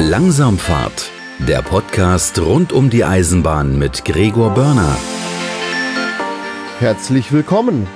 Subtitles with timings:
[0.00, 4.96] Langsamfahrt, der Podcast rund um die Eisenbahn mit Gregor Börner.
[6.80, 7.86] Herzlich willkommen.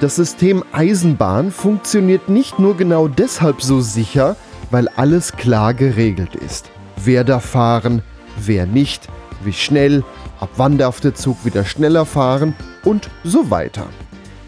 [0.00, 4.36] Das System Eisenbahn funktioniert nicht nur genau deshalb so sicher,
[4.70, 6.70] weil alles klar geregelt ist.
[6.96, 8.02] Wer darf fahren,
[8.36, 9.08] wer nicht,
[9.42, 10.04] wie schnell,
[10.38, 12.54] ab wann darf der Zug wieder schneller fahren
[12.84, 13.86] und so weiter.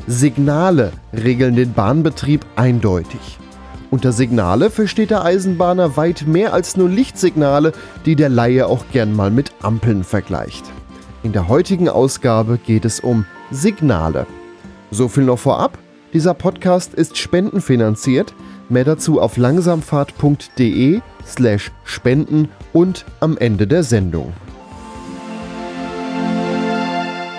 [0.06, 3.40] Signale regeln den Bahnbetrieb eindeutig.
[3.90, 7.72] Unter Signale versteht der Eisenbahner weit mehr als nur Lichtsignale,
[8.06, 10.64] die der Laie auch gern mal mit Ampeln vergleicht.
[11.24, 14.26] In der heutigen Ausgabe geht es um Signale.
[14.92, 15.76] So viel noch vorab.
[16.12, 18.32] Dieser Podcast ist spendenfinanziert.
[18.68, 24.32] Mehr dazu auf langsamfahrt.de slash spenden und am Ende der Sendung.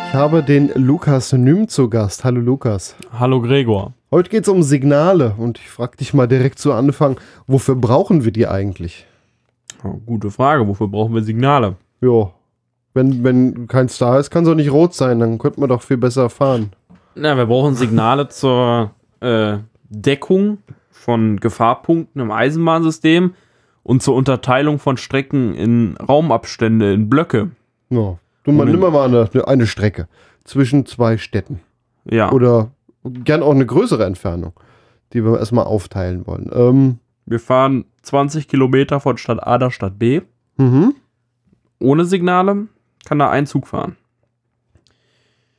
[0.08, 2.26] Ich habe den Lukas Nym zu Gast.
[2.26, 2.96] Hallo Lukas.
[3.18, 3.94] Hallo Gregor.
[4.14, 8.26] Heute geht es um Signale und ich frage dich mal direkt zu Anfang, wofür brauchen
[8.26, 9.08] wir die eigentlich?
[9.86, 11.78] Oh, gute Frage, wofür brauchen wir Signale?
[12.02, 12.34] Ja,
[12.94, 15.82] wenn, wenn kein Star ist, kann es auch nicht rot sein, dann könnte man doch
[15.82, 16.74] viel besser fahren.
[17.16, 20.58] Na, wir brauchen Signale zur äh, Deckung
[20.90, 23.34] von Gefahrpunkten im Eisenbahnsystem
[23.84, 27.52] und zur Unterteilung von Strecken in Raumabstände, in Blöcke.
[27.90, 30.10] Ja, du mal, nimm mal eine, eine Strecke
[30.44, 31.62] zwischen zwei Städten.
[32.04, 32.32] Ja.
[32.34, 32.72] Oder
[33.04, 34.54] gern auch eine größere Entfernung,
[35.14, 36.50] die wir erstmal aufteilen wollen.
[36.54, 40.22] Ähm, wir fahren 20 Kilometer von Stadt A nach Stadt B.
[40.58, 40.96] mhm.
[41.80, 42.68] Ohne Signale
[43.06, 43.98] kann da ein Zug fahren.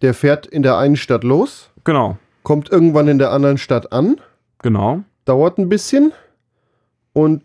[0.02, 4.20] Der fährt in der einen Stadt los, Genau, kommt irgendwann in der anderen Stadt an,
[4.58, 5.02] genau.
[5.24, 6.12] dauert ein bisschen
[7.12, 7.42] und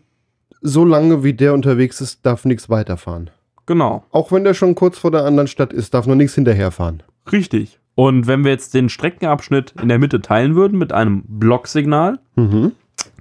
[0.60, 3.30] so lange wie der unterwegs ist, darf nichts weiterfahren.
[3.66, 7.02] Genau, Auch wenn der schon kurz vor der anderen Stadt ist, darf noch nichts hinterherfahren.
[7.32, 7.78] richtig.
[8.00, 12.70] Und wenn wir jetzt den Streckenabschnitt in der Mitte teilen würden mit einem Blocksignal, Mhm.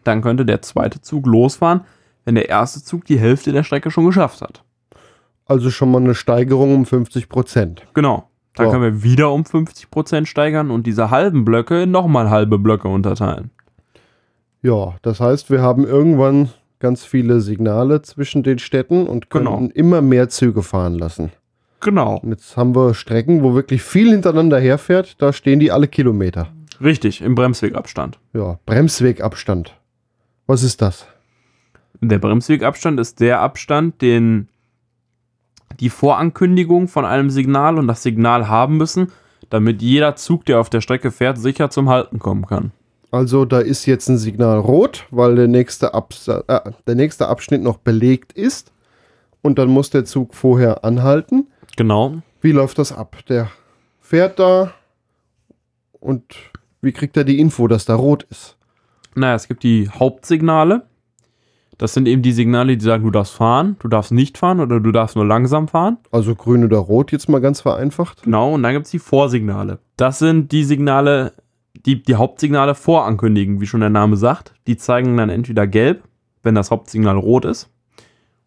[0.03, 1.81] dann könnte der zweite Zug losfahren,
[2.25, 4.61] wenn der erste Zug die Hälfte der Strecke schon geschafft hat.
[5.47, 7.87] Also schon mal eine Steigerung um 50 Prozent.
[7.95, 8.29] Genau.
[8.53, 8.71] Dann So.
[8.73, 13.49] können wir wieder um 50% steigern und diese halben Blöcke in nochmal halbe Blöcke unterteilen.
[14.61, 19.69] Ja, das heißt, wir haben irgendwann ganz viele Signale zwischen den Städten und können Genau.
[19.73, 21.31] immer mehr Züge fahren lassen.
[21.79, 22.17] Genau.
[22.17, 26.47] Und jetzt haben wir Strecken, wo wirklich viel hintereinander herfährt, da stehen die alle Kilometer.
[26.81, 28.19] Richtig, im Bremswegabstand.
[28.33, 29.75] Ja, Bremswegabstand.
[30.45, 31.07] Was ist das?
[32.01, 34.47] Der Bremswegabstand ist der Abstand, den
[35.79, 39.11] die Vorankündigung von einem Signal und das Signal haben müssen,
[39.49, 42.71] damit jeder Zug, der auf der Strecke fährt, sicher zum Halten kommen kann.
[43.11, 47.61] Also da ist jetzt ein Signal rot, weil der nächste, Absa äh, der nächste Abschnitt
[47.61, 48.71] noch belegt ist.
[49.41, 51.47] Und dann muss der Zug vorher anhalten.
[51.75, 52.21] Genau.
[52.41, 53.17] Wie läuft das ab?
[53.27, 53.49] Der
[53.99, 54.73] fährt da
[55.99, 56.23] und
[56.81, 58.57] wie kriegt er die Info, dass da rot ist?
[59.15, 60.83] Naja, es gibt die Hauptsignale.
[61.77, 64.79] Das sind eben die Signale, die sagen, du darfst fahren, du darfst nicht fahren oder
[64.79, 65.97] du darfst nur langsam fahren.
[66.11, 68.23] Also grün oder rot jetzt mal ganz vereinfacht.
[68.23, 69.79] Genau, und dann gibt es die Vorsignale.
[69.95, 71.33] Das sind die Signale,
[71.85, 74.53] die die Hauptsignale vorankündigen, wie schon der Name sagt.
[74.65, 76.03] Die zeigen dann entweder gelb,
[76.41, 77.69] wenn das Hauptsignal rot ist,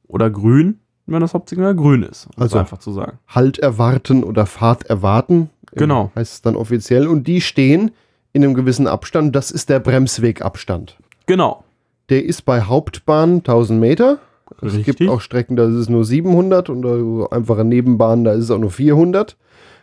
[0.09, 0.80] oder grün,
[1.11, 2.27] wenn das Hauptsignal grün ist.
[2.27, 3.19] Um es Also- einfach zu sagen.
[3.29, 5.51] Halt erwarten oder Fahrt erwarten.
[5.73, 6.11] äh, Genau.
[6.17, 7.07] Heißt es dann offiziell.
[7.09, 7.91] Und die stehen
[8.33, 9.35] in einem gewissen Abstand.
[9.37, 10.99] Das ist der Bremswegabstand.
[11.27, 11.65] Genau.
[12.09, 14.19] Der ist bei Hauptbahn 1000 Meter.
[14.63, 14.97] Es Richtig.
[14.99, 16.85] gibt auch Strecken, da ist es nur 700 und
[17.33, 19.37] einfache Nebenbahnen, da ist es auch nur 400.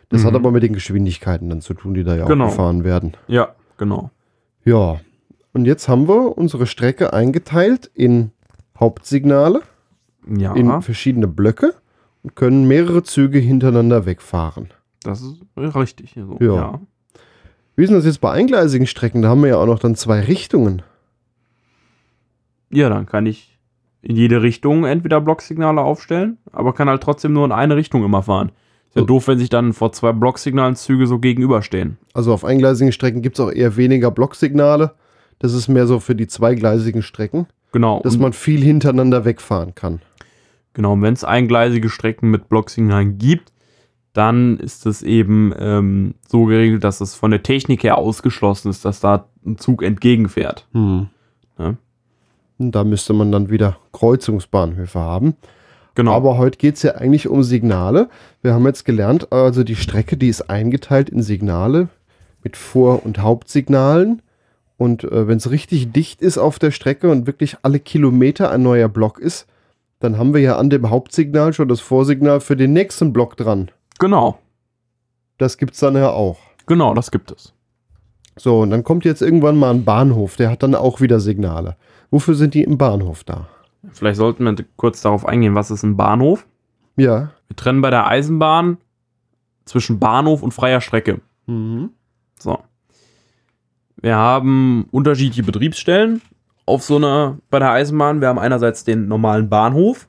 [0.10, 0.38] Das hat Mhm.
[0.38, 2.46] aber mit den Geschwindigkeiten dann zu tun, die da ja Genau.
[2.46, 3.14] auch gefahren werden.
[3.28, 4.12] Ja, genau.
[4.66, 5.00] Ja.
[5.54, 8.32] Und jetzt haben wir unsere Strecke eingeteilt in
[8.80, 9.62] Hauptsignale,
[10.36, 11.74] Ja, in verschiedene Blöcke
[12.24, 14.70] und können mehrere Züge hintereinander wegfahren.
[15.04, 15.42] das ist
[15.76, 16.16] richtig.
[16.16, 16.54] So, Ja.
[16.56, 16.82] ja.
[17.76, 19.22] Wie ist das jetzt bei eingleisigen Strecken?
[19.22, 20.82] Da haben wir ja auch noch dann zwei Richtungen.
[22.70, 23.58] Ja, dann kann ich
[24.02, 28.24] in jede Richtung entweder Blocksignale aufstellen, aber kann halt trotzdem nur in eine Richtung immer
[28.24, 28.50] fahren.
[28.90, 29.06] Ist ja So.
[29.06, 31.98] doof, wenn sich dann vor zwei Blocksignalen Züge so gegenüberstehen.
[32.14, 34.94] Also auf eingleisigen Strecken gibt es auch eher weniger Blocksignale.
[35.40, 38.02] Das ist mehr so für die zweigleisigen Strecken, Genau.
[38.04, 40.02] dass man viel hintereinander wegfahren kann.
[40.74, 43.52] Genau, und wenn es eingleisige Strecken mit Blocksignalen gibt,
[44.14, 48.84] dann ist es eben ähm, so geregelt, dass es von der Technik her ausgeschlossen ist,
[48.84, 50.66] dass da ein Zug entgegenfährt.
[50.72, 51.10] Hm.
[51.60, 51.76] Ja.
[52.58, 55.36] Da müsste man dann wieder Kreuzungsbahnhöfe haben.
[55.94, 56.14] Genau.
[56.14, 58.10] Aber heute geht es ja eigentlich um Signale.
[58.42, 61.90] Wir haben jetzt gelernt, also die Strecke, die ist eingeteilt in Signale
[62.42, 64.24] mit Vor- und Hauptsignalen.
[64.78, 68.62] Und äh, wenn es richtig dicht ist auf der Strecke und wirklich alle Kilometer ein
[68.62, 69.48] neuer Block ist,
[70.00, 73.72] dann haben wir ja an dem Hauptsignal schon das Vorsignal für den nächsten Block dran.
[74.00, 74.38] genau,
[75.40, 76.38] Das gibt es dann ja auch.
[76.68, 77.54] genau, das gibt es.
[78.36, 81.76] So, und dann kommt jetzt irgendwann mal ein Bahnhof, der hat dann auch wieder Signale.
[82.12, 83.48] Wofür sind die im Bahnhof da?
[83.92, 86.46] Vielleicht sollten wir kurz darauf eingehen, was ist ein Bahnhof?
[86.98, 87.32] Ja.
[87.48, 88.78] Wir trennen bei der Eisenbahn
[89.66, 91.22] zwischen Bahnhof und freier Strecke.
[91.48, 91.90] Mhm.
[92.40, 92.60] So.
[94.02, 96.22] Wir haben unterschiedliche Betriebsstellen
[96.66, 98.22] auf so einer bei der Eisenbahn.
[98.22, 100.08] Wir haben einerseits den normalen Bahnhof.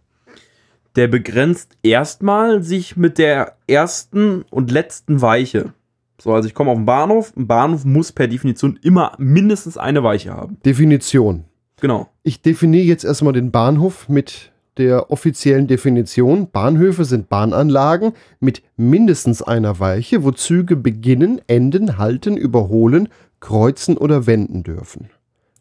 [0.97, 5.73] Der begrenzt erstmal sich mit der ersten und letzten Weiche.
[6.21, 7.33] So, also ich komme auf den Bahnhof.
[7.37, 10.59] Ein Bahnhof muss per Definition immer mindestens eine Weiche haben.
[10.65, 11.45] Definition.
[11.81, 12.09] Genau.
[12.25, 16.51] Ich definiere jetzt erstmal den Bahnhof mit der offiziellen Definition.
[16.51, 23.09] Bahnhöfe sind Bahnanlagen mit mindestens einer Weiche, wo Züge beginnen, enden, halten, überholen,
[23.41, 25.11] kreuzen oder wenden dürfen.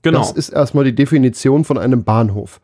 [0.02, 0.20] Genau.
[0.20, 2.60] Das ist erstmal die Definition von einem Bahnhof.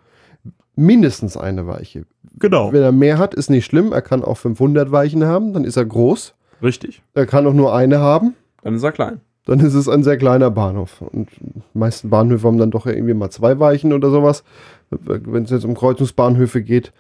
[0.76, 2.06] Mindestens eine Weiche.
[2.40, 2.74] genau.
[2.74, 3.92] Wenn er mehr hat, ist nicht schlimm.
[3.92, 6.34] Er kann auch 500 Weichen haben, dann ist er groß.
[6.62, 7.04] Richtig.
[7.14, 9.20] Er kann auch nur eine haben, Dann ist er klein.
[9.46, 11.02] dann ist es ein sehr kleiner Bahnhof.
[11.02, 14.44] Und die meisten Bahnhöfe haben dann doch irgendwie mal zwei Weichen oder sowas,
[14.90, 16.92] wenn es jetzt um Kreuzungsbahnhöfe geht.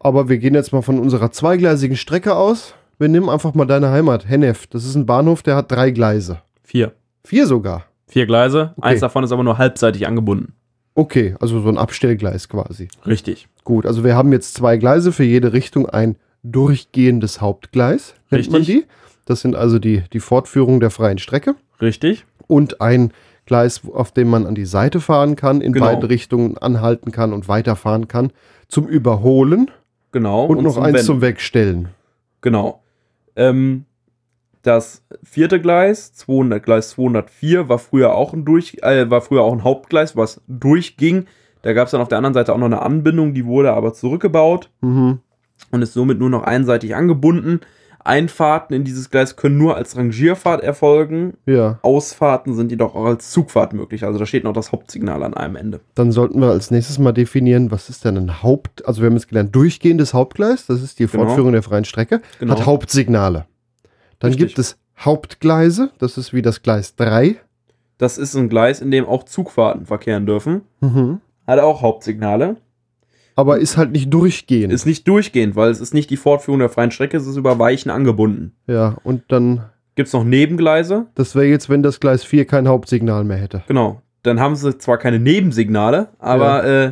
[0.00, 2.74] Aber wir gehen jetzt mal von unserer zweigleisigen Strecke aus.
[2.98, 4.66] Wir nehmen einfach mal deine Heimat, Hennef.
[4.66, 6.40] Das ist ein Bahnhof, der hat drei Gleise.
[6.62, 6.92] Vier.
[7.24, 7.84] Vier sogar.
[8.06, 8.72] Vier Gleise.
[8.76, 8.88] Okay.
[8.88, 10.54] Eins davon ist aber nur halbseitig angebunden.
[10.94, 12.88] Okay, also so ein Abstellgleis quasi.
[13.06, 13.48] Richtig.
[13.64, 18.60] Gut, also wir haben jetzt zwei Gleise für jede Richtung ein durchgehendes Hauptgleis, nennt man
[18.62, 18.82] Richtig.
[18.82, 18.86] die.
[19.26, 21.54] Das sind also die, die Fortführung der freien Strecke.
[21.80, 22.24] Richtig.
[22.46, 23.12] Und ein
[23.46, 25.86] Gleis, auf dem man an die Seite fahren kann, in Genau.
[25.86, 28.32] beide Richtungen anhalten kann und weiterfahren kann,
[28.68, 29.70] zum Überholen
[30.12, 30.46] Genau.
[30.46, 31.06] und, noch zum eins Wenden.
[31.06, 31.88] zum Wegstellen.
[32.40, 32.82] Genau.
[33.36, 33.84] Ähm,
[34.68, 39.52] das vierte Gleis, 200, Gleis 204, war früher auch ein durch, äh, war früher auch
[39.52, 41.24] ein Hauptgleis, was durchging.
[41.62, 43.92] Da gab es dann auf der anderen Seite auch noch eine Anbindung, die wurde aber
[43.94, 45.18] zurückgebaut Mhm.
[45.72, 47.60] und ist somit nur noch einseitig angebunden.
[48.04, 51.34] Einfahrten in dieses Gleis können nur als Rangierfahrt erfolgen.
[51.46, 54.04] Ja, Ausfahrten sind jedoch auch als Zugfahrt möglich.
[54.04, 55.80] Also da steht noch das Hauptsignal an einem Ende.
[55.94, 59.16] dann sollten wir als nächstes mal definieren, was ist denn ein Haupt, also wir haben
[59.16, 61.24] jetzt gelernt, durchgehendes Hauptgleis, das ist die Genau.
[61.24, 62.52] Fortführung der freien Strecke, Genau.
[62.54, 63.46] hat Hauptsignale.
[64.18, 64.48] Dann Richtig.
[64.48, 67.36] gibt es Hauptgleise, das ist wie das Gleis 3.
[67.98, 70.62] Das ist ein Gleis, in dem auch Zugfahrten verkehren dürfen.
[70.80, 71.20] Mhm.
[71.46, 72.56] Hat auch Hauptsignale.
[73.34, 74.72] Aber ist halt nicht durchgehend.
[74.72, 77.58] Ist nicht durchgehend, weil es ist nicht die Fortführung der freien Strecke, es ist über
[77.58, 78.52] Weichen angebunden.
[78.66, 81.06] ja, und dann, Gibt es noch Nebengleise?
[81.14, 83.62] das wäre jetzt, wenn das Gleis 4 kein Hauptsignal mehr hätte.
[83.68, 84.02] Genau.
[84.24, 86.86] Dann haben sie zwar keine Nebensignale, aber äh,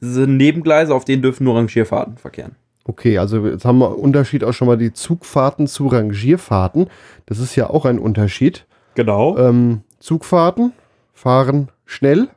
[0.00, 2.54] es sind Nebengleise, auf denen dürfen nur Rangierfahrten verkehren.
[2.88, 6.88] Okay, also jetzt haben wir Unterschied auch schon mal die Zugfahrten zu Rangierfahrten.
[7.26, 8.66] Das ist ja auch ein Unterschied.
[8.94, 9.36] Genau.
[9.36, 10.72] Ähm, Zugfahrten
[11.12, 12.28] fahren schnell.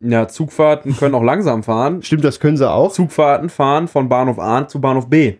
[0.00, 2.02] Ja, Zugfahrten können auch langsam fahren.
[2.02, 2.92] Stimmt, das können sie auch.
[2.92, 5.34] Zugfahrten fahren von Bahnhof A zu Bahnhof B.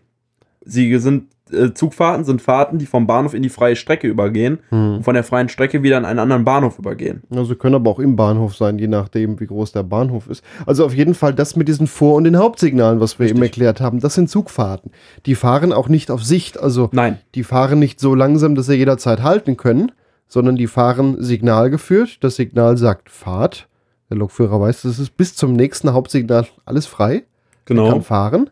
[0.65, 1.33] Sie sind
[1.75, 4.97] Zugfahrten sind Fahrten, die vom Bahnhof in die freie Strecke übergehen Hm.
[4.97, 7.23] und von der freien Strecke wieder in einen anderen Bahnhof übergehen.
[7.35, 10.45] Also können aber auch im Bahnhof sein, je nachdem, wie groß der Bahnhof ist.
[10.67, 13.37] Also auf jeden Fall das mit diesen Vor- und den Hauptsignalen, was wir Richtig.
[13.37, 14.91] eben erklärt haben, das sind Zugfahrten.
[15.27, 18.75] Die fahren auch nicht auf Sicht, also Nein, die fahren nicht so langsam, dass sie
[18.75, 19.93] jederzeit halten können,
[20.29, 22.23] sondern die fahren signalgeführt.
[22.23, 23.69] Das Signal sagt Fahrt.
[24.11, 27.15] Der Lokführer weiß, das ist bis zum nächsten Hauptsignal alles frei.
[27.17, 27.23] Er
[27.65, 27.91] genau.
[27.91, 28.50] kann fahren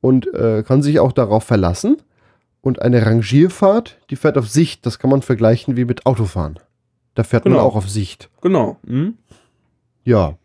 [0.00, 1.96] und äh, kann sich auch darauf verlassen.
[2.66, 4.84] Und eine Rangierfahrt, die fährt auf Sicht.
[4.86, 6.58] Das kann man vergleichen wie mit Autofahren.
[7.14, 7.64] Da fährt man Genau.
[7.64, 8.28] auch auf Sicht.
[8.40, 8.76] Genau.
[8.84, 9.16] Hm?
[10.02, 10.36] Ja.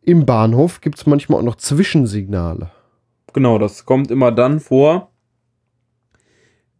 [0.00, 2.70] Im Bahnhof gibt es manchmal auch noch Zwischensignale.
[3.34, 5.10] Genau, das kommt immer dann vor,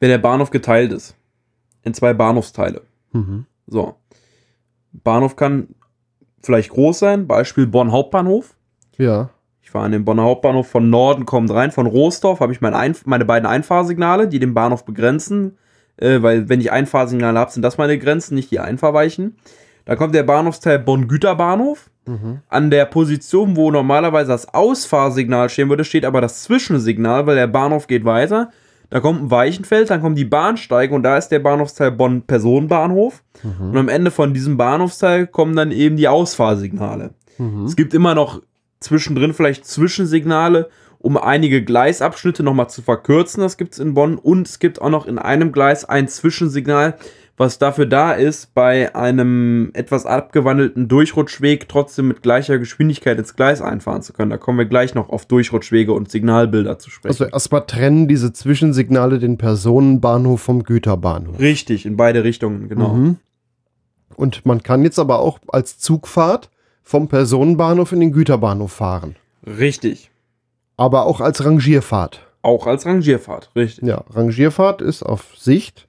[0.00, 1.14] wenn der Bahnhof geteilt ist.
[1.82, 2.80] In zwei Bahnhofsteile.
[3.12, 3.44] Mhm.
[3.66, 3.97] So.
[4.92, 5.75] Bahnhof kann
[6.42, 8.56] vielleicht groß sein, Beispiel Bonn Hauptbahnhof.
[8.97, 9.28] Ja.
[9.62, 11.71] Ich fahre an den Bonner Hauptbahnhof von Norden, kommt rein.
[11.71, 15.57] Von Roosdorf habe ich mein Ein meine beiden Einfahrsignale, die den Bahnhof begrenzen.
[15.97, 19.37] Äh, weil, wenn ich Einfahrsignale habe, sind das meine Grenzen, nicht die Einfahrweichen.
[19.85, 21.90] Da kommt der Bahnhofsteil Bonn-Güterbahnhof.
[22.07, 22.40] Mhm.
[22.49, 27.47] An der Position, wo normalerweise das Ausfahrsignal stehen würde, steht aber das Zwischensignal, weil der
[27.47, 28.50] Bahnhof geht weiter.
[28.90, 33.23] Da kommt ein Weichenfeld, dann kommen die Bahnsteige und da ist der Bahnhofsteil Bonn Personenbahnhof.
[33.42, 37.14] Und am Ende von diesem Bahnhofsteil kommen dann eben die Ausfahrsignale.
[37.38, 37.64] Mhm.
[37.64, 38.42] Es gibt immer noch
[38.83, 43.43] zwischendrin vielleicht Zwischensignale, um einige Gleisabschnitte nochmal zu verkürzen.
[43.43, 44.19] Das gibt es in Bonn.
[44.19, 46.97] Und es gibt auch noch in einem Gleis ein Zwischensignal,
[47.37, 53.62] was dafür da ist, bei einem etwas abgewandelten Durchrutschweg trotzdem mit gleicher Geschwindigkeit ins Gleis
[53.62, 54.31] einfahren zu können.
[54.31, 57.09] Da kommen wir gleich noch auf Durchrutschwege und Signalbilder zu sprechen.
[57.09, 61.39] Also erstmal trennen diese Zwischensignale den Personenbahnhof vom Güterbahnhof.
[61.41, 62.95] Richtig, in beide Richtungen, genau.
[62.95, 63.17] Mhm.
[64.15, 66.51] Und man kann jetzt aber auch als Zugfahrt
[66.83, 69.17] vom Personenbahnhof in den Güterbahnhof fahren.
[69.47, 70.11] Richtig.
[70.77, 72.27] Aber auch als Rangierfahrt.
[72.43, 73.87] Auch als Rangierfahrt, richtig.
[73.89, 75.87] Ja, Rangierfahrt ist auf Sicht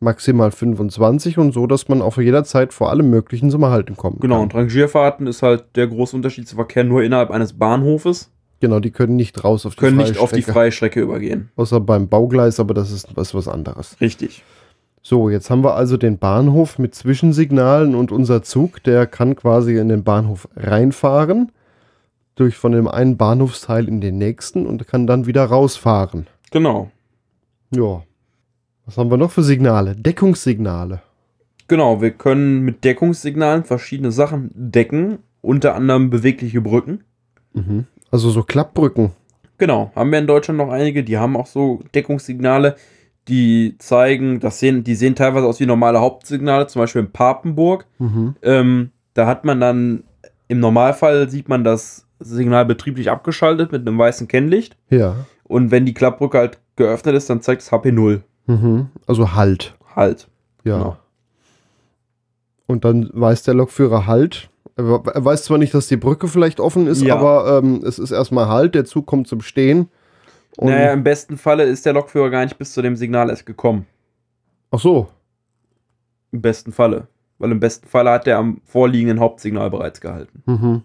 [0.00, 4.34] maximal 25 und so, dass man auch jederzeit vor allem Möglichen zum Erhalten kommen Genau,
[4.36, 4.42] kann.
[4.44, 8.92] und Rangierfahrten ist halt der große Unterschied zu Verkehr nur innerhalb eines Bahnhofes, Genau, die
[8.92, 10.52] können nicht raus auf die können freie nicht auf die Strecke.
[10.52, 11.50] freie Strecke übergehen.
[11.56, 13.96] Außer beim Baugleis, aber das ist was, was anderes.
[14.00, 14.44] Richtig.
[15.04, 19.76] So, jetzt haben wir also den Bahnhof mit Zwischensignalen und unser Zug, der kann quasi
[19.76, 21.50] in den Bahnhof reinfahren,
[22.36, 26.28] durch von dem einen Bahnhofsteil in den nächsten und kann dann wieder rausfahren.
[26.52, 26.92] Genau.
[27.74, 28.04] Ja.
[28.86, 29.96] Was haben wir noch für Signale?
[29.96, 31.02] Deckungssignale.
[31.66, 37.02] Genau, wir können mit Deckungssignalen verschiedene Sachen decken, unter anderem bewegliche Brücken.
[37.54, 37.86] Mhm.
[38.12, 39.10] Also so Klappbrücken.
[39.58, 42.76] Genau, haben wir in Deutschland noch einige, die haben auch so Deckungssignale,
[43.28, 47.86] die zeigen, das sehen, die sehen teilweise aus wie normale Hauptsignale, zum Beispiel in Papenburg.
[47.98, 48.34] Mhm.
[48.42, 50.04] Ähm, da hat man dann,
[50.48, 54.76] im Normalfall sieht man das Signal betrieblich abgeschaltet mit einem weißen Kennlicht.
[54.90, 55.14] Ja.
[55.44, 58.22] Und wenn die Klappbrücke halt geöffnet ist, dann zeigt es HP 0.
[58.46, 58.88] Mhm.
[59.06, 59.74] Also Halt.
[59.94, 60.28] Halt.
[60.64, 60.78] Ja.
[60.78, 60.96] Genau.
[62.66, 64.48] Und dann weiß der Lokführer Halt.
[64.76, 67.16] Er er weiß zwar nicht, dass die Brücke vielleicht offen ist, Ja.
[67.16, 69.88] aber ähm, es ist erstmal Halt, der Zug kommt zum Stehen.
[70.56, 73.46] Und, naja, im besten Falle ist der Lokführer gar nicht bis zu dem Signal erst
[73.46, 73.86] gekommen.
[74.70, 75.08] Ach so.
[76.30, 77.08] Im besten Falle.
[77.38, 80.42] Weil im besten Falle hat er am vorliegenden Hauptsignal bereits gehalten.
[80.46, 80.82] Mhm.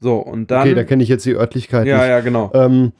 [0.00, 0.60] So, und dann.
[0.60, 2.08] Okay, da kenne ich jetzt die Örtlichkeit ja, nicht.
[2.08, 2.50] ja, genau.
[2.54, 2.92] Ähm,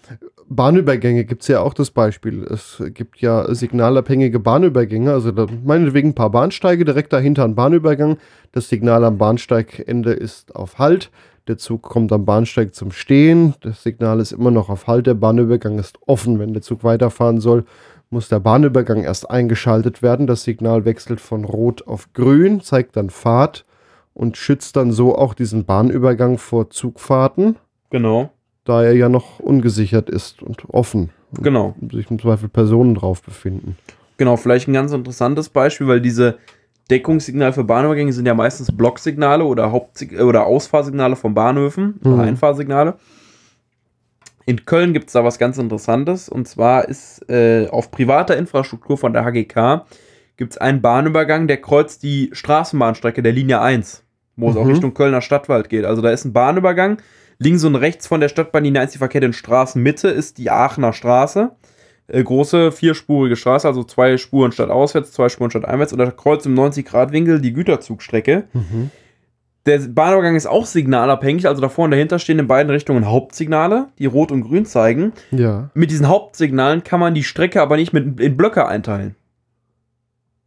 [0.48, 2.44] Bahnübergänge gibt es ja auch das Beispiel.
[2.44, 8.18] Es gibt ja signalabhängige Bahnübergänge, also da, meinetwegen ein paar Bahnsteige, direkt dahinter ein Bahnübergang.
[8.52, 11.10] Das Signal am Bahnsteigende ist auf Halt.
[11.46, 13.54] Der Zug kommt am Bahnsteig zum Stehen.
[13.60, 15.06] Das Signal ist immer noch auf Halt.
[15.06, 16.38] Der Bahnübergang ist offen.
[16.38, 17.64] Wenn der Zug weiterfahren soll,
[18.08, 20.26] muss der Bahnübergang erst eingeschaltet werden.
[20.26, 23.66] Das Signal wechselt von Rot auf Grün, zeigt dann Fahrt
[24.14, 27.56] und schützt dann so auch diesen Bahnübergang vor Zugfahrten
[27.90, 28.30] Genau.
[28.64, 31.10] da er ja noch ungesichert ist und offen.
[31.36, 31.74] Und Genau.
[31.92, 33.76] sich im Zweifel Personen drauf befinden.
[34.16, 36.38] Genau, vielleicht ein ganz interessantes Beispiel, weil diese
[36.90, 42.12] Deckungssignale für Bahnübergänge sind ja meistens Blocksignale oder Hauptsig oder Ausfahrsignale von Bahnhöfen Mhm.
[42.12, 42.94] oder Einfahrsignale.
[44.46, 48.98] In Köln gibt es da was ganz Interessantes und zwar ist äh, auf privater Infrastruktur
[48.98, 49.86] von der HGK
[50.36, 54.02] gibt es einen Bahnübergang, der kreuzt die Straßenbahnstrecke der Linie 1,
[54.36, 54.70] wo es auch Mhm.
[54.72, 55.84] Richtung Kölner Stadtwald geht.
[55.86, 56.98] Also da ist ein Bahnübergang,
[57.38, 61.52] links und rechts von der Stadtbahnlinie 1 die verkehrte Straßenmitte ist die Aachener Straße
[62.08, 66.46] große vierspurige Straße, also zwei Spuren statt auswärts, zwei Spuren statt einwärts und da kreuzt
[66.46, 68.44] im 90-Grad-Winkel die Güterzugstrecke.
[69.66, 74.04] Der Bahnübergang ist auch signalabhängig, also davor und dahinter stehen in beiden Richtungen Hauptsignale, die
[74.04, 75.14] rot und grün zeigen.
[75.30, 75.70] Ja.
[75.72, 79.16] Mit diesen Hauptsignalen kann man die Strecke aber nicht mit, in Blöcke einteilen.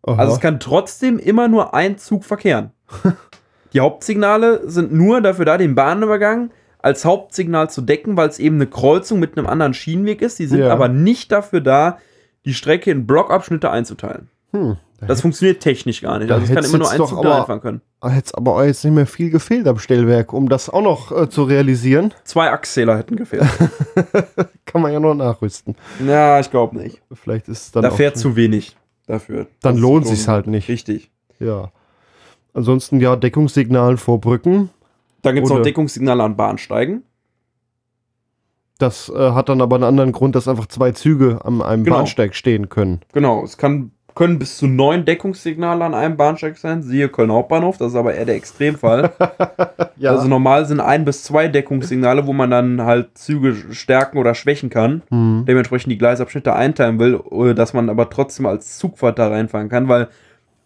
[0.03, 0.17] Aha.
[0.17, 2.71] Also es kann trotzdem immer nur ein Zug verkehren.
[3.73, 8.55] die Hauptsignale sind nur dafür da, den Bahnübergang als Hauptsignal zu decken, weil es eben
[8.55, 10.39] eine Kreuzung mit einem anderen Schienenweg ist.
[10.39, 10.71] Die sind Ja.
[10.71, 11.97] aber nicht dafür da,
[12.45, 14.29] die Strecke in Blockabschnitte einzuteilen.
[14.51, 14.77] hm.
[15.05, 16.31] Das funktioniert technisch gar nicht.
[16.31, 17.81] Da Also es kann immer nur ein Zug da einfahren können.
[18.01, 20.81] Da hätte es aber auch jetzt nicht mehr viel gefehlt am Stellwerk, um das auch
[20.81, 22.15] noch äh, zu realisieren.
[22.23, 23.43] Zwei Achszähler hätten gefehlt.
[24.65, 25.75] Kann man ja noch nachrüsten.
[26.03, 26.99] ja, ich glaube nicht.
[27.13, 29.45] Vielleicht ist dann Da fährt zu wenig dafür.
[29.61, 30.67] Dann lohnt sich's halt nicht.
[30.67, 31.11] Richtig.
[31.39, 31.71] Ja.
[32.55, 34.71] Ansonsten ja Deckungssignalen vor Brücken.
[35.21, 37.03] Dann gibt es noch Deckungssignale an Bahnsteigen.
[38.79, 41.97] Das äh, hat dann aber einen anderen Grund, dass einfach zwei Züge an einem Genau.
[41.97, 43.01] Bahnsteig stehen können.
[43.11, 46.83] Genau, es kann, können bis zu neun Deckungssignale an einem Bahnsteig sein.
[46.83, 49.11] Siehe Köln Hauptbahnhof, das ist aber eher der Extremfall.
[49.99, 50.11] Ja.
[50.11, 54.69] Also normal sind ein bis zwei Deckungssignale, wo man dann halt Züge stärken oder schwächen
[54.69, 55.01] kann.
[55.09, 55.45] hm.
[55.47, 59.87] Dementsprechend die Gleisabschnitte einteilen will, äh, dass man aber trotzdem als Zugfahrt da reinfahren kann,
[59.87, 60.09] weil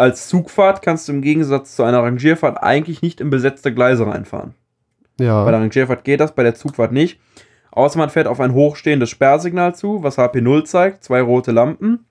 [0.02, 4.56] als Zugfahrt kannst du im Gegensatz zu einer Rangierfahrt eigentlich nicht in besetzte Gleise reinfahren.
[5.18, 5.44] Bei der Ja.
[5.46, 7.20] Rangierfahrt geht das, bei der Zugfahrt nicht.
[7.72, 12.06] Außer man fährt auf ein hochstehendes Sperrsignal zu, was HP0 zeigt, zwei rote Lampen.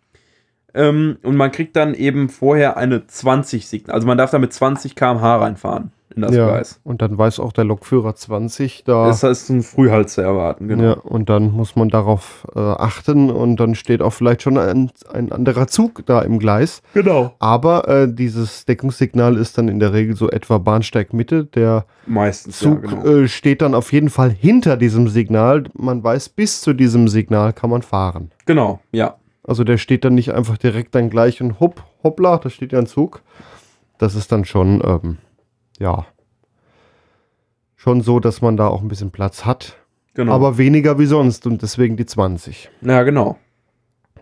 [0.73, 3.95] Ähm, und man kriegt dann eben vorher eine 20 Signal.
[3.95, 5.91] Also man darf da mit 20 km/h reinfahren
[6.23, 6.47] das ja.
[6.47, 6.81] Gleis.
[6.85, 9.07] Und dann weiß auch der Lokführer 20 da.
[9.07, 10.83] Das ist ein Frühhalt zu erwarten, genau.
[10.83, 14.91] Ja, und dann muss man darauf äh, achten und dann steht auch vielleicht schon ein,
[15.13, 16.83] ein anderer Zug da im Gleis.
[16.95, 17.35] Genau.
[17.39, 21.45] Aber äh, dieses Deckungssignal ist dann in der Regel so etwa Bahnsteigmitte.
[21.45, 23.07] Der Meistens, Zug ja, genau.
[23.07, 25.65] äh, steht dann auf jeden Fall hinter diesem Signal.
[25.75, 28.31] Man weiß, bis zu diesem Signal kann man fahren.
[28.47, 29.17] genau, ja.
[29.43, 32.79] Also der steht dann nicht einfach direkt dann gleich und hopp, hoppla, da steht ja
[32.79, 33.23] ein Zug.
[33.99, 35.19] Das ist dann schon, ähm,
[35.81, 36.07] ja,
[37.75, 39.77] schon so, dass man da auch ein bisschen Platz hat.
[40.15, 40.33] Genau.
[40.33, 42.71] Aber weniger wie sonst und deswegen die 20.
[42.83, 43.39] ja, genau.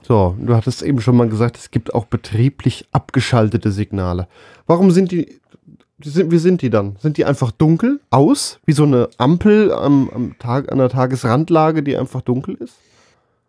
[0.03, 4.29] So, du hattest eben schon mal gesagt, es gibt auch betrieblich abgeschaltete Signale.
[4.67, 5.41] Warum sind die,
[5.99, 6.97] die sind, wie sind die dann?
[7.01, 11.83] Sind die einfach dunkel, aus, wie so eine Ampel am, am Tag, an der Tagesrandlage,
[11.83, 12.77] die einfach dunkel ist?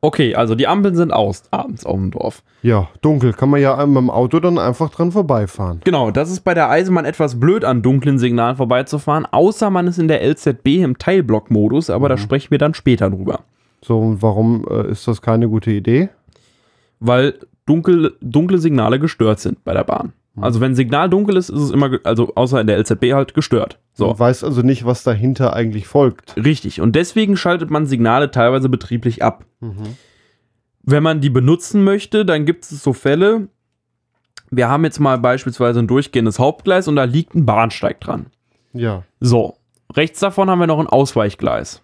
[0.01, 2.41] Okay, also die Ampeln sind aus abends auf dem Dorf.
[2.61, 3.33] Ja, dunkel.
[3.33, 5.81] Kann man ja mit dem Auto dann einfach dran vorbeifahren.
[5.83, 9.99] Genau, das ist bei der Eisenbahn etwas blöd, an dunklen Signalen vorbeizufahren, außer man ist
[9.99, 13.41] in der LZB im Teilblock-Modus, aber da sprechen wir dann später drüber.
[13.83, 16.09] So, und warum äh, ist das keine gute Idee?
[16.99, 20.13] Weil dunkel, dunkle Signale gestört sind bei der Bahn.
[20.41, 23.79] Also wenn Signal dunkel ist, ist es immer, also außer in der LZB halt gestört.
[23.93, 24.07] So.
[24.07, 26.35] Man weiß also nicht, was dahinter eigentlich folgt.
[26.37, 26.81] Richtig.
[26.81, 29.45] Und deswegen schaltet man Signale teilweise betrieblich ab.
[30.81, 33.47] Wenn man die benutzen möchte, dann gibt es so Fälle.
[34.51, 38.27] Wir haben jetzt mal beispielsweise ein durchgehendes Hauptgleis und da liegt ein Bahnsteig dran.
[38.73, 39.03] Ja.
[39.19, 39.57] So,
[39.93, 41.81] rechts davon haben wir noch ein Ausweichgleis.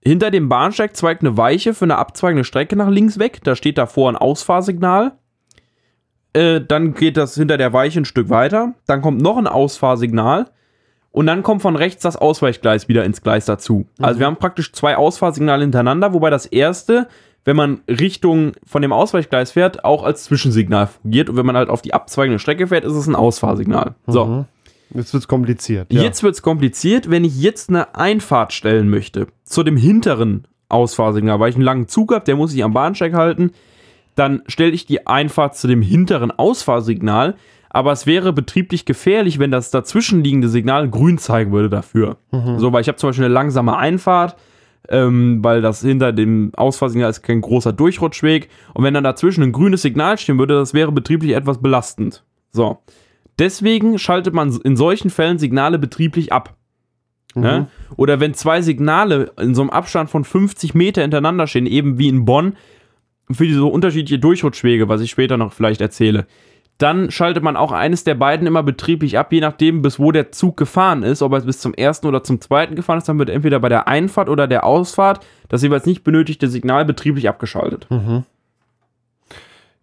[0.00, 3.40] Hinter dem Bahnsteig zweigt eine Weiche für eine abzweigende Strecke nach links weg.
[3.42, 5.18] Da steht davor ein Ausfahrsignal.
[6.36, 8.74] Äh, dann geht das hinter der Weiche ein Stück weiter.
[8.86, 10.46] Dann kommt noch ein Ausfahrsignal.
[11.10, 13.86] Und dann kommt von rechts das Ausweichgleis wieder ins Gleis dazu.
[13.98, 17.08] Also wir haben praktisch zwei Ausfahrsignale hintereinander, wobei das erste,
[17.46, 21.30] wenn man Richtung von dem Ausweichgleis fährt, auch als Zwischensignal fungiert.
[21.30, 23.94] Und wenn man halt auf die abzweigende Strecke fährt, ist es ein Ausfahrsignal.
[24.06, 24.44] So.
[24.94, 25.90] Jetzt wird's kompliziert.
[25.90, 26.02] Ja.
[26.02, 31.40] Jetzt wird es kompliziert, wenn ich jetzt eine Einfahrt stellen möchte zu dem hinteren Ausfahrsignal,
[31.40, 33.52] weil ich einen langen Zug habe, der muss sich am Bahnsteig halten,
[34.16, 37.36] dann stelle ich die Einfahrt zu dem hinteren Ausfahrsignal,
[37.70, 42.16] aber es wäre betrieblich gefährlich, wenn das dazwischenliegende Signal grün zeigen würde dafür.
[42.58, 44.36] So, weil ich habe zum Beispiel eine langsame Einfahrt,
[44.88, 49.52] ähm, weil das hinter dem Ausfahrsignal ist kein großer Durchrutschweg und wenn dann dazwischen ein
[49.52, 52.24] grünes Signal stehen würde, das wäre betrieblich etwas belastend.
[52.50, 52.78] So.
[53.38, 56.56] Deswegen schaltet man in solchen Fällen Signale betrieblich ab.
[57.34, 57.68] Ne?
[57.96, 62.08] Oder wenn zwei Signale in so einem Abstand von 50 Meter hintereinander stehen, eben wie
[62.08, 62.56] in Bonn,
[63.30, 66.26] für diese unterschiedliche Durchrutschwege, was ich später noch vielleicht erzähle,
[66.78, 70.30] dann schaltet man auch eines der beiden immer betrieblich ab, je nachdem, bis wo der
[70.32, 73.30] Zug gefahren ist, ob er bis zum ersten oder zum zweiten gefahren ist, dann wird
[73.30, 77.86] entweder bei der Einfahrt oder der Ausfahrt das jeweils nicht benötigte Signal betrieblich abgeschaltet.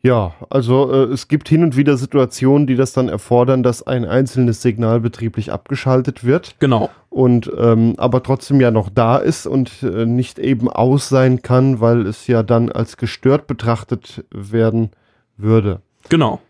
[0.06, 4.04] Ja, also äh, es gibt hin und wieder Situationen, die das dann erfordern, dass ein
[4.04, 6.90] einzelnes Signal betrieblich abgeschaltet wird Genau.
[7.14, 11.80] Und ähm, aber trotzdem ja noch da ist und äh, nicht eben aus sein kann,
[11.80, 14.90] weil es ja dann als gestört betrachtet werden
[15.38, 15.82] würde.
[16.10, 16.42] Genau.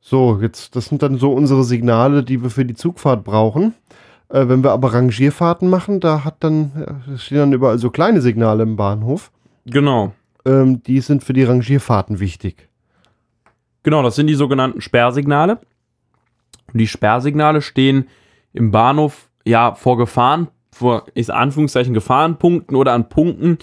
[0.00, 3.74] So, jetzt, das sind dann so unsere Signale, die wir für die Zugfahrt brauchen.
[4.28, 8.20] Äh, wenn wir aber Rangierfahrten machen, da hat dann, äh, stehen dann überall so kleine
[8.20, 9.32] Signale im Bahnhof.
[9.64, 10.12] Genau.
[10.44, 12.68] Ähm, die sind für die Rangierfahrten wichtig.
[13.82, 15.58] Genau, das sind die sogenannten Sperrsignale.
[16.72, 18.08] Und die Sperrsignale stehen
[18.52, 23.58] im Bahnhof ja vor Gefahren, vor ist Anführungszeichen Gefahrenpunkten oder an Punkten,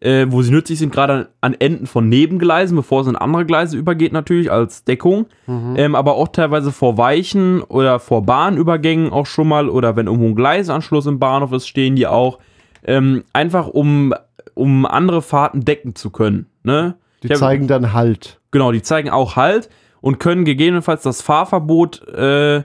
[0.00, 3.76] äh, wo sie nützlich sind, gerade an Enden von Nebengleisen, bevor es in andere Gleise
[3.76, 5.26] übergeht, natürlich als Deckung.
[5.48, 10.26] Ähm, aber auch teilweise vor Weichen oder vor Bahnübergängen auch schon mal oder wenn irgendwo
[10.28, 12.38] ein Gleisanschluss im Bahnhof ist, stehen die auch.
[12.82, 14.14] Ähm, einfach um,
[14.54, 16.46] um andere Fahrten decken zu können.
[16.62, 16.94] Ne?
[17.22, 18.40] Die hab- zeigen dann Halt.
[18.52, 19.68] Genau, die zeigen auch Halt
[20.00, 22.62] und können gegebenenfalls das Fahrverbot äh,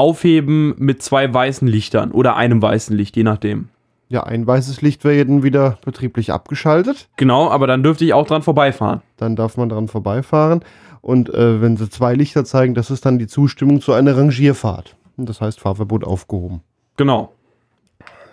[0.00, 3.68] aufheben mit zwei weißen Lichtern oder einem weißen Licht, je nachdem.
[4.08, 7.08] Ja, ein weißes Licht wäre dann wieder betrieblich abgeschaltet.
[7.18, 9.02] Genau, aber dann dürfte ich auch dran vorbeifahren.
[9.18, 10.64] Dann darf man dran vorbeifahren.
[11.02, 14.96] Und äh, wenn sie zwei Lichter zeigen, das ist dann die Zustimmung zu einer Rangierfahrt.
[15.18, 16.62] Und das heißt Fahrverbot aufgehoben.
[16.96, 17.32] Genau.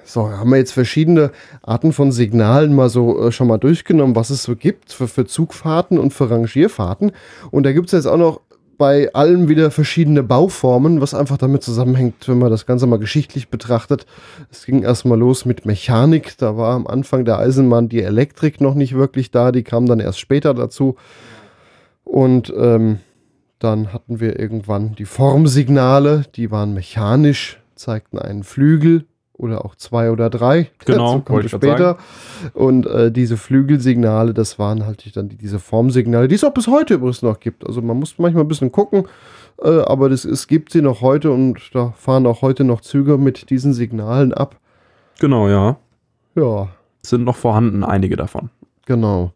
[0.05, 1.31] So, haben wir jetzt verschiedene
[1.63, 5.25] Arten von Signalen mal so äh, schon mal durchgenommen, was es so gibt für, für
[5.25, 7.11] Zugfahrten und für Rangierfahrten.
[7.51, 8.39] Und da gibt es jetzt auch noch
[8.77, 13.49] bei allem wieder verschiedene Bauformen, was einfach damit zusammenhängt, wenn man das Ganze mal geschichtlich
[13.49, 14.05] betrachtet.
[14.51, 16.37] Es ging erstmal los mit Mechanik.
[16.37, 19.51] Da war am Anfang der Eisenbahn die Elektrik noch nicht wirklich da.
[19.51, 20.95] Die kam dann erst später dazu.
[22.03, 22.99] Und ähm,
[23.59, 29.05] dann hatten wir irgendwann die Formsignale, die waren mechanisch, zeigten einen Flügel
[29.37, 30.69] oder auch zwei oder drei.
[30.85, 31.97] Genau, grad später.
[32.53, 36.67] Und äh, diese Flügelsignale, das waren halt dann die, diese Formsignale, die es auch bis
[36.67, 37.65] heute übrigens noch gibt.
[37.65, 39.07] Also man muss manchmal ein bisschen gucken,
[39.61, 43.17] äh, aber das, es gibt sie noch heute und da fahren auch heute noch Züge
[43.17, 44.57] mit diesen Signalen ab.
[45.19, 45.77] Genau, ja.
[46.35, 46.67] Ja,
[47.01, 48.49] Sind noch vorhanden, einige davon.
[48.85, 49.31] Genau.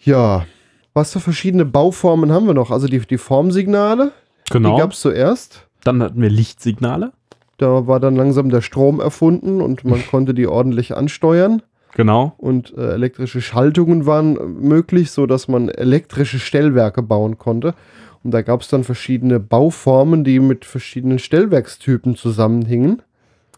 [0.00, 0.46] Ja,
[0.94, 2.70] was für verschiedene Bauformen haben wir noch?
[2.70, 4.12] Also die, die Formsignale,
[4.48, 4.76] die Genau.
[4.78, 5.66] gab es zuerst.
[5.84, 7.12] Dann hatten wir Lichtsignale.
[7.58, 11.62] Da war dann langsam der Strom erfunden und man konnte die ordentlich ansteuern.
[11.94, 12.34] Genau.
[12.38, 17.74] Und äh, elektrische Schaltungen waren möglich, sodass man elektrische Stellwerke bauen konnte.
[18.22, 23.02] Und da gab es dann verschiedene Bauformen, die mit verschiedenen Stellwerkstypen zusammenhingen.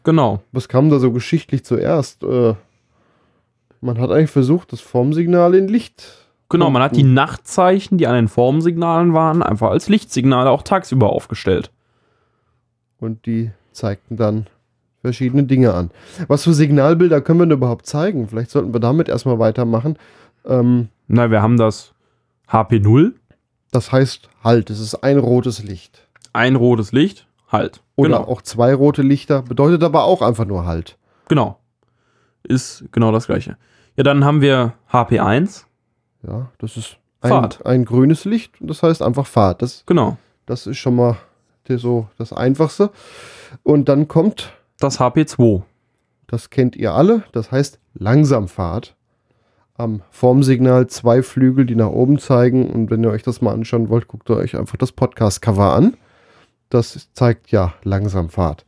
[0.05, 0.41] Genau.
[0.53, 2.23] Was kam da so geschichtlich zuerst?
[2.25, 2.55] Äh,
[3.81, 8.17] man hat eigentlich versucht, das Formsignal in Licht Genau, man hat die Nachtzeichen, die an
[8.17, 11.71] den Formsignalen waren, einfach als Lichtsignale auch tagsüber aufgestellt.
[12.99, 14.47] und die zeigten dann
[15.03, 15.91] verschiedene Dinge an.
[16.29, 18.29] Was für Signalbilder können wir denn überhaupt zeigen?
[18.29, 19.99] Vielleicht sollten wir damit erstmal weitermachen.
[20.45, 21.93] Ähm, Na, wir haben das
[22.51, 23.13] HP0,
[23.71, 26.07] das heißt halt, es ist ein rotes Licht.
[26.33, 27.83] ein rotes Licht, halt.
[27.97, 28.29] Oder genau.
[28.31, 30.97] auch zwei rote Lichter, bedeutet aber auch einfach nur halt.
[31.29, 31.59] Genau.
[32.43, 33.57] Ist genau das gleiche.
[33.97, 35.65] Ja, dann haben wir HP1.
[36.27, 37.65] Ja, das ist ein, Fahrt.
[37.67, 39.63] ein grünes Licht und das heißt einfach Fahrt.
[39.63, 40.17] Das, Genau.
[40.47, 41.17] das ist schon mal
[41.69, 42.91] so das Einfachste.
[43.63, 45.63] Und dann kommt, Das HP2.
[46.27, 48.97] das kennt ihr alle, das heißt Langsamfahrt.
[49.75, 52.69] Am Formsignal zwei Flügel, die nach oben zeigen.
[52.71, 55.97] Und wenn ihr euch das mal anschauen wollt, guckt ihr euch einfach das Podcast-Cover an.
[56.69, 58.67] Das zeigt ja Langsamfahrt.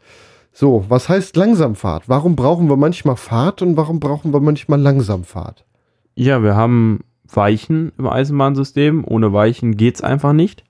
[0.52, 2.08] So, was heißt Langsamfahrt?
[2.08, 5.64] Warum brauchen wir manchmal Fahrt und warum brauchen wir manchmal Langsamfahrt?
[6.14, 9.04] Ja, wir haben Weichen im Eisenbahnsystem.
[9.06, 10.64] Ohne Weichen geht es einfach nicht.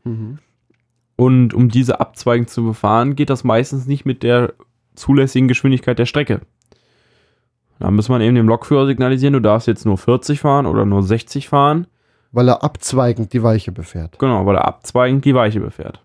[1.22, 4.54] Und um diese Abzweigen zu befahren, geht das meistens nicht mit der
[4.96, 6.40] zulässigen Geschwindigkeit der Strecke.
[7.78, 11.04] Da muss man eben dem Lokführer signalisieren, du darfst jetzt nur 40 fahren oder nur
[11.04, 11.86] 60 fahren.
[12.32, 14.18] Weil er abzweigend die Weiche befährt.
[14.18, 16.02] Genau, weil er abzweigend die Weiche befährt.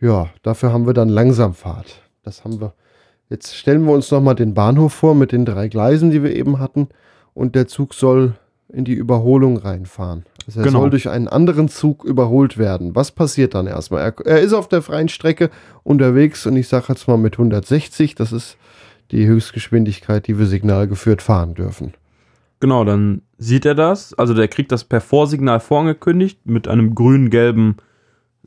[0.00, 2.00] Ja, dafür haben wir dann Langsamfahrt.
[2.22, 2.72] Das haben wir.
[3.28, 6.60] Jetzt stellen wir uns nochmal den Bahnhof vor mit den drei Gleisen, die wir eben
[6.60, 6.88] hatten.
[7.34, 8.36] Und der Zug soll
[8.70, 10.24] in die Überholung reinfahren.
[10.56, 10.80] Er Genau.
[10.80, 12.94] soll durch einen anderen Zug überholt werden.
[12.94, 14.00] Was passiert dann erstmal?
[14.02, 15.50] Er, er ist auf der freien Strecke
[15.82, 18.14] unterwegs und ich sage jetzt mal mit 160.
[18.14, 18.56] Das ist
[19.10, 21.94] die Höchstgeschwindigkeit, die wir signalgeführt fahren dürfen.
[22.60, 24.14] Genau, dann sieht er das.
[24.14, 27.76] Also der kriegt das per Vorsignal vorangekündigt mit einem grün-gelben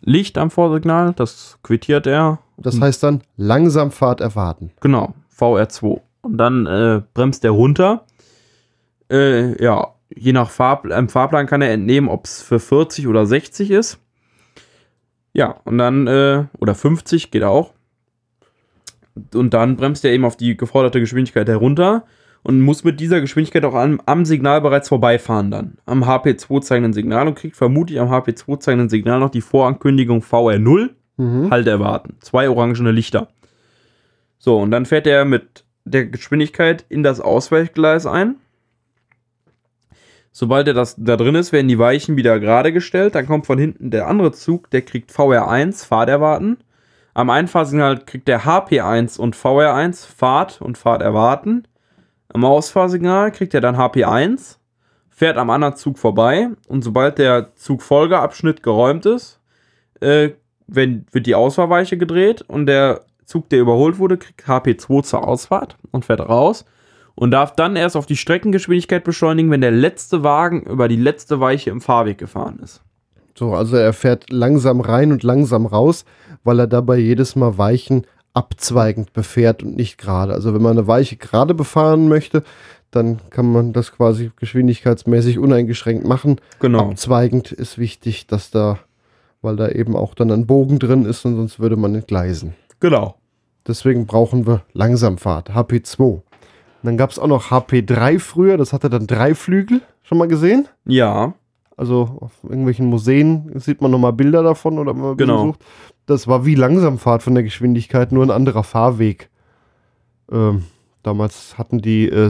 [0.02, 1.14] Licht am Vorsignal.
[1.16, 2.40] Das quittiert er.
[2.58, 4.72] Das heißt dann Langsamfahrt erwarten.
[4.82, 6.02] Genau, VR2.
[6.22, 8.06] Und dann äh, bremst er runter.
[9.10, 13.26] Äh, ja, je nach Fahrpl im Fahrplan kann er entnehmen, ob es für 40 oder
[13.26, 14.00] 60 ist.
[15.34, 17.74] Ja, und dann, äh, oder 50 geht auch.
[19.34, 22.06] Und dann bremst er eben auf die geforderte Geschwindigkeit herunter
[22.44, 25.78] und muss mit dieser Geschwindigkeit auch am, am Signal bereits vorbeifahren dann.
[25.86, 30.90] Am HP2 zeigenden Signal und kriegt vermutlich am HP2 zeigenden Signal noch die Vorankündigung VR0
[31.22, 31.52] Mhm.
[31.52, 32.16] Halt erwarten.
[32.20, 33.28] Zwei orangene Lichter.
[34.40, 38.38] So, und dann fährt er mit der Geschwindigkeit in das Ausweichgleis ein.
[40.32, 43.16] Sobald er das da drin ist, werden die Weichen wieder gerade gestellt.
[43.16, 46.58] Dann kommt von hinten der andere Zug, der kriegt VR1, Fahrt erwarten.
[47.14, 51.64] Am Einfahrsignal kriegt der HP1 und VR1, Fahrt und Fahrt erwarten.
[52.34, 54.58] Am Ausfahrsignal kriegt er dann HP1,
[55.10, 59.42] fährt am anderen Zug vorbei und sobald der Zugfolgeabschnitt geräumt ist,
[60.00, 60.30] äh,
[60.68, 65.76] wenn, wird die Ausfahrweiche gedreht und der Zug, der überholt wurde, kriegt HP2 zur Ausfahrt
[65.92, 66.66] und fährt raus
[67.16, 71.40] und darf dann erst auf die Streckengeschwindigkeit beschleunigen, wenn der letzte Wagen über die letzte
[71.40, 72.82] Weiche im Fahrweg gefahren ist.
[73.38, 76.06] So, also er fährt langsam rein und langsam raus,
[76.44, 80.34] weil er dabei jedes Mal Weichen abzweigend befährt und nicht gerade.
[80.34, 82.44] Also wenn man eine Weiche gerade befahren möchte,
[82.92, 86.40] dann kann man das quasi geschwindigkeitsmäßig uneingeschränkt machen.
[86.60, 86.90] Genau.
[86.90, 88.80] Abzweigend ist wichtig, dass da,
[89.42, 92.54] weil da eben auch dann ein Bogen drin ist und sonst würde man entgleisen.
[92.80, 93.16] Genau.
[93.68, 96.22] Deswegen brauchen wir Langsamfahrt, HP2.
[96.84, 99.82] Dann gab es auch noch HP3 früher, das hatte dann drei Flügel.
[100.04, 100.68] Schon mal gesehen?
[100.86, 101.34] Ja,
[101.78, 105.44] Also auf irgendwelchen Museen sieht man nochmal Bilder davon oder mal Genau.
[105.46, 105.60] besucht.
[106.06, 109.30] Das war wie Langsamfahrt von der Geschwindigkeit, nur ein anderer Fahrweg.
[110.32, 110.66] Ähm,
[111.04, 112.30] damals hatten die äh,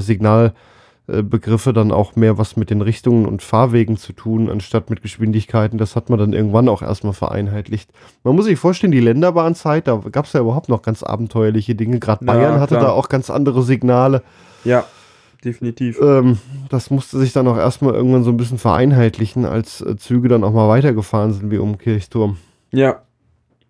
[1.12, 5.78] Signalbegriffe dann auch mehr was mit den Richtungen und Fahrwegen zu tun, anstatt mit Geschwindigkeiten.
[5.78, 7.90] Das hat man dann irgendwann auch erstmal vereinheitlicht.
[8.24, 12.00] Man muss sich vorstellen, die Länderbahnzeit, da gab es ja überhaupt noch ganz abenteuerliche Dinge.
[12.00, 12.88] Gerade Ja, Bayern hatte klar.
[12.88, 14.24] da auch ganz andere Signale.
[14.64, 14.86] ja,
[15.44, 16.00] definitiv.
[16.02, 16.38] Ähm,
[16.70, 20.44] das musste sich dann auch erstmal irgendwann so ein bisschen vereinheitlichen, als äh, Züge dann
[20.44, 22.38] auch mal weitergefahren sind wie um Kirchturm.
[22.72, 23.02] Ja,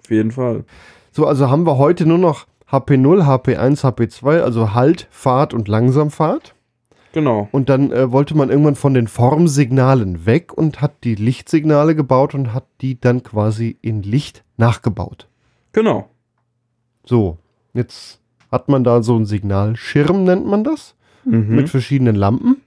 [0.04, 0.66] auf jeden Fall.
[1.12, 6.56] So, also haben wir heute nur noch HP0, HP1, HP2, also Halt, Fahrt und Langsamfahrt.
[7.14, 7.50] Genau.
[7.52, 12.34] Und dann äh, wollte man irgendwann von den Formsignalen weg und hat die Lichtsignale gebaut
[12.34, 15.28] und hat die dann quasi in Licht nachgebaut.
[15.74, 16.10] Genau.
[17.06, 17.38] So,
[17.74, 18.22] jetzt
[18.52, 21.56] hat man da so einen Signalschirm, nennt man das, Mhm.
[21.56, 22.62] mit verschiedenen Lampen.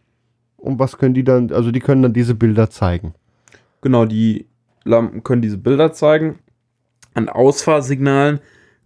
[0.56, 3.14] Und was können die dann, also die können dann diese Bilder zeigen.
[3.82, 4.46] Genau, die
[4.84, 6.38] Lampen können diese Bilder zeigen.
[7.14, 8.40] An Ausfahrsignalen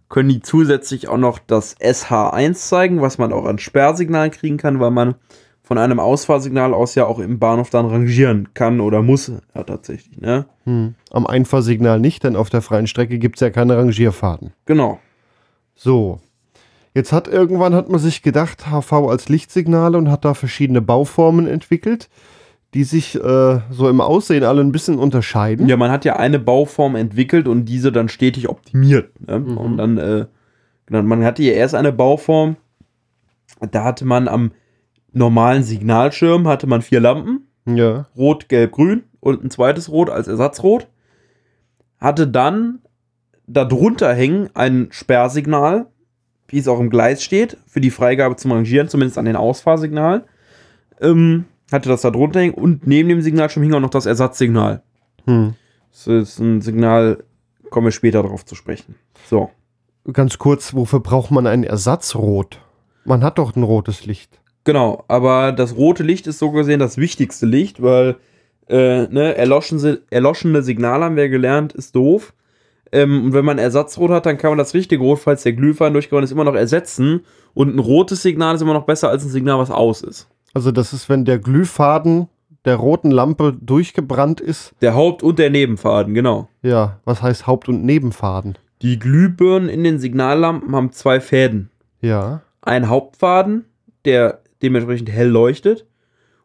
[0.09, 4.79] können die zusätzlich auch noch das SH1 zeigen, was man auch an Sperrsignalen kriegen kann,
[4.79, 5.15] weil man
[5.69, 9.31] von einem Ausfahrsignal aus ja auch im Bahnhof dann rangieren kann oder muss.
[9.53, 10.47] Ja, tatsächlich, ne?
[10.63, 10.95] Hm.
[11.11, 14.51] Am Einfahrsignal nicht, denn auf der freien Strecke gibt es ja keine Rangierfahrten.
[14.65, 14.99] Genau.
[15.75, 16.21] So.
[16.95, 21.45] Jetzt hat irgendwann hat man sich gedacht, HV als Lichtsignale und hat da verschiedene Bauformen
[21.45, 22.09] entwickelt,
[22.73, 25.67] die sich äh, so im Aussehen alle ein bisschen unterscheiden.
[25.67, 29.11] Ja, man hat ja eine Bauform entwickelt und diese dann stetig optimiert.
[29.27, 29.37] Ne?
[29.37, 29.57] Mhm.
[29.57, 30.25] Und dann, äh,
[30.87, 32.55] genau, man hatte ja erst eine Bauform,
[33.69, 34.51] da hatte man am
[35.13, 38.07] normalen Signalschirm hatte man vier Lampen Ja.
[38.15, 40.87] Rot, Gelb, Grün und ein zweites Rot als Ersatzrot.
[41.99, 42.79] Hatte dann
[43.47, 45.87] darunter hängen ein Sperrsignal,
[46.47, 50.23] wie es auch im Gleis steht, für die Freigabe zum Rangieren, zumindest an den Ausfahrsignalen.
[51.01, 54.81] Ähm, hatte das da drunter hängen und neben dem Signalschirm hing auch noch das Ersatzsignal.
[55.25, 55.55] Hm.
[55.91, 57.23] Das ist ein Signal,
[57.69, 58.95] kommen wir später darauf zu sprechen.
[59.27, 59.49] So.
[60.11, 62.61] Ganz kurz, wofür braucht man ein Ersatzrot?
[63.05, 64.38] Man hat doch ein rotes Licht.
[64.63, 68.17] Genau, aber das rote Licht ist so gesehen das wichtigste Licht, weil
[68.67, 72.33] äh, ne, erloschen, erloschene Signale haben wir gelernt, ist doof.
[72.91, 75.93] Ähm, und wenn man Ersatzrot hat, dann kann man das richtige Rot, falls der Glühwein
[75.93, 77.21] durchgehauen ist, immer noch ersetzen.
[77.53, 80.27] Und ein rotes Signal ist immer noch besser als ein Signal, was aus ist.
[80.53, 82.27] Also das ist, wenn der Glühfaden
[82.65, 84.73] der roten Lampe durchgebrannt ist.
[84.81, 86.49] Der Haupt- und der Nebenfaden, genau.
[86.61, 88.57] Ja, was heißt Haupt- und Nebenfaden?
[88.81, 91.69] Die Glühbirnen in den Signallampen haben zwei Fäden.
[92.01, 92.41] Ja.
[92.61, 93.65] Ein Hauptfaden,
[94.05, 95.85] der dementsprechend hell leuchtet,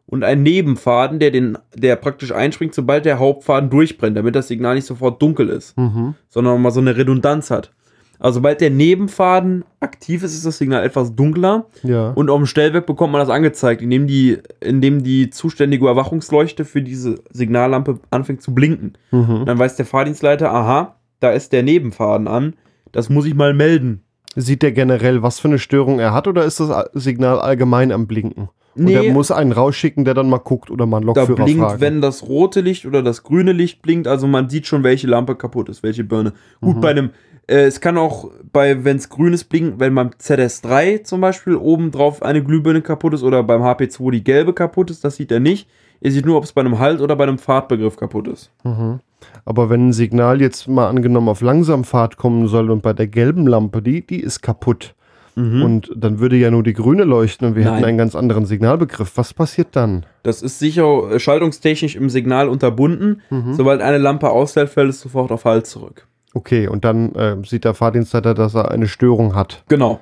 [0.07, 4.75] und ein Nebenfaden, der, den, der praktisch einspringt, sobald der Hauptfaden durchbrennt, damit das Signal
[4.75, 6.13] nicht sofort dunkel ist, Mhm.
[6.29, 7.71] sondern mal so eine Redundanz hat.
[8.19, 12.11] Also sobald der Nebenfaden aktiv ist, ist das Signal etwas dunkler Ja.
[12.11, 16.81] und auf dem Stellwerk bekommt man das angezeigt, indem die, indem die zuständige Überwachungsleuchte für
[16.83, 18.93] diese Signallampe anfängt zu blinken.
[19.11, 19.43] Mhm.
[19.45, 22.53] Dann weiß der Fahrdienstleiter, aha, da ist der Nebenfaden an,
[22.91, 24.01] das muss ich mal melden.
[24.35, 28.05] Sieht der generell, was für eine Störung er hat, oder ist das Signal allgemein am
[28.07, 28.49] Blinken?
[28.75, 28.93] Und Nee.
[29.07, 31.79] er muss einen rausschicken, der dann mal guckt oder mal einen Da Lokführer blinkt, fragt.
[31.81, 35.35] wenn das rote Licht oder das grüne Licht blinkt, also man sieht schon, welche Lampe
[35.35, 36.33] kaputt ist, welche Birne.
[36.59, 37.11] Gut, bei einem,
[37.47, 41.91] äh, es kann auch bei, wenn es grünes blinkt, wenn beim ZS3 zum Beispiel oben
[41.91, 45.39] drauf eine Glühbirne kaputt ist oder beim HP2 die gelbe kaputt ist, das sieht er
[45.39, 45.69] nicht.
[46.01, 48.51] Er sieht nur, ob es bei einem Halt oder bei einem Fahrtbegriff kaputt ist.
[48.65, 48.99] Mhm.
[49.45, 53.45] Aber wenn ein Signal jetzt mal angenommen auf Langsamfahrt kommen soll und bei der gelben
[53.47, 54.95] Lampe, die, die ist kaputt.
[55.37, 57.73] Und dann würde ja nur die grüne leuchten und wir Nein.
[57.73, 59.17] hätten einen ganz anderen Signalbegriff.
[59.17, 60.05] Was passiert dann?
[60.23, 63.21] Das ist sicher äh, schaltungstechnisch im Signal unterbunden.
[63.51, 66.07] Sobald eine Lampe ausfällt, fällt es sofort auf Halt zurück.
[66.33, 69.65] Okay, und dann äh, sieht der Fahrdienstleiter, dass er eine Störung hat.
[69.67, 69.99] Genau.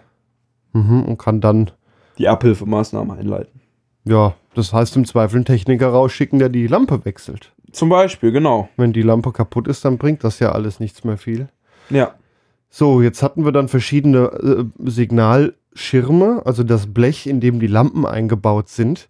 [0.73, 1.71] Mhm, und kann dann,
[2.19, 3.59] Die Abhilfemaßnahme einleiten.
[4.03, 7.52] ja, das heißt im Zweifel einen Techniker rausschicken, der die Lampe wechselt.
[7.73, 8.69] Zum Beispiel, genau.
[8.77, 11.49] Wenn die Lampe kaputt ist, dann bringt das ja alles nichts mehr viel.
[11.89, 12.13] Ja.
[12.69, 18.05] So, jetzt hatten wir dann verschiedene äh, Signalschirme, also das Blech, in dem die Lampen
[18.05, 19.09] eingebaut sind.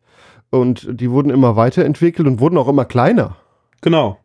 [0.49, 3.37] Und die wurden immer weiterentwickelt und wurden auch immer kleiner.
[3.81, 4.17] Genau.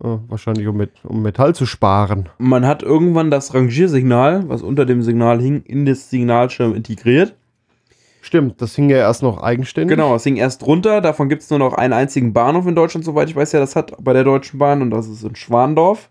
[0.00, 2.28] Äh, wahrscheinlich um, mit, um Metall zu sparen.
[2.38, 7.34] Man hat irgendwann das Rangiersignal, was unter dem Signal hing, in das Signalschirm integriert.
[8.22, 9.96] Stimmt, das hing ja erst noch eigenständig.
[9.96, 11.00] Genau, es hing erst runter.
[11.00, 13.76] Davon gibt es nur noch einen einzigen Bahnhof in Deutschland, soweit ich weiß, ja, das
[13.76, 16.10] hat bei der Deutschen Bahn und das ist in Schwandorf.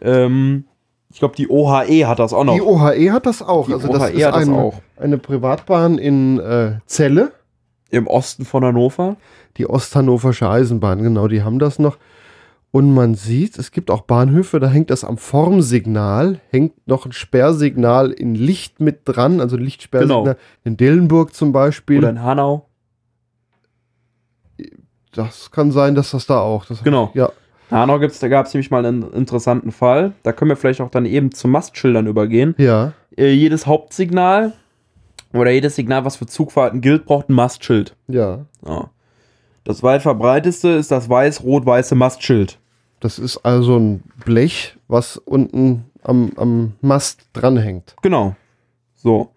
[0.00, 0.64] Ähm,
[1.10, 2.54] ich glaube, die OHE hat das auch noch.
[2.54, 3.66] Die OHE hat das auch.
[3.66, 4.74] Die also das OHE ist hat das eine, auch.
[4.96, 7.32] eine Privatbahn in äh, Celle.
[7.90, 9.16] Im Osten von Hannover.
[9.56, 11.98] Die Osthannoversche Eisenbahn, genau, die haben das noch.
[12.74, 17.12] Und man sieht, es gibt auch Bahnhöfe, da hängt das am Formsignal, hängt noch ein
[17.12, 20.24] Sperrsignal in Licht mit dran, also ein Lichtsperrsignal.
[20.24, 20.36] Genau.
[20.64, 21.98] In Dillenburg zum Beispiel.
[21.98, 22.66] Oder in Hanau.
[25.12, 26.66] das kann sein, dass das da auch.
[26.66, 27.12] Das, Genau.
[27.14, 27.30] Ja,
[27.70, 30.10] In Hanau gibt's, da gab es nämlich mal einen interessanten Fall.
[30.24, 32.56] Da können wir vielleicht auch dann eben zu Mastschildern übergehen.
[32.58, 32.92] ja.
[33.16, 34.52] Äh, jedes Hauptsignal
[35.32, 37.94] oder jedes Signal, was für Zugfahrten gilt, braucht ein Mastschild.
[38.08, 38.46] Ja.
[38.66, 38.90] Ja.
[39.62, 42.58] Das weit verbreiteste ist das weiß-rot-weiße Mastschild.
[43.04, 47.94] Das ist also ein Blech, was unten am, am Mast dranhängt.
[48.00, 48.34] Genau.
[48.94, 49.28] So.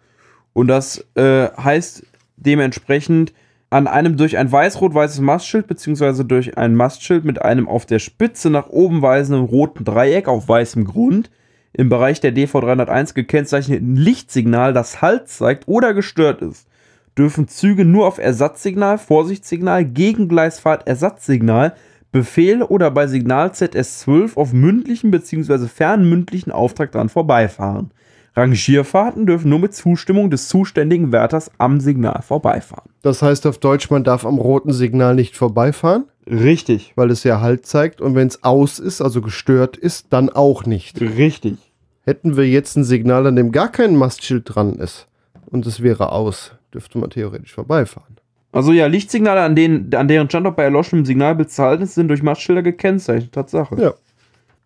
[0.53, 2.05] Und das äh, heißt
[2.37, 3.33] dementsprechend
[3.69, 8.49] an einem durch ein weiß-rot-weißes Mastschild beziehungsweise durch ein Mastschild mit einem auf der Spitze
[8.49, 11.29] nach oben weisenden roten Dreieck auf weißem Grund
[11.73, 16.69] im Bereich der DV301 gekennzeichneten Lichtsignal, das Halt zeigt oder gestört ist,
[17.17, 21.75] dürfen Züge nur auf Ersatzsignal, Vorsichtssignal, Gegengleisfahrt, Ersatzsignal,
[22.17, 25.67] Befehl oder bei Signal ZS12 auf mündlichen bzw.
[25.67, 27.91] fernmündlichen Auftrag dran vorbeifahren.
[28.35, 32.89] Rangierfahrten dürfen nur mit Zustimmung des zuständigen Wärters am Signal vorbeifahren.
[33.03, 36.93] Das heißt auf Deutsch, man darf am roten Signal nicht vorbeifahren, Richtig.
[36.95, 38.01] weil es ja Halt zeigt.
[38.01, 40.99] Und wenn es aus ist, also gestört ist, dann auch nicht.
[40.99, 41.59] Richtig.
[42.01, 45.07] Hätten wir jetzt ein Signal, an dem gar kein Mastschild dran ist
[45.45, 48.16] und es wäre aus, dürfte man theoretisch vorbeifahren.
[48.57, 52.07] Also ja, Lichtsignale, an, denen, an deren Standort bei erloschenem Signalbild zu halten ist, sind
[52.07, 53.31] durch Mastschilder gekennzeichnet.
[53.31, 53.79] Tatsache.
[53.79, 53.93] Ja.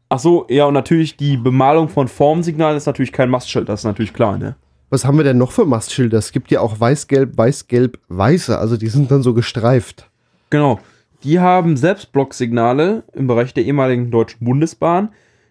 [0.07, 3.83] Ach so, ja, und natürlich die Bemalung von Formsignalen ist natürlich kein Mastschild, das ist
[3.83, 4.55] natürlich klar, ne?
[4.89, 6.17] Was haben wir denn noch für Mastschilder?
[6.17, 10.09] Es gibt ja auch weiß-gelb, weiß-gelb, weiße, also die sind dann so gestreift.
[10.49, 10.79] Genau.
[11.23, 15.09] Die haben Selbstblocksignale im Bereich der ehemaligen Deutschen Bundesbahn.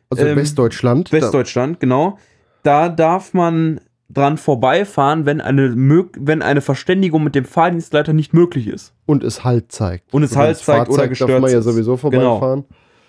[0.09, 1.13] Also Ähm, Westdeutschland.
[1.13, 2.19] Westdeutschland, genau.
[2.63, 3.81] Da darf man
[4.13, 5.75] dran vorbeifahren, wenn eine,
[6.17, 8.93] wenn eine Verständigung mit dem Fahrdienstleiter nicht möglich ist.
[9.07, 10.13] Und es Halt zeigt.
[10.13, 12.65] Und es Halt zeigt oder darf gestört man ja sowieso vorbeifahren.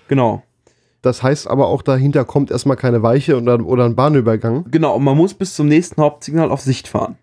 [0.08, 0.44] Genau.
[1.02, 4.66] Das heißt aber auch, dahinter kommt erstmal keine Weiche oder, oder ein Bahnübergang.
[4.70, 7.18] Genau, und man muss bis zum nächsten Hauptsignal auf Sicht fahren.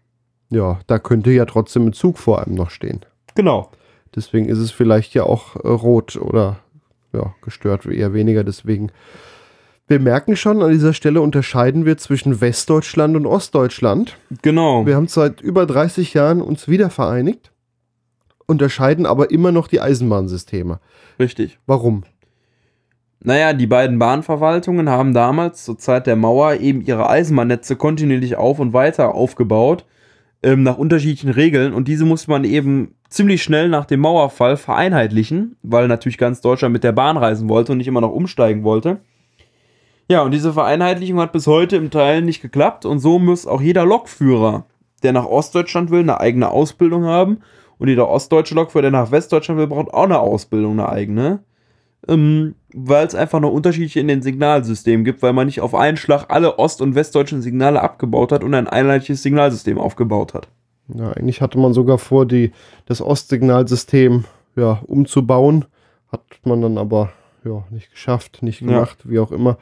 [0.50, 3.00] Ja, da könnte ja trotzdem ein Zug vor einem noch stehen.
[3.34, 3.70] Genau.
[4.16, 6.56] Deswegen ist es vielleicht ja auch äh, rot oder
[7.12, 8.42] ja, gestört eher weniger.
[8.42, 8.90] Deswegen.
[9.88, 14.18] Wir merken schon, an dieser Stelle unterscheiden wir zwischen Westdeutschland und Ostdeutschland.
[14.42, 14.84] Genau.
[14.84, 17.52] Wir haben seit über 30 Jahren uns wieder vereinigt,
[18.46, 20.80] unterscheiden aber immer noch die Eisenbahnsysteme.
[21.18, 21.58] Richtig.
[21.64, 22.04] Warum?
[23.20, 28.58] Naja, die beiden Bahnverwaltungen haben damals zur Zeit der Mauer eben ihre Eisenbahnnetze kontinuierlich auf
[28.58, 29.86] und weiter aufgebaut,
[30.42, 31.72] ähm, nach unterschiedlichen Regeln.
[31.72, 36.74] Und diese musste man eben ziemlich schnell nach dem Mauerfall vereinheitlichen, weil natürlich ganz Deutschland
[36.74, 39.00] mit der Bahn reisen wollte und nicht immer noch umsteigen wollte.
[40.08, 42.84] Ja, und diese Vereinheitlichung hat bis heute im Teil nicht geklappt.
[42.84, 44.64] Und so muss auch jeder Lokführer,
[45.02, 47.40] der nach Ostdeutschland will, eine eigene Ausbildung haben.
[47.78, 51.40] Und jeder ostdeutsche Lokführer, der nach Westdeutschland will, braucht auch eine Ausbildung, eine eigene
[52.06, 55.96] ähm, weil es einfach noch Unterschiede in den Signalsystemen gibt, weil man nicht auf einen
[55.96, 60.48] Schlag alle ost- und westdeutschen Signale abgebaut hat und ein einheitliches Signalsystem aufgebaut hat.
[60.94, 62.52] Ja, eigentlich hatte man sogar vor, die,
[62.86, 64.24] das Ostsignalsystem
[64.56, 65.64] ja, umzubauen.
[66.10, 67.10] Hat man dann aber
[67.44, 68.66] ja, nicht geschafft, nicht Ja.
[68.68, 69.58] gemacht, wie auch immer.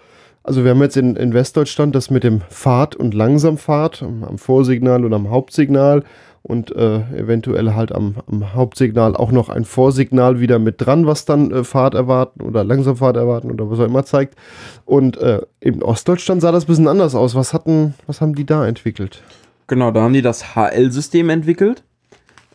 [0.46, 5.04] Also wir haben jetzt in, in Westdeutschland das mit dem Fahrt- und Langsamfahrt am Vorsignal
[5.04, 6.04] und am Hauptsignal
[6.44, 11.24] und äh, eventuell halt am, am Hauptsignal auch noch ein Vorsignal wieder mit dran, was
[11.24, 14.36] dann äh, Fahrt erwarten oder Langsamfahrt erwarten oder was auch immer zeigt.
[14.84, 17.34] Und äh, in Ostdeutschland sah das ein bisschen anders aus.
[17.34, 19.24] Was hatten, was haben die da entwickelt?
[19.66, 21.82] Genau, da haben die das HL-System entwickelt.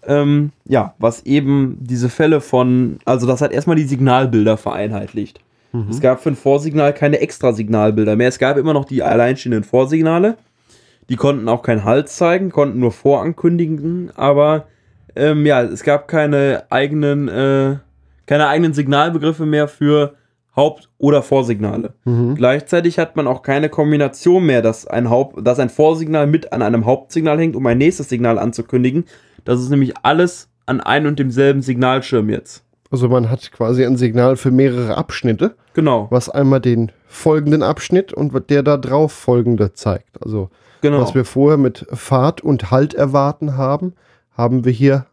[0.08, 5.42] Ähm, ja, was eben diese Fälle von, also das hat erstmal die Signalbilder vereinheitlicht.
[5.90, 8.28] Es gab für ein Vorsignal keine extra Signalbilder mehr.
[8.28, 10.38] Es gab immer noch die alleinstehenden Vorsignale.
[11.10, 14.68] Die konnten auch keinen Halt zeigen, konnten nur vorankündigen, aber
[15.16, 17.78] ähm, ja, es gab keine eigenen, äh,
[18.26, 20.16] keine eigenen Signalbegriffe mehr für
[20.56, 21.94] Haupt- oder Vorsignale.
[22.04, 22.36] Mhm.
[22.36, 26.62] Gleichzeitig hat man auch keine Kombination mehr, dass ein, Haupt, dass ein Vorsignal mit an
[26.62, 29.06] einem Hauptsignal hängt, um ein nächstes Signal anzukündigen.
[29.46, 32.66] Das ist nämlich alles an einem und demselben Signalschirm jetzt.
[32.92, 38.12] Also man hat quasi ein Signal für mehrere Abschnitte, Genau, was einmal den folgenden Abschnitt
[38.12, 40.22] und der da drauf folgende zeigt.
[40.22, 40.50] Also
[40.82, 41.02] genau.
[41.02, 43.94] was wir vorher mit Fahrt und Halt erwarten haben,
[44.36, 45.06] haben wir hier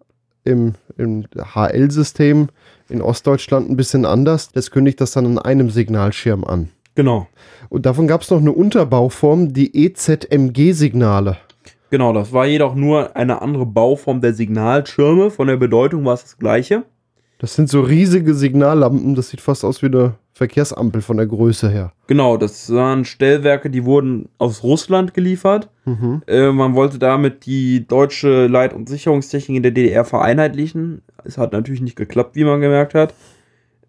[0.42, 2.48] im, im HL-System
[2.88, 4.50] in Ostdeutschland ein bisschen anders.
[4.50, 6.70] Das kündigt das dann an einem Signalschirm an.
[6.94, 7.28] genau.
[7.68, 11.36] Und davon gab es noch eine Unterbauform, die EZMG-Signale.
[11.90, 15.30] Genau, das war jedoch nur eine andere Bauform der Signalschirme.
[15.30, 16.84] Von der Bedeutung war es das gleiche.
[17.38, 21.70] Das sind so riesige Signallampen, das sieht fast aus wie eine Verkehrsampel von der Größe
[21.70, 21.92] her.
[22.08, 25.68] Genau, das waren Stellwerke, die wurden aus Russland geliefert.
[25.84, 26.22] Mhm.
[26.26, 31.02] Äh, man wollte damit die deutsche Leit- und Sicherungstechnik in der DDR vereinheitlichen.
[31.24, 33.14] Es hat natürlich nicht geklappt, wie man gemerkt hat.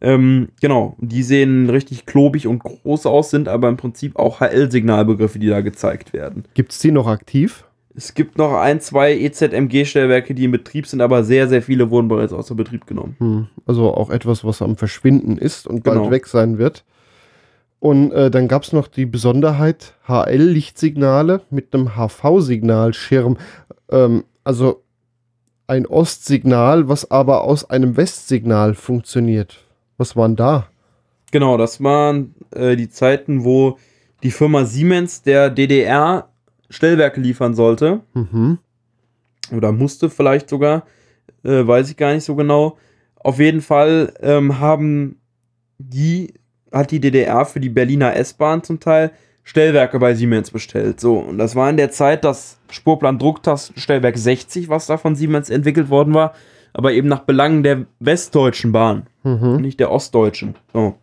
[0.01, 5.39] Ähm, genau, die sehen richtig klobig und groß aus, sind aber im Prinzip auch HL-Signalbegriffe,
[5.39, 6.45] die da gezeigt werden.
[6.53, 7.65] Gibt es die noch aktiv?
[7.95, 12.07] Es gibt noch ein, zwei EZMG-Stellwerke, die in Betrieb sind, aber sehr, sehr viele wurden
[12.07, 13.15] bereits außer Betrieb genommen.
[13.19, 16.11] Hm, Also auch etwas, was am Verschwinden ist und bald Genau.
[16.11, 16.85] weg sein wird.
[17.79, 23.37] Und äh, dann gab es noch die Besonderheit HL-Lichtsignale mit einem HV-Signalschirm.
[23.89, 24.83] Ähm, also
[25.67, 29.63] ein Ostsignal, was aber aus einem Westsignal funktioniert.
[29.97, 30.67] Was waren da?
[31.31, 33.77] Genau, das waren äh, die Zeiten, wo
[34.23, 36.29] die Firma Siemens der DDR
[36.69, 38.01] Stellwerke liefern sollte.
[38.13, 38.57] Mhm.
[39.55, 40.83] oder musste vielleicht sogar,
[41.43, 42.77] äh, weiß ich gar nicht so genau.
[43.15, 45.19] Auf jeden Fall ähm, haben
[45.79, 46.33] die,
[46.71, 49.11] hat die DDR für die Berliner S-Bahn zum Teil
[49.43, 50.99] Stellwerke bei Siemens bestellt.
[50.99, 55.49] So, und das war in der Zeit das Spurplan Drucktastenstellwerk 60, was da von Siemens
[55.49, 56.33] entwickelt worden war,
[56.73, 59.57] aber eben nach Belangen der westdeutschen Bahn, Mhm.
[59.61, 60.55] nicht der ostdeutschen.
[60.73, 60.95] So.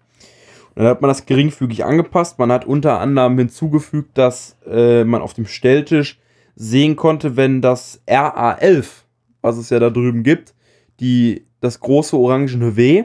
[0.76, 2.38] Dann hat man das geringfügig angepasst.
[2.38, 6.20] Man hat unter anderem hinzugefügt, dass äh, man auf dem Stelltisch
[6.54, 8.84] sehen konnte, wenn das RA11,
[9.40, 10.54] was es ja da drüben gibt,
[11.00, 13.04] die, das große orangene W,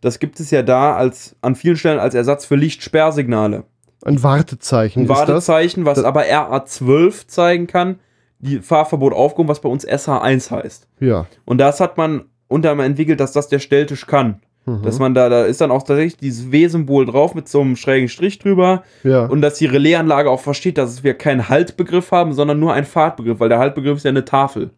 [0.00, 3.64] das gibt es ja da als, an vielen Stellen als Ersatz für Lichtsperrsignale.
[4.04, 5.08] Ein Wartezeichen Ein.
[5.08, 7.98] Wartezeichen, was Das- aber RA12 zeigen kann,
[8.38, 10.86] die Fahrverbot aufgehoben, was bei uns SH1 heißt.
[11.00, 11.26] Ja.
[11.44, 14.40] Und das hat man unter anderem entwickelt, dass das der Stelltisch kann.
[14.68, 14.82] Mhm.
[14.82, 18.08] Dass man da, da ist dann auch tatsächlich dieses W-Symbol drauf mit so einem schrägen
[18.08, 19.26] Strich drüber ja.
[19.26, 23.40] und dass die Relaisanlage auch versteht, dass wir keinen Haltbegriff haben, sondern nur einen Fahrtbegriff,
[23.40, 24.70] weil der Haltbegriff ist ja eine Tafel.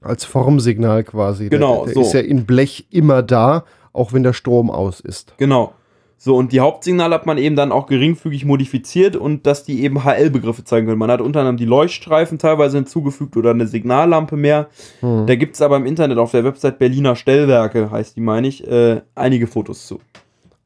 [0.00, 1.48] Als Formsignal quasi.
[1.48, 2.00] Genau, Der, der so.
[2.02, 5.34] ist ja in Blech immer da, auch wenn der Strom aus ist.
[5.38, 5.72] Genau.
[6.18, 10.02] So, und die Hauptsignale hat man eben dann auch geringfügig modifiziert und dass die eben
[10.02, 10.98] HL-Begriffe zeigen können.
[10.98, 14.68] Man hat unter anderem die Leuchtstreifen teilweise hinzugefügt oder eine Signallampe mehr.
[15.00, 15.26] Hm.
[15.26, 18.66] Da gibt es aber im Internet auf der Website Berliner Stellwerke, heißt die, meine ich,
[18.66, 20.00] äh, einige Fotos zu.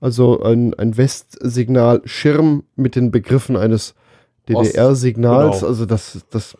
[0.01, 3.95] Also ein, ein Westsignal-Schirm mit den Begriffen eines
[4.49, 5.59] DDR-Signals.
[5.61, 5.69] genau.
[5.69, 6.57] Also das, das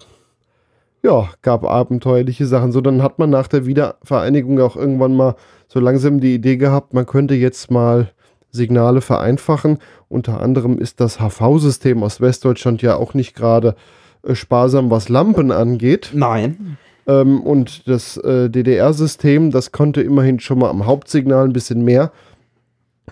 [1.03, 2.73] ja, gab abenteuerliche Sachen.
[2.73, 5.37] So, dann hat man nach der Wiedervereinigung auch irgendwann mal
[5.69, 8.11] so langsam die Idee gehabt, man könnte jetzt mal
[8.51, 9.79] Signale vereinfachen.
[10.09, 13.77] Unter anderem ist das HV-System aus Westdeutschland ja auch nicht gerade
[14.23, 16.11] äh, sparsam, was Lampen angeht.
[16.15, 16.79] Nein.
[17.07, 22.13] Ähm, und das äh, DDR-System, das konnte immerhin schon mal am Hauptsignal ein bisschen mehr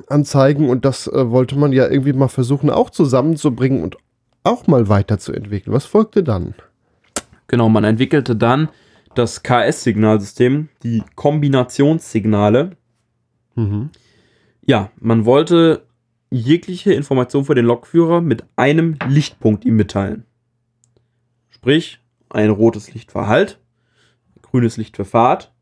[0.08, 0.68] anzeigen.
[0.68, 3.96] Und das äh, wollte man ja irgendwie mal versuchen auch zusammenzubringen und
[4.44, 5.74] auch mal weiterzuentwickeln.
[5.74, 6.54] Was folgte dann?
[7.48, 8.68] Genau, man entwickelte dann
[9.14, 12.72] das KS-Signalsystem, die Kombinationssignale.
[13.54, 13.90] Mhm.
[14.68, 15.86] Ja, man wollte
[16.30, 20.24] jegliche Information für den Lokführer mit einem Lichtpunkt ihm mitteilen.
[21.48, 23.58] Sprich, ein rotes Licht für Halt,
[24.36, 25.54] ein grünes Licht für Fahrt,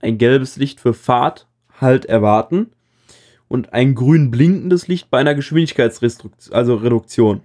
[0.00, 1.48] ein gelbes Licht für Fahrt,
[1.80, 2.66] Halt erwarten
[3.48, 6.52] und ein grün blinkendes Licht bei einer Geschwindigkeitsreduktion.
[6.52, 7.40] Also Reduktion.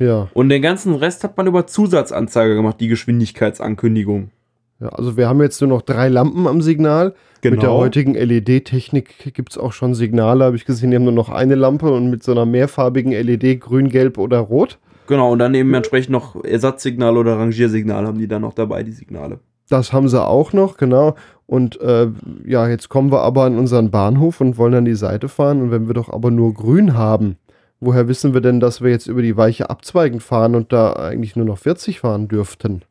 [0.00, 0.28] Ja.
[0.34, 4.32] Und den ganzen Rest hat man über Zusatzanzeige gemacht, die Geschwindigkeitsankündigung.
[4.80, 4.88] Ja.
[4.88, 7.14] Also wir haben jetzt nur noch drei Lampen am Signal.
[7.40, 7.54] Genau.
[7.54, 11.12] Mit der heutigen LED-Technik gibt es auch schon Signale, habe ich gesehen, die haben nur
[11.12, 14.78] noch eine Lampe und mit so einer mehrfarbigen LED, grün, gelb oder rot.
[15.06, 18.92] Genau, und dann eben entsprechend noch Ersatzsignale oder Rangiersignale haben die dann noch dabei, die
[18.92, 19.38] Signale.
[19.68, 21.14] Das haben sie auch noch, genau.
[21.46, 22.08] Und äh,
[22.44, 25.62] ja, jetzt kommen wir aber an unseren Bahnhof und wollen an die Seite fahren.
[25.62, 27.36] Und wenn wir doch aber nur grün haben,
[27.80, 31.36] woher wissen wir denn, dass wir jetzt über die Weiche abzweigen fahren und da eigentlich
[31.36, 32.82] nur noch 40 fahren dürften?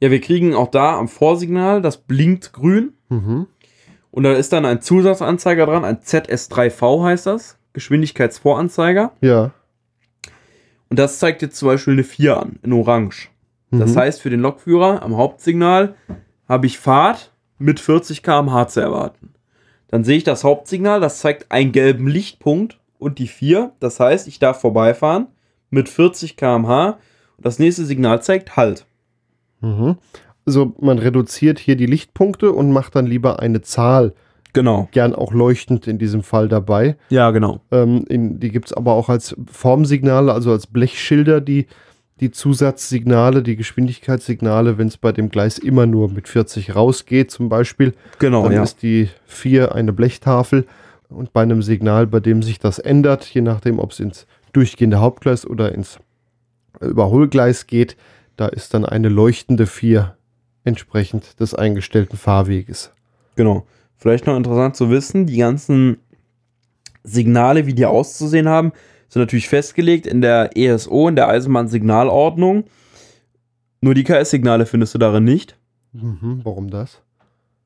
[0.00, 2.92] Ja, wir kriegen auch da am Vorsignal, das blinkt grün.
[3.08, 3.46] Mhm.
[4.10, 9.12] Und da ist dann ein Zusatzanzeiger dran, ein ZS3V heißt das, Geschwindigkeitsvoranzeiger.
[9.20, 9.50] Ja.
[10.88, 13.28] Und das zeigt jetzt zum Beispiel eine 4 an, in Orange.
[13.70, 13.98] Das Mhm.
[13.98, 15.94] heißt, für den Lokführer am Hauptsignal
[16.48, 19.34] habe ich Fahrt mit 40 km/h zu erwarten.
[19.88, 23.72] Dann sehe ich das Hauptsignal, das zeigt einen gelben Lichtpunkt und die 4.
[23.80, 25.26] Das heißt, ich darf vorbeifahren
[25.70, 26.98] mit 40 km/h.
[27.36, 28.86] Und das nächste Signal zeigt Halt.
[29.60, 29.96] Mhm.
[30.46, 34.14] Also man reduziert hier die Lichtpunkte und macht dann lieber eine Zahl,
[34.54, 34.88] Genau.
[34.92, 36.96] gern auch leuchtend in diesem Fall dabei.
[37.10, 37.60] Ja, genau.
[37.70, 41.66] Ähm, in, die gibt es aber auch als Formsignale, also als Blechschilder, die,
[42.20, 47.50] die Zusatzsignale, die Geschwindigkeitssignale, wenn es bei dem Gleis immer nur mit 40 rausgeht, zum
[47.50, 48.62] Beispiel, Genau, dann ja.
[48.62, 50.66] ist die 4 eine Blechtafel.
[51.10, 55.00] Und bei einem Signal, bei dem sich das ändert, je nachdem, ob es ins durchgehende
[55.00, 55.98] Hauptgleis oder ins
[56.80, 57.96] Überholgleis geht,
[58.38, 60.16] da ist dann eine leuchtende 4
[60.64, 62.92] entsprechend des eingestellten Fahrweges.
[63.36, 63.66] Genau.
[63.96, 65.98] Vielleicht noch interessant zu wissen, die ganzen
[67.02, 68.72] Signale, wie die auszusehen haben,
[69.08, 72.64] sind natürlich festgelegt in der ESO, in der Eisenbahnsignalordnung.
[73.80, 75.58] Nur die KS-Signale findest du darin nicht.
[75.92, 77.02] Mhm, warum das?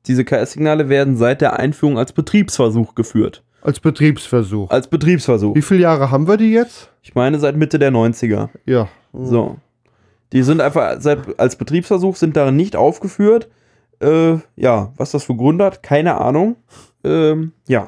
[0.07, 3.43] Diese KS-Signale werden seit der Einführung als Betriebsversuch geführt.
[3.61, 4.71] Als Betriebsversuch.
[4.71, 5.55] Als Betriebsversuch.
[5.55, 6.89] Wie viele Jahre haben wir die jetzt?
[7.03, 8.49] Ich meine seit Mitte der 90er.
[8.65, 8.89] Ja.
[9.13, 9.57] So.
[10.33, 10.97] Die sind einfach
[11.37, 13.49] als Betriebsversuch sind darin nicht aufgeführt.
[14.01, 16.57] Äh, ja, was das für Gründe hat, keine Ahnung.
[17.03, 17.87] Ähm, ja,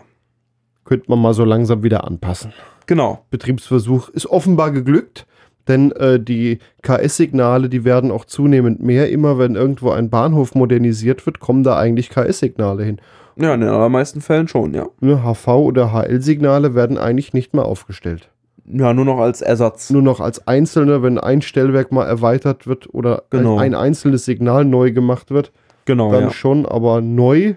[0.85, 2.53] Könnte man mal so langsam wieder anpassen.
[2.85, 3.25] genau.
[3.31, 5.25] Betriebsversuch ist offenbar geglückt,
[5.67, 9.09] denn äh, die KS-Signale, die werden auch zunehmend mehr.
[9.09, 13.01] Immer wenn irgendwo ein Bahnhof modernisiert wird, kommen da eigentlich KS-Signale hin.
[13.37, 14.85] Ja, in den allermeisten Fällen schon, ja.
[15.01, 18.29] Ne, HV- oder HL-Signale werden eigentlich nicht mehr aufgestellt.
[18.67, 19.89] Ja, nur noch als Ersatz.
[19.91, 23.57] Nur noch als einzelne, wenn ein Stellwerk mal erweitert wird oder Genau.
[23.57, 25.51] ein, ein einzelnes Signal neu gemacht wird,
[25.85, 26.31] Genau, dann ja.
[26.31, 27.55] schon, aber neu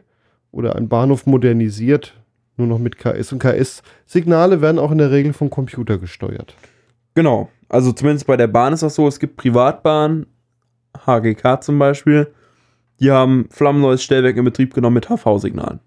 [0.53, 2.15] oder ein Bahnhof modernisiert,
[2.59, 3.33] nur noch mit KS.
[3.33, 6.55] Und KS-Signale werden auch in der Regel vom Computer gesteuert.
[7.15, 7.49] Genau.
[7.71, 9.07] Also zumindest bei der Bahn ist das so.
[9.09, 10.27] Es gibt Privatbahnen,
[11.07, 12.29] HGK zum Beispiel,
[13.01, 15.81] die haben flammenneues Stellwerk in Betrieb genommen mit HV-Signalen.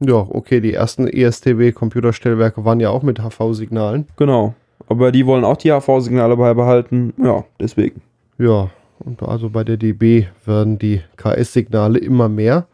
[0.00, 4.06] Ja, okay, die ersten ESTW-Computerstellwerke waren ja auch mit HV-Signalen.
[4.16, 4.54] Genau.
[4.86, 7.12] Aber die wollen auch die HV-Signale beibehalten.
[7.22, 8.00] Ja, deswegen.
[8.38, 8.70] Ja,
[9.00, 12.66] und also bei der DB werden die KS-Signale immer mehr.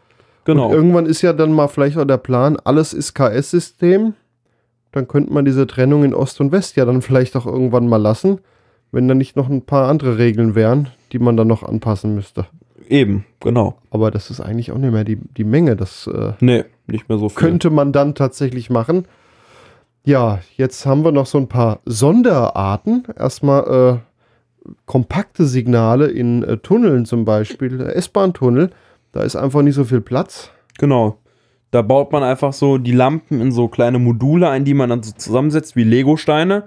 [0.44, 0.66] Genau.
[0.66, 4.14] Und irgendwann ist ja dann mal vielleicht auch der Plan, alles ist KS-System.
[4.92, 7.96] Dann könnte man diese Trennung in Ost und West ja dann vielleicht auch irgendwann mal
[7.96, 8.40] lassen,
[8.92, 12.46] wenn da nicht noch ein paar andere Regeln wären, die man dann noch anpassen müsste.
[12.88, 13.76] Eben, genau.
[13.90, 15.74] Aber das ist eigentlich auch nicht mehr die, die Menge.
[15.74, 17.36] Das äh, Nee, nicht mehr so viel.
[17.36, 19.06] könnte man dann tatsächlich machen.
[20.04, 23.04] Ja, jetzt haben wir noch so ein paar Sonderarten.
[23.18, 24.02] Erstmal
[24.64, 28.70] äh, kompakte Signale in äh, Tunneln zum Beispiel, äh, S-Bahn-Tunnel.
[29.12, 30.50] Da ist einfach nicht so viel Platz.
[30.78, 31.18] Genau.
[31.70, 35.02] Da baut man einfach so die Lampen in so kleine Module ein, die man dann
[35.02, 36.64] so zusammensetzt wie Lego-Steine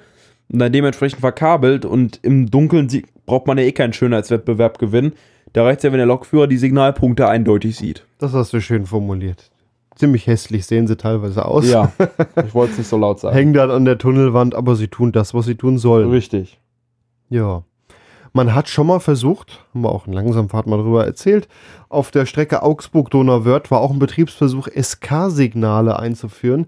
[0.52, 2.90] und dann dementsprechend verkabelt und im Dunkeln
[3.26, 5.14] braucht man ja eh keinen Schönheitswettbewerb gewinnen.
[5.54, 8.06] Da reicht es ja, wenn der Lokführer die Signalpunkte eindeutig sieht.
[8.18, 9.50] Das hast du schön formuliert.
[9.98, 11.68] Ziemlich hässlich sehen sie teilweise aus.
[11.70, 11.92] Ja,
[12.46, 13.36] ich wollte es nicht so laut sagen.
[13.36, 16.10] Hängen dann an der Tunnelwand, aber sie tun das, was sie tun sollen.
[16.12, 16.60] Richtig.
[17.30, 17.64] Ja.
[18.34, 21.48] Man hat schon mal versucht, haben wir auch in Langsamfahrt mal drüber erzählt,
[21.90, 26.68] auf der Strecke Augsburg-Donauwörth war auch ein Betriebsversuch, SK-Signale einzuführen.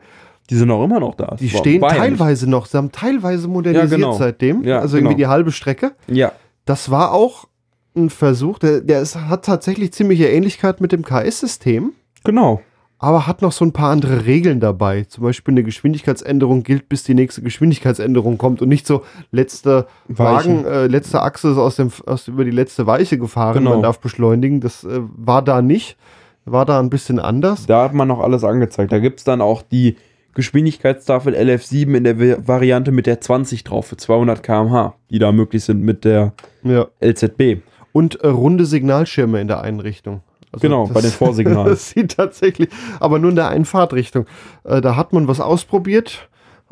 [0.49, 1.35] Die sind auch immer noch da.
[1.39, 4.13] Die Das stehen teilweise noch, sie haben teilweise modernisiert Ja, genau.
[4.13, 4.63] seitdem.
[4.63, 5.27] Ja, also irgendwie genau.
[5.27, 5.91] die halbe Strecke.
[6.07, 6.31] Ja,
[6.65, 7.47] Das war auch
[7.95, 11.91] ein Versuch, der, der ist, hat tatsächlich ziemliche Ähnlichkeit mit dem KS-System,
[12.23, 12.61] genau.
[12.99, 15.03] Aber hat noch so ein paar andere Regeln dabei.
[15.05, 20.65] Zum Beispiel eine Geschwindigkeitsänderung gilt, bis die nächste Geschwindigkeitsänderung kommt und nicht so letzte Weichen.
[20.65, 23.71] Wagen, äh, letzte Achse ist aus dem, aus, über die letzte Weiche gefahren, Genau.
[23.71, 24.59] man darf beschleunigen.
[24.59, 25.97] Das äh, war da nicht.
[26.45, 27.65] War da ein bisschen anders.
[27.67, 28.91] Da hat man noch alles angezeigt.
[28.91, 29.95] Da gibt es dann auch die
[30.33, 35.63] Geschwindigkeitstafel LF7 in der Variante mit der 20 drauf für 200 km/h, die da möglich
[35.63, 36.33] sind mit der
[36.63, 36.87] Ja.
[37.01, 37.57] LZB.
[37.91, 40.21] Und äh, runde Signalschirme in der Einrichtung.
[40.51, 41.67] Also Genau, das- bei den Vorsignalen.
[41.69, 42.69] Das sieht tatsächlich,
[42.99, 44.25] aber nur in der einen Fahrtrichtung.
[44.63, 46.27] Äh, da hat man was ausprobiert,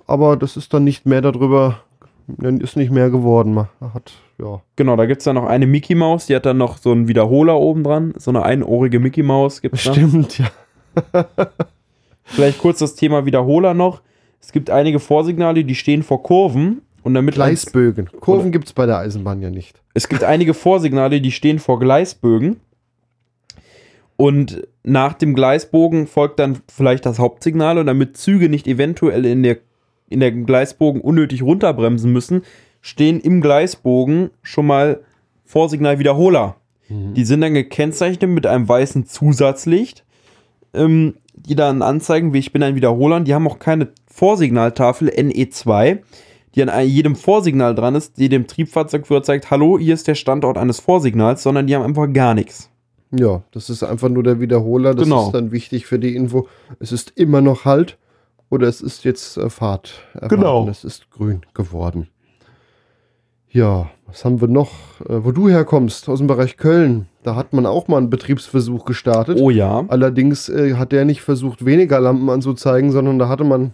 [0.08, 1.82] aber das ist dann nicht mehr darüber,
[2.60, 3.54] ist nicht mehr geworden.
[3.54, 4.62] Man hat, ja.
[4.76, 7.08] Genau, da gibt es dann noch eine Mickey Maus, die hat dann noch so einen
[7.08, 8.14] Wiederholer oben dran.
[8.18, 9.82] So eine einohrige Mickey Maus gibt es.
[9.82, 10.48] Stimmt, ja.
[12.24, 14.02] Vielleicht kurz das Thema Wiederholer noch.
[14.42, 16.82] Es gibt einige Vorsignale, die stehen vor Kurven.
[17.04, 18.10] Und damit Gleisbögen.
[18.20, 19.82] Kurven gibt es bei der Eisenbahn ja nicht.
[19.94, 22.60] Es gibt einige Vorsignale, die stehen vor Gleisbögen.
[24.18, 27.78] Und nach dem Gleisbogen folgt dann vielleicht das Hauptsignal.
[27.78, 29.58] Und damit Züge nicht eventuell in der,
[30.10, 32.42] in der Gleisbogen unnötig runterbremsen müssen,
[32.82, 35.02] stehen im Gleisbogen schon mal
[35.46, 36.56] Vorsignalwiederholer.
[37.14, 40.04] Die sind dann gekennzeichnet mit einem weißen Zusatzlicht,
[40.74, 43.18] ähm, die dann anzeigen, wie ich bin ein Wiederholer.
[43.18, 46.00] Und Die haben auch keine Vorsignaltafel NE2,
[46.56, 50.58] die an jedem Vorsignal dran ist, die dem Triebfahrzeugführer zeigt, hallo, hier ist der Standort
[50.58, 52.72] eines Vorsignals, sondern die haben einfach gar nichts.
[53.12, 54.94] Ja, das ist einfach nur der Wiederholer.
[54.94, 55.28] Das Genau.
[55.28, 56.48] ist dann wichtig für die Info.
[56.80, 57.98] Es ist immer noch Halt
[58.50, 59.94] oder es ist jetzt äh, Fahrt.
[60.14, 60.36] erwarten.
[60.36, 60.68] Genau.
[60.70, 62.08] Es ist grün geworden.
[63.50, 64.72] Ja, was haben wir noch?
[65.08, 68.86] Äh, wo du herkommst, aus dem Bereich Köln, da hat man auch mal einen Betriebsversuch
[68.86, 69.40] gestartet.
[69.42, 69.86] Oh ja.
[69.88, 73.74] Allerdings äh, hat der nicht versucht, weniger Lampen anzuzeigen, sondern da hatte man,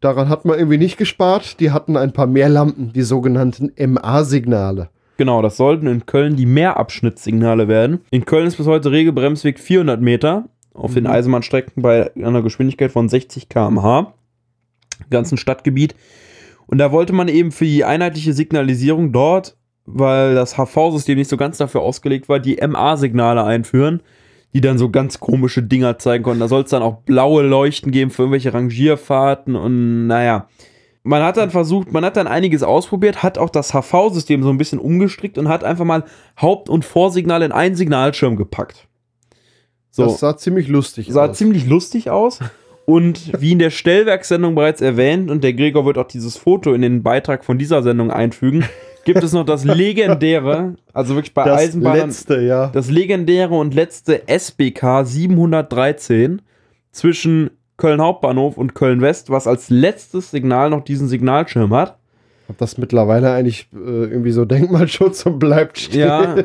[0.00, 1.60] daran hat man irgendwie nicht gespart.
[1.60, 4.90] Die hatten ein paar mehr Lampen, die sogenannten MA-Signale.
[5.16, 8.00] Genau, das sollten in Köln die Mehrabschnittssignale werden.
[8.10, 13.08] In Köln ist bis heute Regelbremsweg 400 Meter auf den Eisenbahnstrecken bei einer Geschwindigkeit von
[13.08, 14.12] 60 km/h.
[15.00, 15.94] Im ganzen Stadtgebiet.
[16.66, 19.56] Und da wollte man eben für die einheitliche Signalisierung dort,
[19.86, 24.02] weil das HV-System nicht so ganz dafür ausgelegt war, die MA-Signale einführen,
[24.52, 26.40] die dann so ganz komische Dinger zeigen konnten.
[26.40, 30.48] Da soll es dann auch blaue Leuchten geben für irgendwelche Rangierfahrten und naja.
[31.06, 34.58] Man hat dann versucht, man hat dann einiges ausprobiert, hat auch das HV-System so ein
[34.58, 36.04] bisschen umgestrickt und hat einfach mal
[36.40, 38.88] Haupt- und Vorsignal in einen Signalschirm gepackt.
[39.90, 41.38] So Das sah ziemlich lustig sah aus.
[41.38, 42.40] ziemlich lustig aus.
[42.86, 46.82] Und wie in der Stellwerkssendung bereits erwähnt, und der Gregor wird auch dieses Foto in
[46.82, 48.64] den Beitrag von dieser Sendung einfügen,
[49.04, 52.66] gibt es noch das legendäre, also wirklich bei das letzte, ja.
[52.68, 56.42] das legendäre und letzte SBK 713
[56.90, 61.98] zwischen Köln Hauptbahnhof und Köln West, was als letztes Signal noch diesen Signalschirm hat.
[62.48, 66.00] Hab das mittlerweile eigentlich äh, irgendwie so Denkmalschutz und bleibt stehen.
[66.08, 66.36] Ja,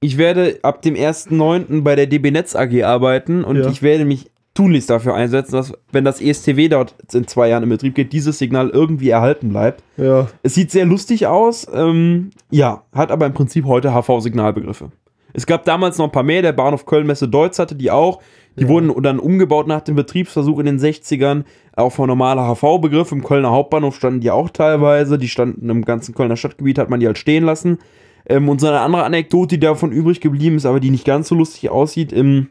[0.00, 1.82] ich werde ab dem 1.9.
[1.82, 3.68] bei der DB Netz AG arbeiten und Ja.
[3.68, 7.68] ich werde mich tunlichst dafür einsetzen, dass, wenn das ESTW dort in zwei Jahren in
[7.68, 9.82] Betrieb geht, dieses Signal irgendwie erhalten bleibt.
[9.96, 10.26] ja.
[10.42, 14.90] Es sieht sehr lustig aus, ähm, ja, hat aber im Prinzip heute HV-Signalbegriffe.
[15.32, 18.20] Es gab damals noch ein paar mehr, der Bahnhof Köln-Messe Deutz hatte die auch.
[18.56, 18.68] Die Ja.
[18.68, 21.44] wurden dann umgebaut nach dem Betriebsversuch in den 60ern.
[21.76, 23.12] Auch von normaler HV-Begriff.
[23.12, 25.18] Im Kölner Hauptbahnhof standen die auch teilweise.
[25.18, 27.78] Die standen im ganzen Kölner Stadtgebiet, hat man die halt stehen lassen.
[28.26, 31.28] Ähm, und so eine andere Anekdote, die davon übrig geblieben ist, aber die nicht ganz
[31.28, 32.48] so lustig aussieht, im,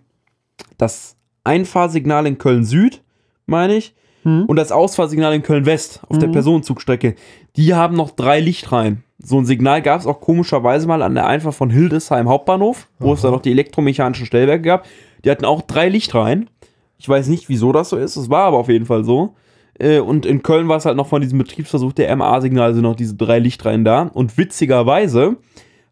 [0.77, 3.01] das Einfahrsignal in Köln Süd,
[3.45, 3.93] meine ich,
[4.23, 4.45] Hm.
[4.47, 6.33] und das Ausfahrsignal in Köln West auf der Mhm.
[6.33, 7.15] Personenzugstrecke,
[7.55, 9.03] die haben noch drei Lichtreihen.
[9.21, 13.13] So ein Signal gab es auch komischerweise mal an der Einfahrt von Hildesheim Hauptbahnhof, wo
[13.13, 14.85] es da noch die elektromechanischen Stellwerke gab.
[15.23, 16.49] Die hatten auch drei Lichtreihen.
[16.97, 19.35] Ich weiß nicht, wieso das so ist, es war aber auf jeden Fall so.
[19.79, 22.95] Äh, Und in Köln war es halt noch von diesem Betriebsversuch der MA-Signale sind noch
[22.95, 24.03] diese drei Lichtreihen da.
[24.13, 25.37] Und witzigerweise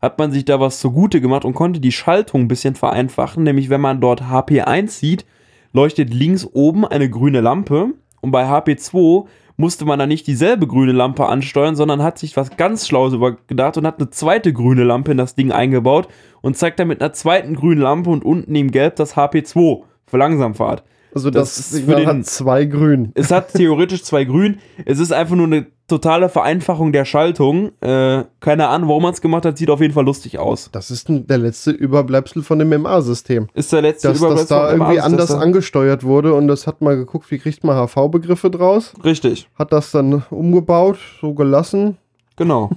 [0.01, 3.43] hat man sich da was zugute gemacht und konnte die Schaltung ein bisschen vereinfachen.
[3.43, 5.25] Nämlich, wenn man dort HP1 sieht,
[5.73, 7.93] leuchtet links oben eine grüne Lampe.
[8.21, 9.25] Und bei HP2
[9.57, 13.77] musste man dann nicht dieselbe grüne Lampe ansteuern, sondern hat sich was ganz Schlaues übergedacht
[13.77, 16.07] und hat eine zweite grüne Lampe in das Ding eingebaut
[16.41, 20.17] und zeigt dann mit einer zweiten grünen Lampe und unten im Gelb das HP2 für
[20.17, 20.83] Langsamfahrt.
[21.17, 23.11] Also Das das, ist für Signal den- hat zwei Grün.
[23.15, 24.59] Es hat theoretisch zwei Grün.
[24.85, 27.71] Es ist einfach nur eine totale Vereinfachung der Schaltung.
[27.81, 29.57] Äh, keine Ahnung, warum man es gemacht hat.
[29.57, 30.69] Sieht auf jeden Fall lustig aus.
[30.71, 33.47] Das ist ein, der letzte Überbleibsel von dem MA-System.
[33.53, 36.67] Ist der letzte Dass das Überbleibsel da vom irgendwie anders da- angesteuert wurde und das
[36.67, 38.93] hat mal geguckt, wie kriegt man HV-Begriffe draus.
[39.03, 41.97] Richtig, Hat das dann umgebaut, so gelassen.
[42.35, 42.69] genau.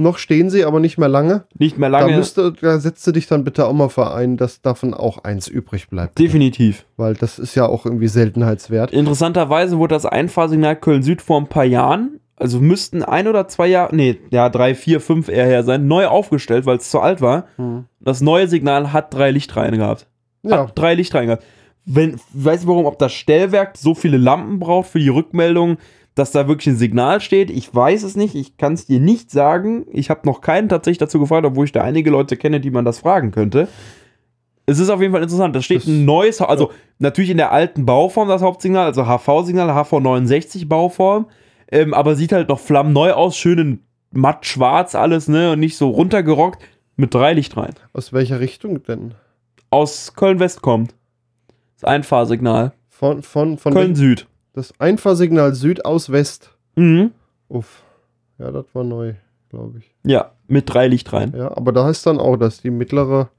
[0.00, 1.44] Noch stehen sie, aber nicht mehr lange.
[1.58, 2.16] Nicht mehr Da, lange.
[2.16, 5.88] müsste, da setzt du dich dann bitte auch mal verein, dass davon auch eins übrig
[5.90, 6.18] bleibt.
[6.18, 6.86] Definitiv.
[6.96, 8.92] Weil das ist ja auch irgendwie Seltenheitswert.
[8.92, 13.94] Interessanterweise wurde das Einfahrsignal Köln-Süd vor ein paar Jahren, also müssten ein oder zwei Jahre,
[13.94, 17.44] nee, ja, drei, vier, fünf eher her sein, neu aufgestellt, weil es zu alt war.
[18.00, 20.06] Das neue Signal hat drei Lichtreihen gehabt.
[20.42, 21.44] Ja, Hat drei Lichtreihen gehabt.
[21.84, 25.76] Wenn, weiß nicht warum, ob das Stellwerk so viele Lampen braucht für die Rückmeldung,
[26.14, 27.50] dass da wirklich ein Signal steht.
[27.50, 29.86] Ich weiß es nicht, ich kann es dir nicht sagen.
[29.92, 32.84] Ich habe noch keinen tatsächlich dazu gefragt, obwohl ich da einige Leute kenne, die man
[32.84, 33.68] das fragen könnte.
[34.66, 35.54] Es ist auf jeden Fall interessant.
[35.56, 39.70] Da steht Das- ein neues, also natürlich in der alten Bauform das Hauptsignal, also HV-Signal,
[39.70, 41.26] HV69 Bauform,
[41.72, 43.80] ähm, aber sieht halt noch flammneu aus, schön in
[44.12, 46.62] matt schwarz alles, ne, und nicht so runtergerockt,
[46.96, 47.74] mit drei Lichtreihen.
[47.92, 49.14] aus welcher Richtung denn?
[49.70, 50.94] Aus Köln-West kommt.
[51.80, 52.72] Das Einfahrsignal.
[52.88, 54.26] Von, von, von Köln-Süd.
[54.60, 56.50] Das Einfahrsignal Süd aus West.
[56.76, 57.12] Mhm.
[57.48, 57.82] Uff.
[58.38, 59.14] Ja, das war neu,
[59.48, 59.94] glaube ich.
[60.04, 61.34] Ja, mit drei Lichtreihen.
[61.34, 63.30] Ja, aber da heißt dann auch, dass die mittlere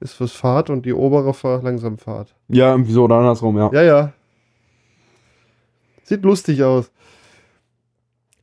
[0.00, 2.34] ist fürs Fahrt und die obere für Langsamfahrt.
[2.48, 3.70] Ja, irgendwie so oder andersrum, ja.
[3.72, 4.12] Ja, ja.
[6.02, 6.90] Sieht lustig aus.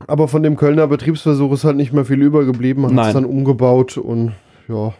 [0.06, 2.84] Aber von dem Kölner Betriebsversuch ist halt nicht mehr viel übergeblieben.
[2.84, 4.32] Man hat es dann umgebaut und
[4.68, 4.94] ja,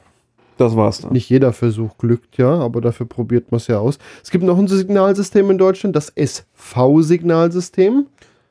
[0.59, 1.13] Das war's dann.
[1.13, 3.99] nicht jeder Versuch glückt, ja, aber dafür probiert man es ja aus.
[4.23, 8.07] Es gibt noch ein Signalsystem in Deutschland, das SV-Signalsystem.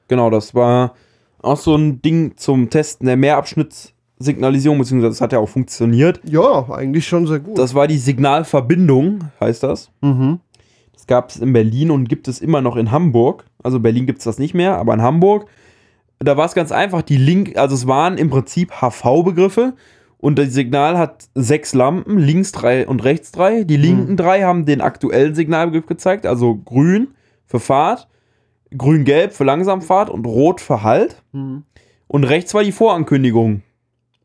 [0.08, 0.96] Genau, das war
[1.42, 6.22] auch so ein Ding zum Testen der Mehrabschnittssignalisierung, beziehungsweise das hat ja auch funktioniert.
[6.24, 7.58] Ja, eigentlich schon sehr gut.
[7.58, 9.92] Das war die Signalverbindung, heißt das.
[10.02, 10.40] mhm.
[10.94, 13.46] Das gab es in Berlin und gibt es immer noch in Hamburg.
[13.64, 15.48] Also in Berlin gibt es das nicht mehr, aber in Hamburg.
[16.20, 17.02] Da war es ganz einfach.
[17.04, 19.74] Die Link, also es waren im Prinzip HV-Begriffe
[20.20, 23.64] und das Signal hat sechs Lampen, links drei und rechts drei.
[23.64, 27.10] Die linken drei haben den aktuellen Signalbegriff gezeigt, also grün
[27.46, 28.08] für Fahrt,
[28.76, 31.22] grün-gelb für Langsamfahrt und rot für Halt.
[31.34, 31.64] Mhm.
[32.08, 33.62] Und rechts war die Vorankündigung.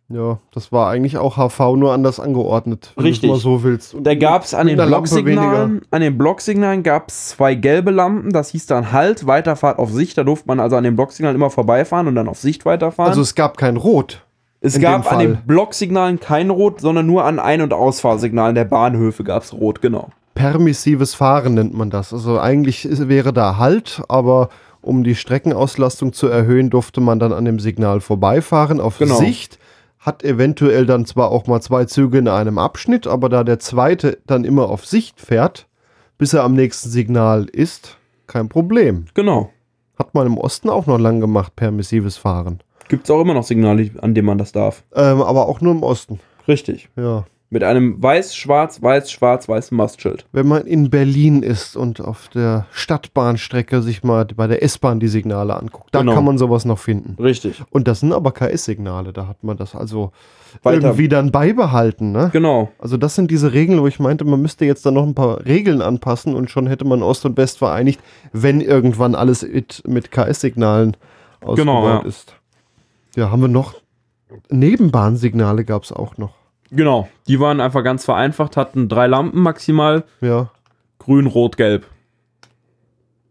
[0.08, 3.30] Ja, das war eigentlich auch HV nur anders angeordnet, wenn Richtig.
[3.30, 3.94] du es mal so willst.
[3.94, 8.30] Und Da gab es an den Blocksignalen, an den Blocksignalen gab es zwei gelbe Lampen,
[8.30, 10.18] das hieß dann Halt, Weiterfahrt auf Sicht.
[10.18, 13.10] Da durfte man also an den Blocksignalen immer vorbeifahren und dann auf Sicht weiterfahren.
[13.10, 14.22] Also es gab kein Rot.
[14.62, 15.38] Es gab an den.
[15.46, 20.10] Blocksignalen kein Rot, sondern nur an Ein- und Ausfahrsignalen der Bahnhöfe gab es Rot, genau.
[20.34, 22.12] Permissives Fahren nennt man das.
[22.12, 24.48] Also eigentlich wäre da Halt, aber
[24.80, 29.16] um die Streckenauslastung zu erhöhen, durfte man dann an dem Signal vorbeifahren auf Genau.
[29.16, 29.58] Sicht.
[29.98, 34.18] Hat eventuell dann zwar auch mal zwei Züge in einem Abschnitt, aber da der zweite
[34.26, 35.68] dann immer auf Sicht fährt,
[36.18, 39.04] bis er am nächsten Signal ist, kein Problem.
[39.14, 39.50] Genau.
[39.96, 42.60] Hat man im Osten auch noch lang gemacht, permissives Fahren.
[42.88, 44.82] Gibt es auch immer noch Signale, an denen man das darf.
[44.94, 46.20] Ähm, aber auch nur im Osten.
[46.48, 46.88] Richtig.
[46.96, 47.24] Ja.
[47.50, 50.24] Mit einem weiß-schwarz, weiß-schwarz, weißen Mastschild.
[50.32, 55.08] Wenn man in Berlin ist und auf der Stadtbahnstrecke sich mal bei der S-Bahn die
[55.08, 56.14] Signale anguckt, da Genau.
[56.14, 57.22] kann man sowas noch finden.
[57.22, 57.62] Richtig.
[57.70, 60.12] Und das sind aber KS-Signale, da hat man das also
[60.62, 62.12] Weiter- irgendwie dann beibehalten.
[62.12, 62.30] Ne?
[62.32, 62.70] Genau.
[62.78, 65.44] Also das sind diese Regeln, wo ich meinte, man müsste jetzt dann noch ein paar
[65.44, 68.00] Regeln anpassen und schon hätte man Ost und West vereinigt,
[68.32, 70.96] wenn irgendwann alles mit, mit KS-Signalen
[71.42, 71.98] ausgebaut Genau, ja.
[72.00, 72.34] ist.
[73.16, 73.74] Ja, haben wir noch
[74.50, 76.34] Nebenbahnsignale gab es auch noch.
[76.70, 77.08] Genau.
[77.28, 80.04] Die waren einfach ganz vereinfacht, hatten drei Lampen maximal.
[80.20, 80.50] Ja,
[80.98, 81.86] Grün, Rot, Gelb.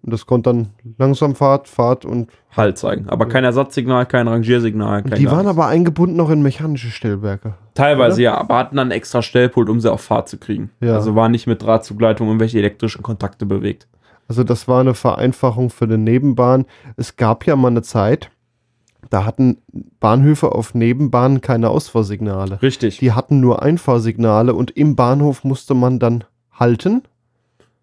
[0.04, 3.08] und das konnte dann Langsamfahrt, Fahrt und Halt zeigen.
[3.08, 5.04] Aber kein Ersatzsignal, kein Rangiersignal.
[5.04, 7.54] Kein die waren aber eingebunden noch in mechanische Stellwerke.
[7.76, 10.70] Teilweise ja, aber hatten dann extra Stellpult, um sie auf Fahrt zu kriegen.
[10.82, 10.96] Ja.
[10.96, 13.88] Also war nicht mit Drahtzugleitung irgendwelche elektrischen Kontakte bewegt.
[14.28, 16.66] Also das war eine Vereinfachung für eine Nebenbahn.
[16.98, 18.30] Es gab ja mal eine Zeit,
[19.12, 19.58] da hatten
[20.00, 22.62] Bahnhöfe auf Nebenbahnen keine Ausfahrsignale.
[22.64, 22.98] Richtig.
[22.98, 27.04] Die hatten nur Einfahrsignale und im Bahnhof musste man dann halten.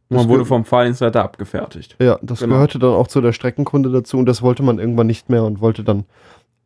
[0.08, 1.96] Man das wurde ge- vom Fahrdienstleiter abgefertigt.
[2.00, 2.54] Ja, das Genau.
[2.54, 5.60] gehörte dann auch zu der Streckenkunde dazu und das wollte man irgendwann nicht mehr und
[5.60, 6.04] wollte dann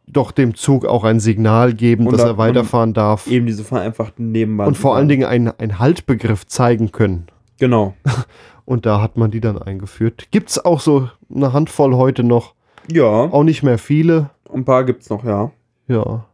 [0.07, 3.27] doch dem Zug auch ein Signal geben, Und dass da- er weiterfahren darf.
[3.27, 4.69] Eben diese vereinfachten Nebenbahn.
[4.69, 7.27] Und vor allen Dingen einen, einen Haltbegriff zeigen können.
[7.59, 7.95] Genau.
[8.65, 10.29] Und da hat man die dann eingeführt.
[10.31, 12.55] Gibt es auch so eine Handvoll heute noch.
[12.91, 14.31] Ja, Auch nicht mehr viele.
[14.55, 15.51] Ein paar gibt's noch, ja.
[15.89, 16.27] Ja.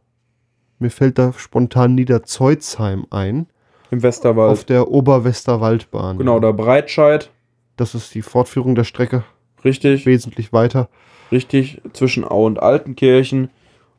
[0.78, 3.46] Mir fällt da spontan Niederzeuzheim ein.
[3.90, 4.52] Im Westerwald.
[4.52, 6.18] Auf der Oberwesterwaldbahn.
[6.18, 7.30] genau, da Breitscheid.
[7.76, 9.24] Das ist die Fortführung der Strecke
[9.64, 10.04] Richtig.
[10.06, 10.88] wesentlich weiter.
[11.32, 11.80] Richtig.
[11.92, 13.50] Zwischen Au und Altenkirchen.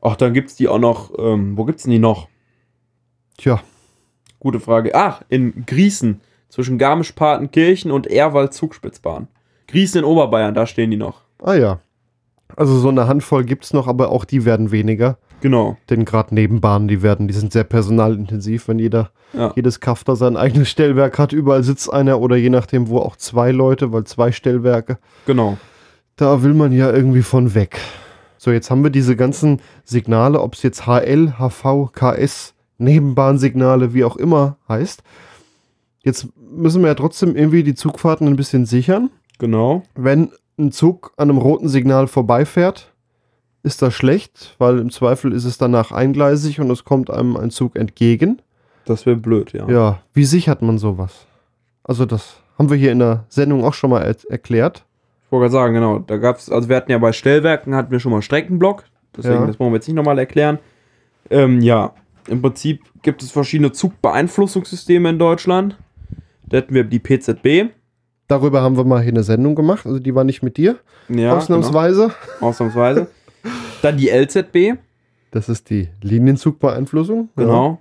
[0.01, 1.11] Ach, dann gibt's die auch noch.
[1.17, 2.27] Ähm, wo gibt's denn die noch?
[3.37, 3.61] Tja,
[4.39, 4.95] Gute Frage.
[4.95, 6.21] Ach, in Grießen.
[6.47, 9.27] Zwischen Garmisch-Partenkirchen und Erwald-Zugspitzbahn.
[9.67, 11.21] Griesen in Oberbayern, da stehen die noch.
[11.43, 11.79] Ah ja.
[12.55, 15.17] Also so eine Handvoll gibt es noch, aber auch die werden weniger.
[15.41, 15.77] Genau.
[15.89, 19.53] Denn gerade Nebenbahnen, die werden, die sind sehr personalintensiv, wenn jeder, Ja.
[19.55, 23.15] jedes Kaff da sein eigenes Stellwerk hat, überall sitzt einer oder je nachdem, wo auch
[23.15, 24.97] zwei Leute, weil zwei Stellwerke.
[25.25, 25.57] Genau.
[26.17, 27.79] Da will man ja irgendwie von weg.
[28.37, 34.03] So, jetzt haben wir diese ganzen Signale, ob es jetzt HL, HV, KS, Nebenbahnsignale, wie
[34.03, 35.03] auch immer heißt.
[36.03, 39.09] Jetzt müssen wir ja trotzdem irgendwie die Zugfahrten ein bisschen sichern.
[39.37, 39.83] Genau.
[39.95, 42.93] Wenn ein Zug an einem roten Signal vorbeifährt,
[43.63, 47.51] ist das schlecht, weil im Zweifel ist es danach eingleisig und es kommt einem ein
[47.51, 48.41] Zug entgegen.
[48.85, 49.67] Das wäre blöd, ja.
[49.69, 51.25] Ja, wie sichert man sowas?
[51.83, 54.85] Also das haben wir hier in der Sendung auch schon mal er erklärt.
[55.25, 55.99] Ich wollte gerade sagen, genau.
[55.99, 58.83] Da gab es, also wir hatten ja bei Stellwerken, hatten wir schon mal Streckenblock.
[59.15, 59.47] Deswegen, Ja.
[59.47, 60.59] das brauchen wir jetzt nicht nochmal erklären.
[61.29, 61.93] Ähm, ja,
[62.27, 65.77] im Prinzip gibt es verschiedene Zugbeeinflussungssysteme in Deutschland.
[66.43, 67.71] Da hätten wir die PZB.
[68.29, 69.85] Darüber haben wir mal hier eine Sendung gemacht.
[69.87, 70.77] Also die war nicht mit dir,
[71.09, 72.11] Ja, ausnahmsweise.
[72.37, 73.07] Genau, ausnahmsweise.
[73.81, 74.79] Dann die LZB.
[75.31, 77.29] Das ist die Linienzugbeeinflussung.
[77.35, 77.79] Genau.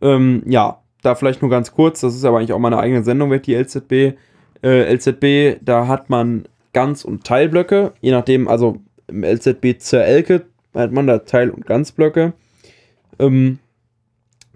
[0.00, 3.30] Ähm, ja, da vielleicht nur ganz kurz, das ist aber eigentlich auch meine eigene Sendung,
[3.30, 4.16] wird die LZB.
[4.62, 10.46] Äh, LZB, da hat man Ganz- und Teilblöcke, je nachdem, also im LZB zur Elke
[10.72, 12.32] hat man da Teil- und Ganzblöcke.
[13.18, 13.58] Ähm,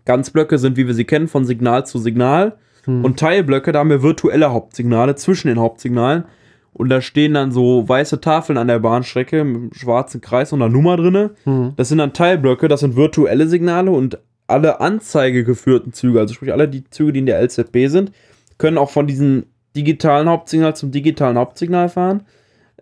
[0.04, 2.56] Ganzblöcke sind, wie wir sie kennen, von Signal zu Signal.
[2.88, 3.04] Hm.
[3.04, 6.24] Und Teilblöcke, da haben wir virtuelle Hauptsignale zwischen den Hauptsignalen.
[6.72, 10.62] Und da stehen dann so weiße Tafeln an der Bahnstrecke mit einem schwarzen Kreis und
[10.62, 11.30] einer Nummer drinne.
[11.44, 11.74] Hm.
[11.76, 16.68] Das sind dann Teilblöcke, das sind virtuelle Signale und alle anzeigegeführten Züge, also sprich alle
[16.68, 18.12] die Züge, die in der LZB sind,
[18.56, 19.44] können auch von diesem
[19.76, 22.22] digitalen Hauptsignal zum digitalen Hauptsignal fahren.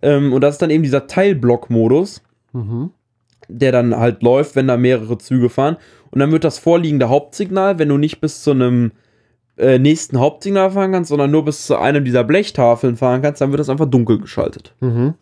[0.03, 2.91] Ähm, und das ist dann eben dieser Teilblock-Modus, Mhm.
[3.49, 5.77] der dann halt läuft, wenn da mehrere Züge fahren.
[6.11, 8.93] Und dann wird das vorliegende Hauptsignal, wenn du nicht bis zu einem
[9.59, 13.51] äh, nächsten Hauptsignal fahren kannst, sondern nur bis zu einem dieser Blechtafeln fahren kannst, dann
[13.51, 14.75] wird das einfach dunkel geschaltet.
[14.81, 15.15] Mhm.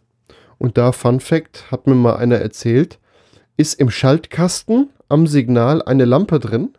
[0.59, 2.99] Und da, Fun Fact, hat mir mal einer erzählt,
[3.57, 6.71] ist im Schaltkasten am Signal eine Lampe drin,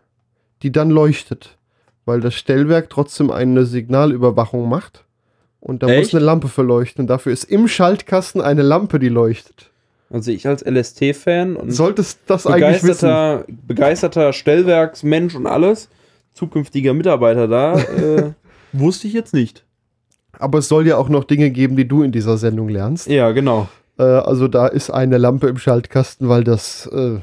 [0.64, 1.58] die dann leuchtet.
[2.06, 5.06] Weil das Stellwerk trotzdem eine Signalüberwachung macht.
[5.60, 6.16] Und da muss Echt?
[6.16, 7.03] eine Lampe verleuchten.
[7.03, 9.72] Und dafür ist im Schaltkasten eine Lampe, die leuchtet.
[10.12, 13.08] Also ich als LST-Fan und Solltest das eigentlich wissen.
[13.08, 15.89] begeisterter, begeisterter Stellwerksmensch und alles,
[16.36, 18.31] zukünftiger Mitarbeiter da, äh,
[18.71, 19.65] wusste ich jetzt nicht.
[20.38, 23.07] Aber es soll ja auch noch Dinge geben, die du in dieser Sendung lernst.
[23.07, 23.67] Ja, genau.
[23.97, 27.19] Äh, also da ist eine Lampe im Schaltkasten, weil das äh,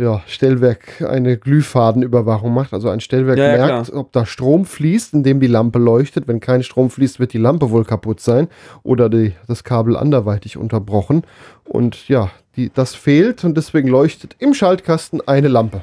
[0.00, 2.72] ja, Stellwerk eine Glühfadenüberwachung macht.
[2.72, 6.26] Also ein Stellwerk Ja, ja, merkt, ob da Strom fließt, indem die Lampe leuchtet.
[6.26, 8.48] Wenn kein Strom fließt, wird die Lampe wohl kaputt sein
[8.82, 11.24] oder die, das Kabel anderweitig unterbrochen.
[11.64, 15.82] Und ja, die, das fehlt und deswegen leuchtet im Schaltkasten eine Lampe,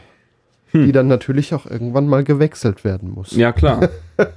[0.72, 0.86] Hm.
[0.86, 3.36] die dann natürlich auch irgendwann mal gewechselt werden muss.
[3.36, 3.89] Ja, klar.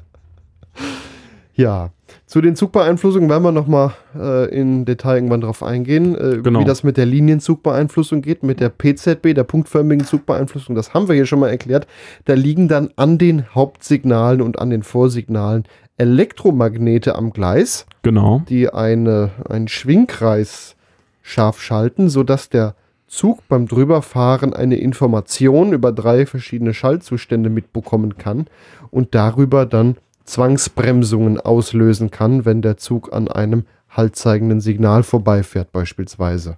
[1.54, 1.90] Ja,
[2.26, 6.60] zu den Zugbeeinflussungen werden wir nochmal äh, in Detail irgendwann drauf eingehen, äh, Genau.
[6.60, 10.74] wie das mit der Linienzugbeeinflussung geht, mit der PZB, der punktförmigen Zugbeeinflussung.
[10.74, 11.86] Das haben wir hier schon mal erklärt.
[12.24, 15.64] Da liegen dann an den Hauptsignalen und an den Vorsignalen
[15.98, 18.42] Elektromagnete am Gleis, genau.
[18.48, 20.76] die eine, einen Schwingkreis
[21.20, 22.74] scharf schalten, sodass der
[23.10, 28.46] Zug beim Drüberfahren eine Information über drei verschiedene Schaltzustände mitbekommen kann
[28.92, 36.56] und darüber dann Zwangsbremsungen auslösen kann, wenn der Zug an einem haltzeigenden Signal vorbeifährt beispielsweise.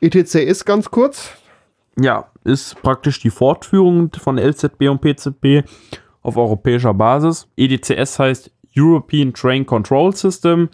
[0.00, 1.32] ETC ist ganz kurz.
[2.00, 5.68] Ja, ist praktisch die Fortführung von LZB und PZB
[6.22, 7.46] auf europäischer Basis.
[7.56, 10.70] EDCS heißt European Train Control System.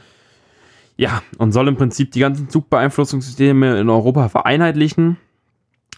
[0.97, 5.17] Ja, und soll im Prinzip die ganzen Zugbeeinflussungssysteme in Europa vereinheitlichen.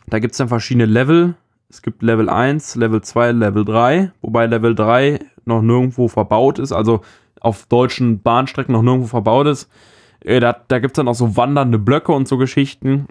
[0.07, 1.35] Da gibt es dann verschiedene Level.
[1.69, 6.73] Es gibt Level 1, Level 2, Level 3, wobei Level 3 noch nirgendwo verbaut ist,
[6.73, 7.01] also
[7.41, 9.69] auf deutschen Bahnstrecken noch nirgendwo verbaut ist.
[10.21, 13.07] Äh, da da gibt es dann auch so wandernde Blöcke und so Geschichten.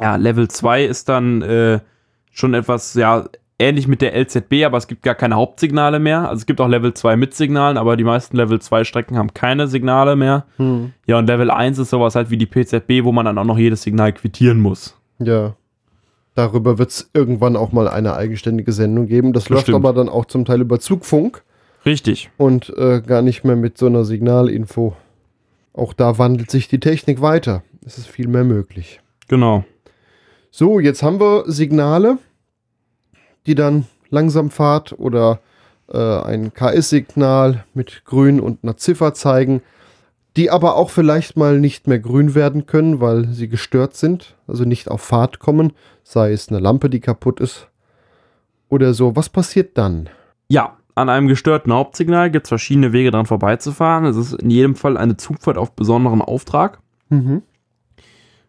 [0.00, 1.80] Ja, Level 2 ist dann äh,
[2.30, 3.28] schon etwas, ja,
[3.58, 6.28] ähnlich mit der LZB, aber es gibt gar keine Hauptsignale mehr.
[6.28, 9.34] Also es gibt auch Level 2 mit Signalen, aber die meisten Level 2 Strecken haben
[9.34, 10.46] keine Signale mehr.
[11.06, 13.58] Ja, und Level 1 ist sowas halt wie die PZB, wo man dann auch noch
[13.58, 14.96] jedes Signal quittieren muss.
[15.18, 15.56] Ja.
[16.34, 19.32] Darüber wird es irgendwann auch mal eine eigenständige Sendung geben.
[19.32, 19.84] Das läuft Bestimmt.
[19.84, 21.42] aber dann auch zum Teil über Zugfunk
[21.84, 22.30] Richtig.
[22.36, 24.94] und äh, gar nicht mehr mit so einer Signalinfo.
[25.72, 27.64] Auch da wandelt sich die Technik weiter.
[27.84, 29.00] Es ist viel mehr möglich.
[29.26, 29.64] Genau.
[30.52, 32.18] So, jetzt haben wir Signale,
[33.46, 35.40] die dann Langsamfahrt oder
[35.92, 39.62] äh, ein KS-Signal mit grün und einer Ziffer zeigen,
[40.36, 44.64] die aber auch vielleicht mal nicht mehr grün werden können, weil sie gestört sind, also
[44.64, 45.72] nicht auf Fahrt kommen,
[46.04, 47.68] sei es eine Lampe, die kaputt ist
[48.68, 49.16] oder so.
[49.16, 50.08] Was passiert dann?
[50.48, 54.04] Ja, an einem gestörten Hauptsignal gibt es verschiedene Wege dran vorbeizufahren.
[54.04, 56.80] Es ist in jedem Fall eine Zugfahrt auf besonderen Auftrag.
[57.08, 57.42] Mhm.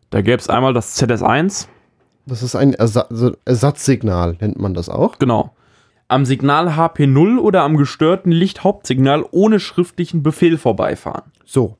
[0.10, 1.68] Da gäbe es einmal das ZS1,
[2.30, 3.08] Das ist ein Ersa
[3.46, 5.18] Ersatzsignal, nennt man das auch.
[5.20, 5.56] genau.
[6.08, 11.32] Am Signal HP0 oder am gestörten Lichthauptsignal ohne schriftlichen Befehl vorbeifahren.
[11.46, 11.78] So,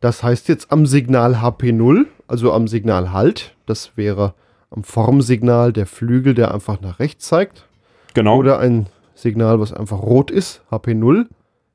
[0.00, 4.34] das heißt jetzt am Signal HP0, also am Signal Halt, das wäre
[4.70, 7.66] am Formsignal der Flügel, der einfach nach rechts zeigt,
[8.14, 8.36] Genau.
[8.36, 8.86] oder ein
[9.16, 11.26] Signal, was einfach rot ist, HP0,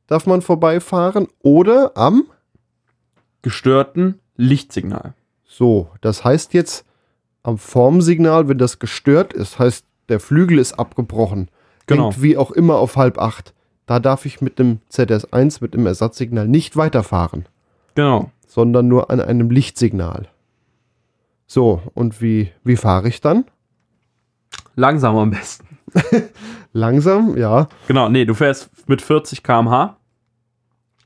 [0.08, 2.24] darf man vorbeifahren, oder am,
[3.42, 5.14] gestörten Lichtsignal.
[5.46, 6.86] so, das heißt jetzt
[7.50, 11.50] am Formsignal, wenn das gestört ist, heißt der Flügel ist abgebrochen,
[11.88, 12.06] Genau.
[12.12, 13.54] hängt wie auch immer auf halb acht,
[13.86, 17.48] da darf ich mit dem ZS1, mit dem Ersatzsignal nicht weiterfahren.
[17.96, 18.32] Genau.
[18.48, 20.28] sondern nur an einem Lichtsignal.
[21.46, 23.46] So, und wie, wie fahre ich dann?
[24.76, 25.78] Langsam am besten.
[26.74, 27.68] Langsam, ja.
[27.88, 29.98] Genau, nee, du fährst mit 40 km/h.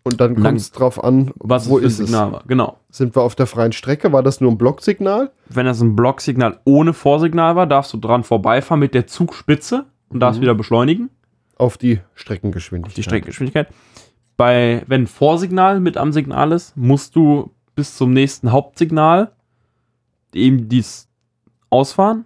[0.06, 2.06] Und dann kommt es drauf an, Was wo es ein ist es?
[2.08, 2.43] Signal war.
[2.45, 2.78] Genau.
[2.89, 4.12] Sind wir auf der freien Strecke?
[4.12, 5.32] War das nur ein Blocksignal?
[5.47, 10.20] Wenn das ein Blocksignal ohne Vorsignal war, darfst du dran vorbeifahren mit der Zugspitze und
[10.20, 10.43] darfst Mhm.
[10.43, 11.10] wieder beschleunigen.
[11.56, 12.97] Auf die Streckengeschwindigkeit.
[12.97, 13.68] die Streckengeschwindigkeit.
[14.36, 19.32] Bei, wenn Vorsignal mit am Signal ist, musst du bis zum nächsten Hauptsignal
[20.34, 21.08] eben dies
[21.70, 22.26] ausfahren.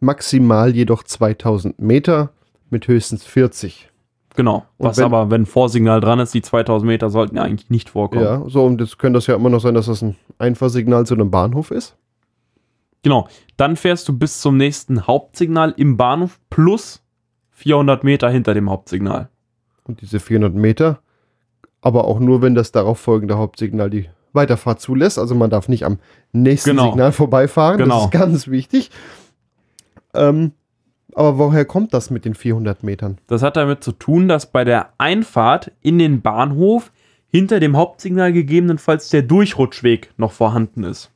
[0.00, 2.30] Maximal jedoch 2000 Meter
[2.68, 3.88] mit höchstens 40.
[4.36, 4.64] Genau.
[4.78, 7.88] Und Was wenn- aber, wenn Vorsignal dran ist, die 2000 Meter sollten ja eigentlich nicht
[7.90, 8.24] vorkommen.
[8.24, 11.14] Ja, so, und jetzt könnte das ja immer noch sein, dass das ein Einfahrsignal zu
[11.14, 11.96] einem Bahnhof ist.
[13.02, 13.28] Genau.
[13.56, 17.02] Dann fährst du bis zum nächsten Hauptsignal im Bahnhof plus
[17.50, 19.28] 400 Meter hinter dem Hauptsignal.
[19.84, 20.98] Und diese 400 Meter,
[21.80, 25.18] aber auch nur, wenn das darauf folgende Hauptsignal die Weiterfahrt zulässt.
[25.18, 25.98] Also man darf nicht am
[26.32, 26.90] nächsten Genau.
[26.90, 27.78] Signal vorbeifahren.
[27.78, 27.96] Genau.
[27.96, 28.90] Das ist ganz wichtig.
[30.12, 30.52] Ähm,
[31.16, 33.18] aber woher kommt das mit den 400 Metern?
[33.26, 36.92] Das hat damit zu tun, dass bei der Einfahrt in den Bahnhof
[37.28, 41.10] hinter dem Hauptsignal gegebenenfalls der Durchrutschweg noch vorhanden ist.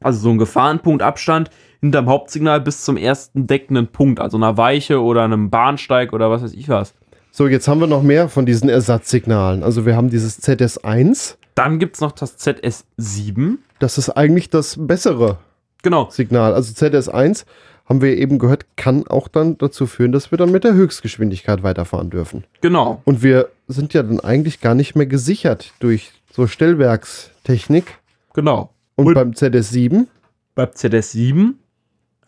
[0.00, 1.50] Also so ein Gefahrenpunkt Abstand
[1.80, 6.42] hinterm Hauptsignal bis zum ersten deckenden Punkt, also einer Weiche oder einem Bahnsteig oder was
[6.42, 6.94] weiß ich was.
[7.30, 9.62] So, jetzt haben wir noch mehr von diesen Ersatzsignalen.
[9.62, 11.36] Also wir haben dieses ZS1.
[11.54, 13.58] Dann gibt es noch das ZS7.
[13.78, 15.38] Das ist eigentlich das bessere
[15.82, 16.54] Genau, Signal.
[16.54, 17.44] Also ZS1
[17.90, 21.62] haben wir eben gehört, kann auch dann dazu führen, dass wir dann mit der Höchstgeschwindigkeit
[21.64, 22.44] weiterfahren dürfen.
[22.62, 23.02] genau.
[23.04, 27.98] Und wir sind ja dann eigentlich gar nicht mehr gesichert durch so Stellwerkstechnik.
[28.32, 28.70] Genau.
[28.96, 30.06] Und, Und- beim ZS7,
[30.54, 31.54] Bei ZS7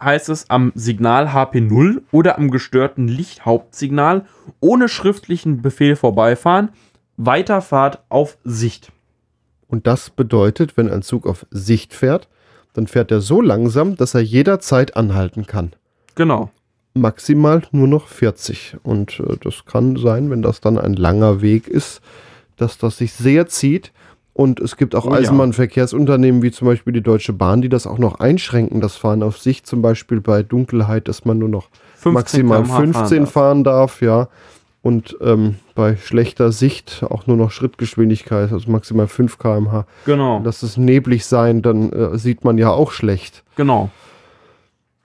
[0.03, 4.27] heißt es am Signal HP0 oder am gestörten Lichthauptsignal
[4.61, 6.71] ohne schriftlichen Befehl vorbeifahren,
[7.17, 8.91] Weiterfahrt auf Sicht.
[9.69, 12.29] und das bedeutet, wenn ein Zug auf Sicht fährt,
[12.75, 15.73] dann fährt er so langsam, dass er jederzeit anhalten kann.
[16.15, 16.51] Genau.
[16.95, 18.77] Maximal nur noch 40.
[18.83, 22.01] Und äh, das kann sein, wenn das dann ein langer Weg ist,
[22.57, 23.93] dass das sich sehr zieht.
[24.35, 25.17] Und es gibt auch Oh ja.
[25.17, 29.39] Eisenbahnverkehrsunternehmen wie zum Beispiel die Deutsche Bahn, die das auch noch einschränken, das Fahren auf
[29.39, 33.33] Sicht, zum Beispiel bei Dunkelheit, dass man nur noch 15 maximal km/h 15 darf.
[33.33, 34.29] fahren darf, ja.
[34.83, 39.87] Und ähm, bei schlechter Sicht auch nur noch Schrittgeschwindigkeit, also maximal 5 km/h.
[40.07, 40.41] Genau.
[40.45, 43.45] Lass es neblig sein, dann äh, sieht man ja auch schlecht.
[43.57, 43.91] genau.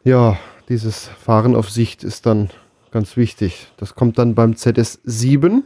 [0.03, 0.37] Ja,
[0.69, 2.49] dieses Fahren auf Sicht ist dann
[2.91, 3.67] ganz wichtig.
[3.77, 5.63] Das kommt dann beim ZS7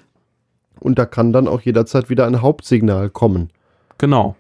[0.80, 3.50] und da kann dann auch jederzeit wieder ein Hauptsignal kommen.
[4.00, 4.36] Genau.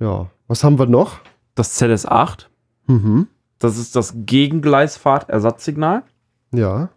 [0.00, 1.18] Ja, was haben wir noch?
[1.54, 2.46] Das ZS8,
[2.88, 3.28] Mhm.
[3.60, 6.02] das ist das Gegengleisfahrtersatzsignal.
[6.52, 6.88] Ja,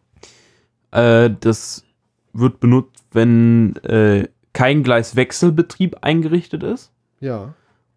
[0.92, 1.84] Äh, das
[2.34, 6.92] wird benutzt, wenn äh, kein Gleiswechselbetrieb eingerichtet ist.
[7.20, 7.54] ja.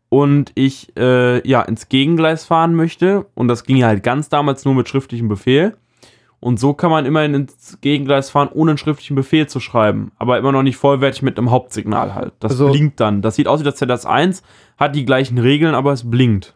[0.08, 4.64] und ich äh, ja ins Gegengleis fahren möchte und das ging ja halt ganz damals
[4.64, 5.76] nur mit schriftlichem Befehl
[6.38, 10.38] und so kann man immerhin ins Gegengleis fahren, ohne einen schriftlichen Befehl zu schreiben, aber
[10.38, 12.34] immer noch nicht vollwertig mit einem Hauptsignal halt.
[12.40, 13.20] Das Also- blinkt dann.
[13.22, 14.42] Das sieht aus wie das ZS1,
[14.76, 16.54] hat die gleichen Regeln, aber es blinkt.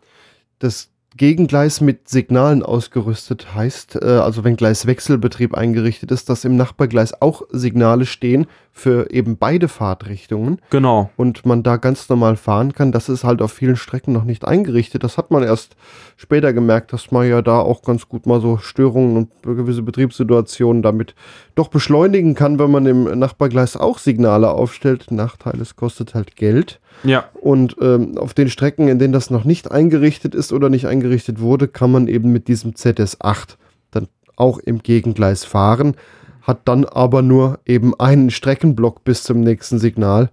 [0.61, 7.21] Das Gegengleis mit Signalen ausgerüstet heißt, äh, also wenn Gleiswechselbetrieb eingerichtet ist, dass im Nachbargleis
[7.21, 8.47] auch Signale stehen
[8.81, 10.59] für eben beide Fahrtrichtungen.
[10.71, 11.11] Genau.
[11.17, 12.93] und man da ganz normal fahren kann.
[12.93, 15.05] Das ist halt auf vielen Strecken noch nicht eingerichtet.
[15.05, 15.77] Das hat man erst
[16.17, 20.83] später gemerkt, dass man ja da auch ganz gut mal so Störungen und gewisse Betriebssituationen
[20.83, 21.15] damit
[21.55, 25.11] doch beschleunigen kann, wenn man im Nachbargleis auch Signale aufstellt.
[25.11, 26.81] Nachteil, es kostet halt Geld.
[27.05, 30.87] Ja, Und ähm, auf den Strecken, in denen das noch nicht eingerichtet ist oder nicht
[30.87, 33.57] eingerichtet wurde, kann man eben mit diesem ZS8
[33.91, 35.97] dann auch im Gegengleis fahren,
[36.43, 40.31] hat dann aber nur eben einen Streckenblock bis zum nächsten Signal.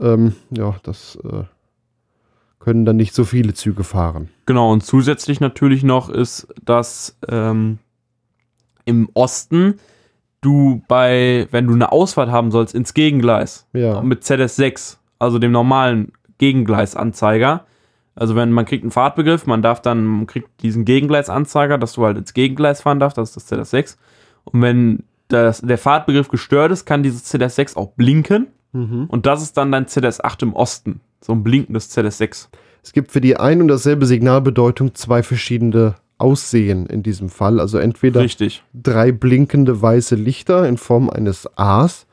[0.00, 1.44] Ähm, ja, das äh,
[2.58, 4.28] können dann nicht so viele Züge fahren.
[4.46, 4.72] genau.
[4.72, 7.78] Und zusätzlich natürlich noch ist, dass ähm,
[8.86, 9.74] im Osten
[10.40, 14.02] du bei, wenn du eine Ausfahrt haben sollst, ins Gegengleis Ja.
[14.02, 17.64] mit ZS6, also dem normalen Gegengleisanzeiger.
[18.14, 22.04] Also wenn man kriegt einen Fahrtbegriff, man darf dann, man kriegt diesen Gegengleisanzeiger, dass du
[22.04, 23.96] halt ins Gegengleis fahren darfst, das ist das ZS6.
[24.44, 25.04] Und wenn
[25.42, 28.48] das, der Fahrtbegriff gestört ist, kann dieses ZS6 auch blinken.
[28.72, 29.06] Mhm.
[29.08, 31.00] Und das ist dann dein ZS8 im Osten.
[31.20, 32.48] So ein blinkendes ZS6.
[32.82, 37.60] Es gibt für die ein und dasselbe Signalbedeutung zwei verschiedene Aussehen in diesem Fall.
[37.60, 38.62] Also entweder Richtig.
[38.74, 42.06] drei blinkende weiße Lichter in Form eines A's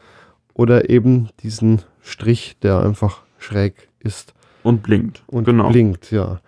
[0.53, 5.24] oder eben diesen Strich, der einfach schräg ist Und blinkt.
[5.28, 5.69] und genau.
[5.69, 6.39] blinkt, ja.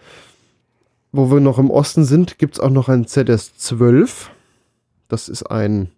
[1.11, 4.29] Wo wir noch im Osten sind, gibt es auch noch ein ZS12.
[5.07, 5.89] Das ist ein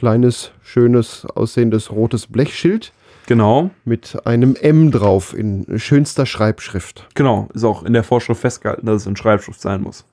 [0.00, 2.90] kleines, schönes, aussehendes rotes Blechschild
[3.26, 3.68] Genau.
[3.84, 7.06] mit einem M drauf in schönster Schreibschrift.
[7.14, 7.48] Genau.
[7.52, 10.06] Ist auch in der Vorschrift festgehalten, dass es in Schreibschrift sein muss.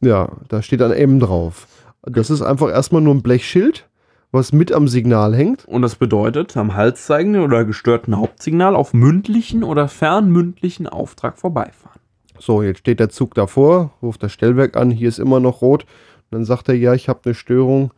[0.00, 1.66] Ja, da steht ein M drauf.
[2.02, 3.88] Das ist einfach erstmal nur ein Blechschild,
[4.30, 5.64] was mit am Signal hängt.
[5.64, 12.00] Und das bedeutet, am halszeigenden oder gestörten Hauptsignal auf mündlichen oder fernmündlichen Auftrag vorbeifahren.
[12.38, 15.82] So, jetzt steht der Zug davor, ruft das Stellwerk an, hier ist immer noch rot.
[16.30, 17.90] Und dann sagt er, ja, ich habe eine Störung.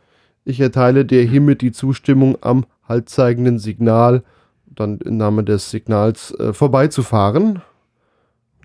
[0.47, 4.23] Ich erteile dir hiermit die Zustimmung am haltzeigenden Signal,
[4.65, 7.61] dann im Namen des Signals äh, vorbeizufahren.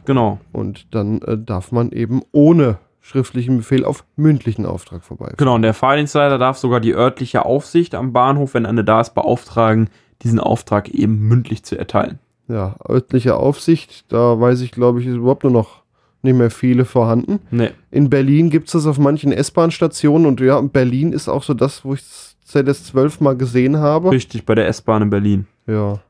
[0.05, 0.39] Genau.
[0.53, 5.39] Und dann äh, darf man eben ohne schriftlichen Befehl auf mündlichen Auftrag vorbeifahren.
[5.39, 9.17] Genau, und der Fahrdienstleiter darf sogar die örtliche Aufsicht am Bahnhof, wenn eine da ist,
[9.17, 9.91] beauftragen,
[10.23, 12.21] diesen Auftrag eben mündlich zu erteilen.
[12.47, 15.82] Ja, örtliche Aufsicht, da weiß ich, glaube ich, ist überhaupt nur noch
[16.23, 17.41] nicht mehr viele vorhanden.
[17.51, 17.71] Nee.
[17.91, 21.85] In Berlin gibt es das auf manchen S-Bahn-Stationen und ja, Berlin ist auch so das,
[21.85, 22.03] wo ich
[22.49, 24.11] ZS12 mal gesehen habe.
[24.11, 25.47] Richtig, bei der S-Bahn in Berlin.
[25.67, 26.01] Ja.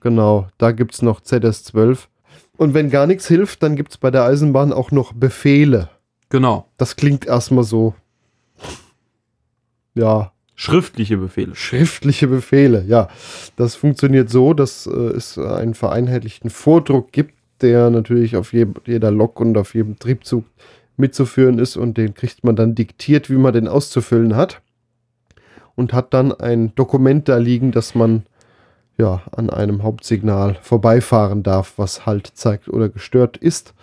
[0.00, 2.06] Genau, da gibt es noch ZS12.
[2.56, 5.90] Und wenn gar nichts hilft, dann gibt es bei der Eisenbahn auch noch Befehle.
[6.28, 6.66] Genau.
[6.76, 7.94] Das klingt erstmal so.
[9.94, 11.54] Ja, Schriftliche Befehle.
[11.54, 12.82] schriftliche Befehle.
[12.88, 13.08] Ja,
[13.56, 19.10] das funktioniert so, dass äh, es einen vereinheitlichten Vordruck gibt, der natürlich auf je jeder
[19.10, 20.44] Lok und auf jedem Triebzug
[20.96, 24.62] mitzuführen ist und den kriegt man dann diktiert, wie man den auszufüllen hat.
[25.74, 28.24] Und hat dann ein Dokument da liegen, dass man
[28.96, 33.74] ja an einem Hauptsignal vorbeifahren darf, was halt zeigt oder gestört ist.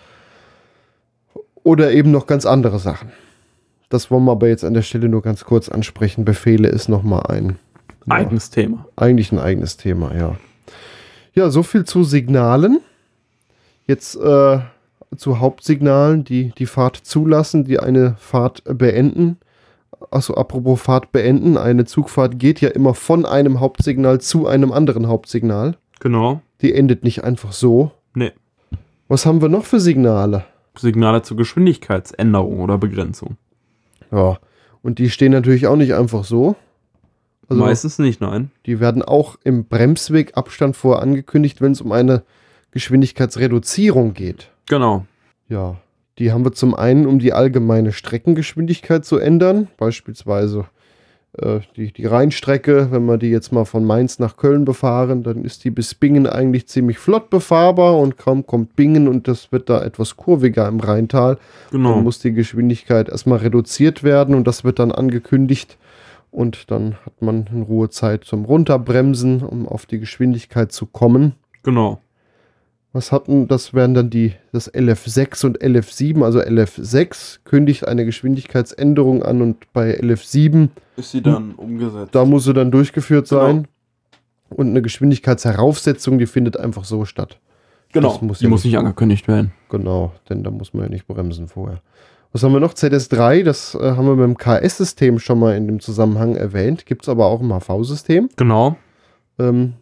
[1.63, 3.11] Oder eben noch ganz andere Sachen.
[3.89, 6.25] Das wollen wir aber jetzt an der Stelle nur ganz kurz ansprechen.
[6.25, 7.59] Befehle ist nochmal ein
[8.07, 8.87] ja, Eigenes Thema.
[8.95, 10.35] eigentlich ein eigenes Thema, ja.
[11.35, 12.81] Ja, so viel zu Signalen.
[13.85, 14.59] Jetzt äh,
[15.15, 19.37] zu Hauptsignalen, die die Fahrt zulassen, die eine Fahrt beenden.
[20.11, 21.57] Achso, apropos Fahrt beenden.
[21.57, 25.77] Eine Zugfahrt geht ja immer von einem Hauptsignal zu einem anderen Hauptsignal.
[25.99, 26.41] Genau.
[26.61, 27.91] Die endet nicht einfach so.
[28.13, 28.31] Nee.
[29.07, 30.45] Was haben wir noch für Signale?
[30.75, 33.37] Signale zur Geschwindigkeitsänderung oder Begrenzung.
[34.11, 34.39] Ja,
[34.81, 36.55] und die stehen natürlich auch nicht einfach so.
[37.47, 38.51] Also Meistens nicht, nein.
[38.65, 42.23] Die werden auch im Bremswegabstand vorher angekündigt, wenn es um eine
[42.73, 44.49] Geschwindigkeitsreduzierung geht.
[44.67, 45.05] Genau.
[45.47, 45.77] Ja,
[46.19, 50.65] die haben wir zum einen, um die allgemeine Streckengeschwindigkeit zu ändern, beispielsweise
[51.37, 55.43] äh, die, die Rheinstrecke, wenn wir die jetzt mal von Mainz nach Köln befahren, dann
[55.43, 59.69] ist die bis Bingen eigentlich ziemlich flott befahrbar und kaum kommt Bingen und das wird
[59.69, 61.39] da etwas kurviger im Rheintal.
[61.71, 61.95] Genau.
[61.95, 65.77] Dann muss die Geschwindigkeit erstmal reduziert werden und das wird dann angekündigt.
[66.29, 71.33] Und dann hat man in Ruhe Zeit zum Runterbremsen, um auf die Geschwindigkeit zu kommen.
[71.61, 72.01] Genau.
[72.95, 76.23] Was hatten, das wären dann die, das LF6 und LF7.
[76.23, 82.13] Also LF6 kündigt eine Geschwindigkeitsänderung an und bei LF7, Ist sie dann umgesetzt?
[82.13, 83.41] da muss sie dann durchgeführt Genau.
[83.41, 83.67] sein.
[84.49, 87.39] Und eine Geschwindigkeitsheraufsetzung, die findet einfach so statt.
[87.91, 88.09] genau.
[88.11, 89.51] das muss die ja muss nicht angekündigt werden.
[89.69, 91.81] Genau, denn da muss man ja nicht bremsen vorher.
[92.31, 92.73] Was haben wir noch?
[92.75, 96.85] ZS3, das äh, haben wir mit dem KS-System schon mal in dem Zusammenhang erwähnt.
[96.85, 98.29] Gibt es aber auch im HV-System.
[98.35, 98.75] Genau.
[99.39, 99.73] Ähm,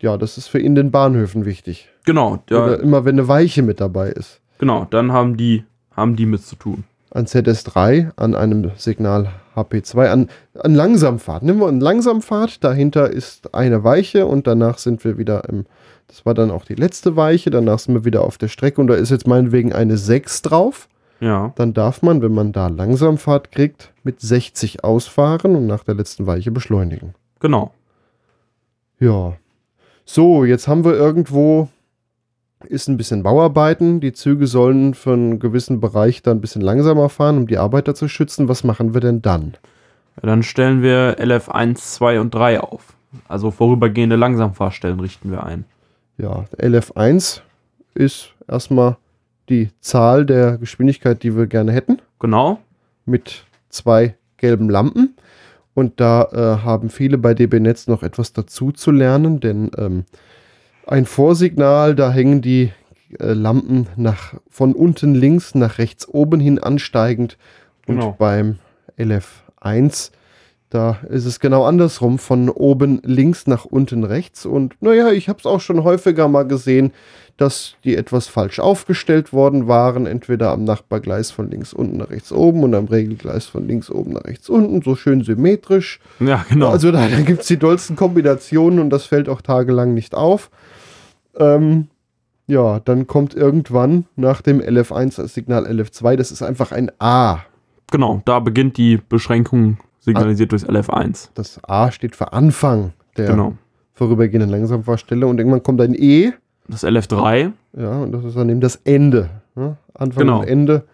[0.00, 1.89] ja, das ist für in den Bahnhöfen wichtig.
[2.04, 2.42] Genau.
[2.48, 4.40] Ja, Oder immer, wenn eine Weiche mit dabei ist.
[4.58, 4.86] genau.
[4.90, 6.84] Dann haben die, haben die mit zu tun.
[7.12, 10.28] An ZS3, an einem Signal HP2, an,
[10.58, 11.42] an Langsamfahrt.
[11.42, 15.66] Nehmen wir an Langsamfahrt, dahinter ist eine Weiche und danach sind wir wieder im,
[16.06, 18.86] das war dann auch die letzte Weiche, danach sind wir wieder auf der Strecke und
[18.86, 20.88] da ist jetzt meinetwegen eine 6 drauf.
[21.22, 21.52] Ja.
[21.56, 26.26] dann darf man, wenn man da Langsamfahrt kriegt, mit 60 ausfahren und nach der letzten
[26.26, 27.12] Weiche beschleunigen.
[27.40, 27.74] Genau.
[28.98, 29.34] Ja.
[30.06, 31.68] So, jetzt haben wir irgendwo,
[32.66, 34.00] ist ein bisschen Bauarbeiten.
[34.00, 37.94] Die Züge sollen für einen gewissen Bereich dann ein bisschen langsamer fahren, um die Arbeiter
[37.94, 38.48] zu schützen.
[38.48, 39.56] Was machen wir denn dann?
[40.16, 42.94] Ja, dann stellen wir LF1, 2 und 3 auf.
[43.28, 45.64] Also vorübergehende Langsamfahrstellen richten wir ein.
[46.18, 47.40] Ja, LF1
[47.94, 48.96] ist erstmal
[49.48, 52.58] die Zahl der Geschwindigkeit, die wir gerne hätten, Genau.
[53.04, 55.16] mit zwei gelben Lampen.
[55.74, 60.04] Und da äh, haben viele bei DB Netz noch etwas dazu zu lernen, denn ähm,
[60.90, 62.72] ein Vorsignal, da hängen die
[63.18, 67.38] äh, Lampen nach, von unten links nach rechts oben hin ansteigend.
[67.86, 68.16] Und Genau.
[68.18, 68.58] beim
[68.98, 70.10] LF1,
[70.68, 74.46] da ist es genau andersrum, von oben links nach unten rechts.
[74.46, 76.92] Und naja, ich habe es auch schon häufiger mal gesehen,
[77.36, 80.06] dass die etwas falsch aufgestellt worden waren.
[80.06, 84.12] Entweder am Nachbargleis von links unten nach rechts oben und am Regelgleis von links oben
[84.12, 84.82] nach rechts unten.
[84.82, 86.00] So schön symmetrisch.
[86.20, 86.68] Ja, genau.
[86.68, 90.50] Also da, da gibt es die dollsten Kombinationen und das fällt auch tagelang nicht auf.
[91.36, 91.88] Ähm,
[92.46, 97.38] ja, dann kommt irgendwann nach dem LF1 das Signal LF2, das ist einfach ein A.
[97.90, 101.30] genau, da beginnt die Beschränkung signalisiert durchs LF1.
[101.34, 103.54] Das A steht für Anfang der Genau.
[103.94, 106.32] vorübergehenden Langsamfahrstelle und irgendwann kommt ein E,
[106.68, 109.28] Das LF3, ja, und das ist dann eben das Ende.
[109.54, 109.76] Ne?
[109.94, 110.40] Anfang Genau.
[110.40, 110.84] und Ende.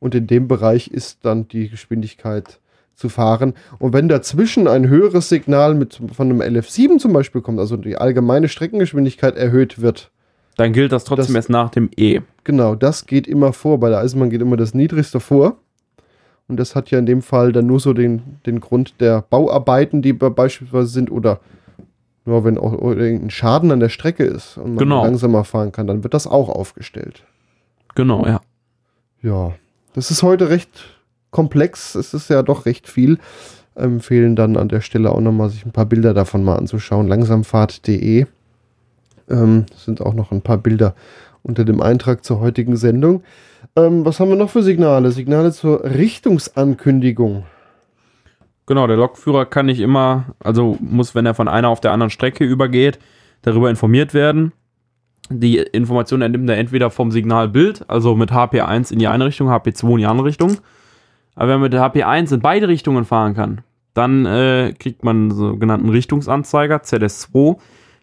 [0.00, 2.58] Und in dem Bereich ist dann die Geschwindigkeit
[2.94, 3.54] zu fahren.
[3.78, 7.96] Und wenn dazwischen ein höheres Signal mit, von einem LF7 zum Beispiel kommt, also die
[7.96, 10.10] allgemeine Streckengeschwindigkeit erhöht wird,
[10.56, 12.20] dann gilt das trotzdem Das- erst nach dem E.
[12.44, 13.80] Genau, das geht immer vor.
[13.80, 15.56] Bei der Eisenbahn geht immer das Niedrigste vor.
[16.46, 20.02] Und das hat ja in dem Fall dann nur so den, den Grund der Bauarbeiten,
[20.02, 21.40] die be- beispielsweise sind, oder
[22.26, 25.02] nur wenn auch irgendein Schaden an der Strecke ist und man Genau.
[25.04, 27.24] langsamer fahren kann, dann wird das auch aufgestellt.
[27.94, 28.40] Genau, ja.
[29.22, 29.52] Ja,
[29.94, 30.68] das ist heute recht
[31.34, 31.94] komplex.
[31.94, 33.18] Es ist ja doch recht viel.
[33.74, 37.08] Empfehlen dann an der Stelle auch nochmal sich ein paar Bilder davon mal anzuschauen.
[37.08, 38.26] Langsamfahrt.de
[39.28, 40.94] ähm, sind auch noch ein paar Bilder
[41.42, 43.24] unter dem Eintrag zur heutigen Sendung.
[43.76, 45.10] Ähm, was haben wir noch für Signale?
[45.10, 47.44] Signale zur Richtungsankündigung.
[48.66, 52.10] Genau, der Lokführer kann nicht immer, also muss, wenn er von einer auf der anderen
[52.10, 52.98] Strecke übergeht,
[53.42, 54.52] darüber informiert werden.
[55.30, 59.90] Die Information entnimmt er entweder vom Signalbild, also mit HP1 in die eine Richtung, HP2
[59.90, 60.58] in die andere Richtung.
[61.34, 63.60] Aber wenn man mit HP1 in beide Richtungen fahren kann,
[63.92, 67.56] dann äh, kriegt man einen sogenannten Richtungsanzeiger, ZS2.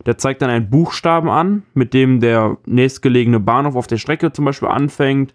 [0.05, 4.45] Der zeigt dann einen Buchstaben an, mit dem der nächstgelegene Bahnhof auf der Strecke zum
[4.45, 5.33] Beispiel anfängt.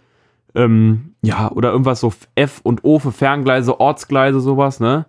[0.55, 5.07] Ähm, ja, oder irgendwas so F und O für Ferngleise, Ortsgleise, sowas, ne?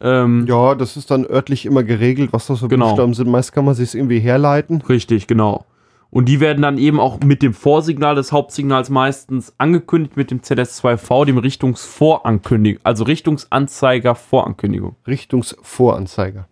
[0.00, 2.88] Ähm, Ja, das ist dann örtlich immer geregelt, was das für Genau.
[2.88, 3.28] Buchstaben sind.
[3.28, 4.80] Meist kann man sich irgendwie herleiten.
[4.88, 5.66] Richtig, genau.
[6.12, 10.40] Und die werden dann eben auch mit dem Vorsignal des Hauptsignals meistens angekündigt mit dem
[10.40, 14.96] ZS2V, dem Richtungsvorankündigung, also Richtungsanzeiger Vorankündigung.
[15.06, 16.46] Richtungsvoranzeiger.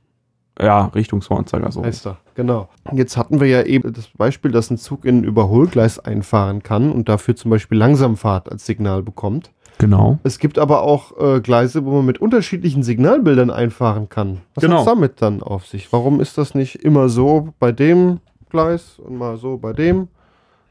[0.60, 1.84] Ja, Richtungsvoranzeiger so.
[1.84, 2.68] Heißt er, genau.
[2.92, 6.90] Jetzt hatten wir ja eben das Beispiel, dass ein Zug in ein Überholgleis einfahren kann
[6.90, 9.50] und dafür zum Beispiel Langsamfahrt als Signal bekommt.
[9.78, 10.18] Genau.
[10.24, 14.40] Es gibt aber auch äh, Gleise, wo man mit unterschiedlichen Signalbildern einfahren kann.
[14.56, 14.78] Was Genau.
[14.78, 15.92] hat's damit dann auf sich?
[15.92, 18.18] Warum ist das nicht immer so bei dem
[18.50, 20.08] Gleis und mal so bei dem?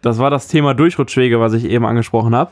[0.01, 2.51] Das war das Thema Durchrutschwege, was ich eben angesprochen habe.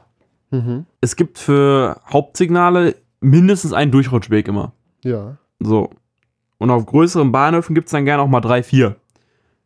[0.52, 0.86] Mhm.
[1.02, 4.74] Es gibt für Hauptsignale mindestens einen Durchrutschweg immer.
[5.04, 5.38] Ja.
[5.60, 5.90] So.
[6.58, 8.96] Und auf größeren Bahnhöfen gibt es dann gerne auch mal drei, vier.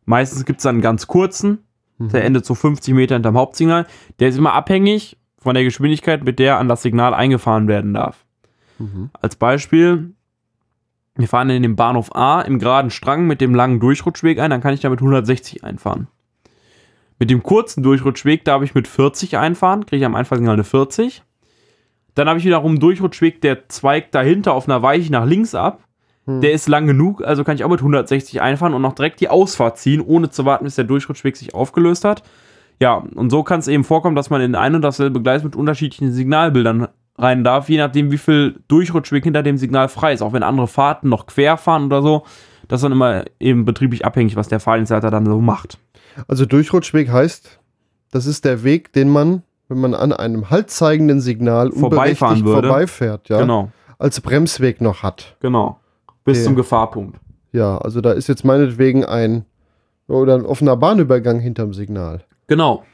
[0.04, 1.58] Meistens gibt es dann einen ganz kurzen,
[1.98, 3.86] der endet so 50 Meter hinterm Hauptsignal.
[4.18, 8.24] Der ist immer abhängig von der Geschwindigkeit, mit der an das Signal eingefahren werden darf.
[8.78, 9.10] Mhm.
[9.20, 10.14] Als Beispiel,
[11.16, 14.60] wir fahren in den Bahnhof A im geraden Strang mit dem langen Durchrutschweg ein, dann
[14.60, 16.08] kann ich damit 160 einfahren.
[17.18, 21.22] Mit dem kurzen Durchrutschweg darf ich mit 40 einfahren, kriege ich am Einfahrsignal eine 40.
[22.14, 25.84] Dann habe ich wiederum einen Durchrutschweg, der zweigt dahinter auf einer Weiche nach links ab.
[26.26, 26.40] Hm.
[26.40, 29.28] Der ist lang genug, also kann ich auch mit 160 einfahren und noch direkt die
[29.28, 32.22] Ausfahrt ziehen, ohne zu warten, bis der Durchrutschweg sich aufgelöst hat.
[32.80, 35.54] Ja, und so kann es eben vorkommen, dass man in ein und dasselbe Gleis mit
[35.54, 36.88] unterschiedlichen Signalbildern
[37.20, 40.22] rein darf, je nachdem, wie viel Durchrutschweg hinter dem Signal frei ist.
[40.22, 42.24] Auch wenn andere Fahrten noch quer fahren oder so,
[42.68, 45.78] das ist dann immer eben betrieblich abhängig, was der Fahrdienstleiter dann so macht.
[46.28, 47.58] Also Durchrutschweg heißt,
[48.10, 52.68] das ist der Weg, den man, wenn man an einem haltzeigenden Signal Vorbeifahren würde.
[52.68, 55.36] vorbeifährt, ja, Genau, als Bremsweg noch hat.
[55.40, 55.78] genau.
[56.24, 56.44] Bis Okay.
[56.44, 57.18] zum Gefahrpunkt.
[57.52, 59.44] Ja, also da ist jetzt meinetwegen ein
[60.06, 62.22] oder ein offener Bahnübergang hinterm Signal.
[62.46, 62.84] Genau,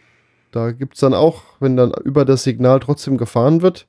[0.52, 3.86] Da gibt es dann auch, wenn dann über das Signal trotzdem gefahren wird,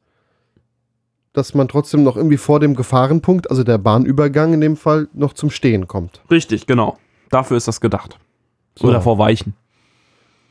[1.38, 5.34] dass man trotzdem noch irgendwie vor dem Gefahrenpunkt, also der Bahnübergang in dem Fall, noch
[5.34, 6.22] zum Stehen kommt.
[6.32, 6.98] richtig, genau.
[7.30, 8.18] Dafür ist das gedacht.
[8.76, 8.88] So.
[8.88, 9.54] Oder vor Weichen.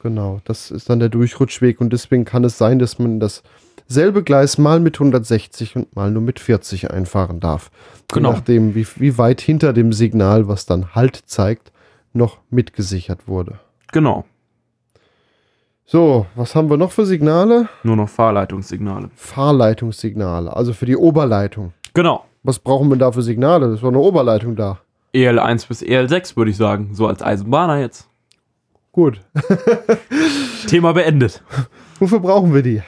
[0.02, 4.58] Genau, das ist dann der Durchrutschweg und deswegen kann es sein, dass man dasselbe Gleis
[4.58, 7.70] mal mit 160 und mal nur mit 40 einfahren darf.
[8.12, 8.30] Genau.
[8.30, 11.72] Je nachdem, wie, wie weit hinter dem Signal, was dann Halt zeigt,
[12.12, 13.58] noch mitgesichert wurde.
[13.92, 14.24] Genau.
[15.88, 17.68] So, was haben wir noch für Signale?
[17.84, 19.08] Nur noch Fahrleitungssignale.
[19.14, 21.74] Fahrleitungssignale, also für die Oberleitung.
[21.94, 22.24] Genau.
[22.42, 23.70] Was brauchen wir da für Signale?
[23.70, 24.80] Das doch eine Oberleitung da.
[25.14, 26.90] EL1 E bis EL6 würde ich sagen.
[26.92, 28.08] So als Eisenbahner jetzt.
[28.90, 29.20] Gut.
[30.66, 31.44] Thema beendet.
[32.00, 32.82] Wofür brauchen wir die?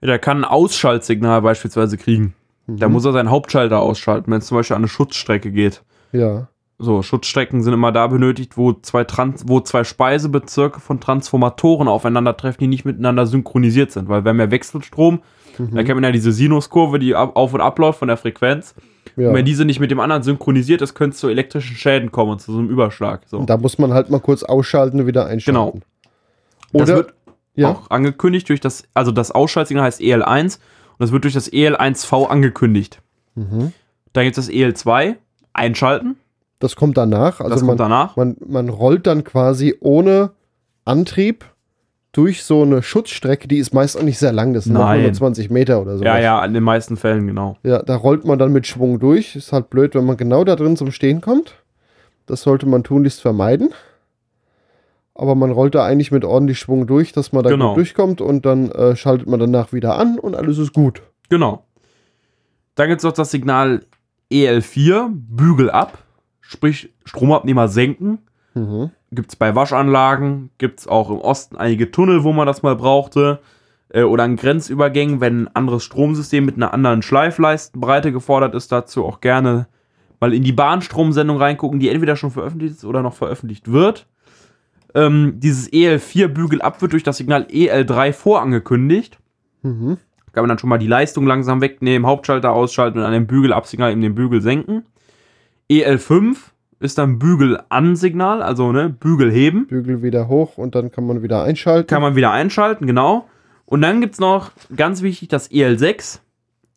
[0.00, 2.34] Der kann ein Ausschaltsignal beispielsweise kriegen.
[2.66, 5.82] Da muss er seinen Hauptschalter ausschalten, wenn es zum Beispiel an eine Schutzstrecke geht.
[6.12, 6.48] Ja.
[6.78, 12.58] So, Schutzstrecken sind immer da benötigt, wo zwei, Trans wo zwei Speisebezirke von Transformatoren aufeinandertreffen,
[12.60, 14.08] die nicht miteinander synchronisiert sind.
[14.08, 15.20] Weil wir haben ja Wechselstrom,
[15.58, 18.74] da kennt man ja diese Sinuskurve, die auf- und abläuft von der Frequenz.
[19.16, 19.28] ja.
[19.28, 22.32] Und wenn diese nicht mit dem anderen synchronisiert ist, könnte es zu elektrischen Schäden kommen
[22.32, 23.22] und zu so einem Überschlag.
[23.26, 23.44] So.
[23.44, 25.82] Da muss man halt mal kurz ausschalten und wieder einschalten.
[26.72, 27.14] das Oder, wird
[27.54, 31.52] ja, auch angekündigt durch das, also das Ausschaltsignal heißt EL1 und das wird durch das
[31.52, 33.00] EL1V angekündigt.
[33.36, 33.72] mhm.
[34.12, 35.16] Dann gibt es das EL2,
[35.52, 36.16] einschalten,
[36.64, 37.38] das kommt danach.
[37.38, 38.16] das Also kommt man, danach.
[38.16, 40.30] man, man rollt dann quasi ohne
[40.84, 41.44] Antrieb
[42.12, 44.98] durch so eine Schutzstrecke, die ist meist auch nicht sehr lang, das sind Nein.
[45.00, 46.04] 120 Meter oder so.
[46.04, 47.56] Ja, ja, in den meisten Fällen, genau.
[47.64, 49.34] Ja, da rollt man dann mit Schwung durch.
[49.36, 51.54] Ist halt blöd, wenn man genau da drin zum Stehen kommt.
[52.26, 53.70] Das sollte man tunlichst vermeiden.
[55.16, 57.68] Aber man rollt da eigentlich mit ordentlich Schwung durch, dass man da Genau.
[57.70, 61.02] gut durchkommt und dann äh, schaltet man danach wieder an und alles ist gut.
[61.28, 61.64] Genau.
[62.76, 63.84] Dann gibt es noch das Signal
[64.32, 65.98] EL4, Bügel ab,
[66.46, 68.18] sprich Stromabnehmer senken.
[68.54, 68.90] Mhm.
[69.10, 72.76] Gibt es bei Waschanlagen, gibt es auch im Osten einige Tunnel, wo man das mal
[72.76, 73.40] brauchte.
[73.88, 79.04] Äh, oder an Grenzübergängen, wenn ein anderes Stromsystem mit einer anderen Schleifleistenbreite gefordert ist, dazu
[79.04, 79.66] auch gerne
[80.20, 84.06] mal in die Bahnstromsendung reingucken, die entweder schon veröffentlicht ist oder noch veröffentlicht wird.
[84.94, 89.18] Ähm, dieses EL4 Bügel ab wird durch das Signal EL3 vorangekündigt.
[89.62, 89.98] Mhm.
[90.32, 93.92] Kann man dann schon mal die Leistung langsam wegnehmen, Hauptschalter ausschalten und an dem Bügelabsignal
[93.92, 94.84] eben den Bügel senken.
[95.70, 96.36] EL5
[96.80, 99.66] ist dann Bügel-An-Signal, also ne, Bügel heben.
[99.66, 101.86] Bügel wieder hoch und dann kann man wieder einschalten.
[101.86, 103.26] Kann man wieder einschalten, genau.
[103.66, 106.18] Und dann gibt es noch, ganz wichtig, das EL6,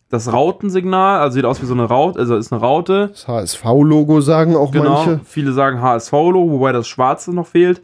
[0.08, 3.08] das Rautensignal, also sieht aus wie so eine Raute, also ist eine Raute.
[3.08, 5.20] das HSV-Logo sagen auch Genau, manche.
[5.24, 7.82] viele sagen HSV-Logo, wobei das Schwarze noch fehlt.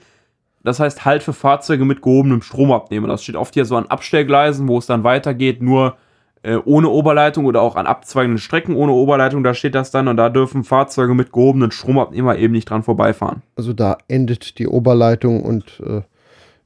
[0.62, 3.06] Das heißt halt für Fahrzeuge mit gehobenem Stromabnehmer.
[3.08, 5.96] Das steht oft hier so an Abstellgleisen, wo es dann weitergeht, nur
[6.44, 9.42] äh, ohne Oberleitung oder auch an abzweigenden Strecken ohne Oberleitung.
[9.42, 13.42] Da steht das dann und da dürfen Fahrzeuge mit gehobenen Stromabnehmer eben nicht dran vorbeifahren.
[13.56, 16.02] Also da endet die Oberleitung und äh,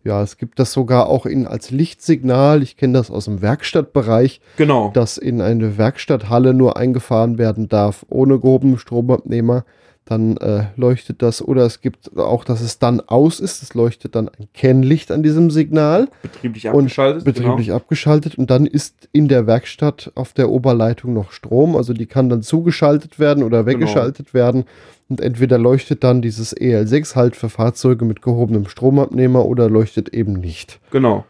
[0.04, 2.62] ja, es gibt das sogar auch in, als Lichtsignal.
[2.62, 4.40] Ich kenne das aus dem Werkstattbereich.
[4.56, 4.90] Genau.
[4.92, 9.64] dass in eine Werkstatthalle nur eingefahren werden darf ohne gehobenen Stromabnehmer,
[10.10, 11.42] dann äh, leuchtet das.
[11.42, 13.62] Oder es gibt auch, dass es dann aus ist.
[13.62, 17.24] Es leuchtet dann ein Kennlicht an diesem Signal betrieblich und abgeschaltet.
[17.24, 18.38] betrieblich abgeschaltet.
[18.38, 21.76] Und dann ist in der Werkstatt auf der Oberleitung noch Strom.
[21.76, 24.64] Also die kann dann zugeschaltet werden oder weggeschaltet werden.
[25.08, 30.34] Und entweder leuchtet dann dieses EL6 halt für Fahrzeuge mit gehobenem Stromabnehmer oder leuchtet eben
[30.34, 30.80] nicht.
[30.90, 31.24] Genau.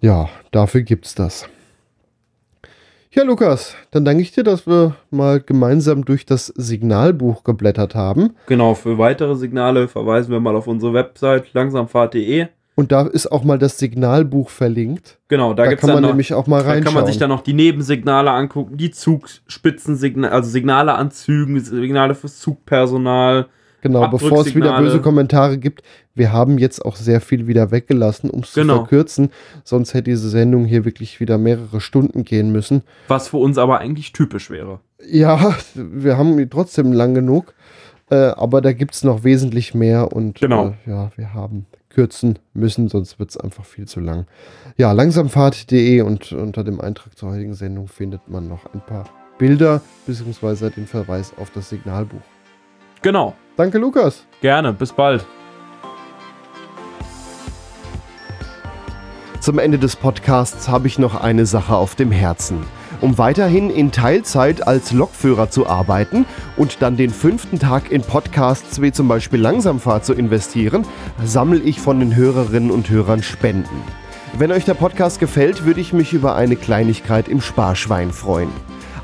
[0.00, 1.48] Ja, dafür gibt's das.
[3.10, 8.34] Ja, Lukas, dann danke ich dir, dass wir mal gemeinsam durch das Signalbuch geblättert haben.
[8.46, 12.48] Genau, für weitere Signale verweisen wir mal auf unsere Website langsamfahrt.de.
[12.74, 15.18] Und da ist auch mal das Signalbuch verlinkt.
[15.28, 16.84] Genau, da, Da, kann man noch, nämlich auch mal Da reinschauen.
[16.84, 22.14] kann man sich dann noch die Nebensignale angucken, die Zugspitzensignale, also Signale an Zügen, Signale
[22.14, 23.46] fürs Zugpersonal.
[23.80, 25.82] Genau, bevor es wieder böse Kommentare gibt.
[26.14, 28.74] Wir haben jetzt auch sehr viel wieder weggelassen, um es Genau.
[28.74, 29.30] zu verkürzen.
[29.64, 32.82] Sonst hätte diese Sendung hier wirklich wieder mehrere Stunden gehen müssen.
[33.08, 34.80] Was für uns aber eigentlich typisch wäre.
[35.08, 37.54] Ja, wir haben trotzdem lang genug.
[38.10, 40.74] Äh, aber da gibt es noch wesentlich mehr und Genau.
[40.86, 44.26] äh, ja, wir haben kürzen müssen, sonst wird es einfach viel zu lang.
[44.78, 49.04] Ja, langsamfahrt.de und unter dem Eintrag zur heutigen Sendung findet man noch ein paar
[49.36, 52.22] Bilder beziehungsweise den Verweis auf das Signalbuch.
[53.02, 54.24] Genau, Danke, Lukas.
[54.40, 55.26] gerne, bis bald.
[59.40, 62.64] Zum Ende des Podcasts habe ich noch eine Sache auf dem Herzen.
[63.00, 66.24] Um weiterhin in Teilzeit als Lokführer zu arbeiten
[66.56, 70.86] und dann den fünften Tag in Podcasts wie zum Beispiel Langsamfahrt zu investieren,
[71.24, 73.82] sammle ich von den Hörerinnen und Hörern Spenden.
[74.38, 78.52] Wenn euch der Podcast gefällt, würde ich mich über eine Kleinigkeit im Sparschwein freuen.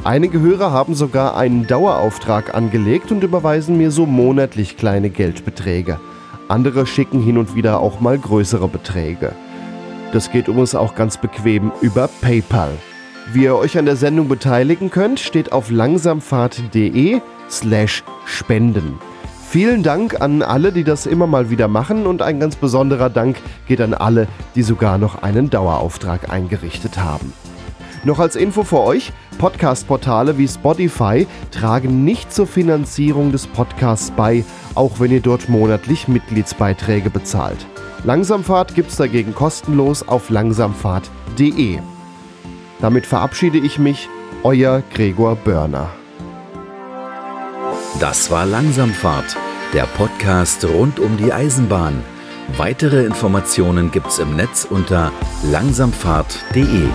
[0.04, 5.98] Einige Hörer haben sogar einen Dauerauftrag angelegt und überweisen mir so monatlich kleine Geldbeträge.
[6.46, 9.32] Andere schicken hin und wieder auch mal größere Beträge.
[10.12, 12.72] Das geht übrigens auch ganz bequem über PayPal.
[13.32, 18.98] Wie ihr euch an der Sendung beteiligen könnt, steht auf langsamfahrt.de slash spenden.
[19.48, 23.38] Vielen Dank an alle, die das immer mal wieder machen und ein ganz besonderer Dank
[23.66, 27.32] geht an alle, die sogar noch einen Dauerauftrag eingerichtet haben.
[28.04, 34.44] Noch als Info für euch, Podcast-Portale wie Spotify tragen nicht zur Finanzierung des Podcasts bei,
[34.74, 37.66] auch wenn ihr dort monatlich Mitgliedsbeiträge bezahlt.
[38.04, 41.78] Langsamfahrt gibt's dagegen kostenlos auf langsamfahrt.de.
[42.80, 44.10] Damit verabschiede ich mich,
[44.42, 45.88] euer Gregor Börner.
[47.98, 49.36] Das war Langsamfahrt,
[49.72, 52.02] der Podcast rund um die Eisenbahn.
[52.58, 55.10] Weitere Informationen gibt's im Netz unter
[55.50, 56.88] langsamfahrt.de.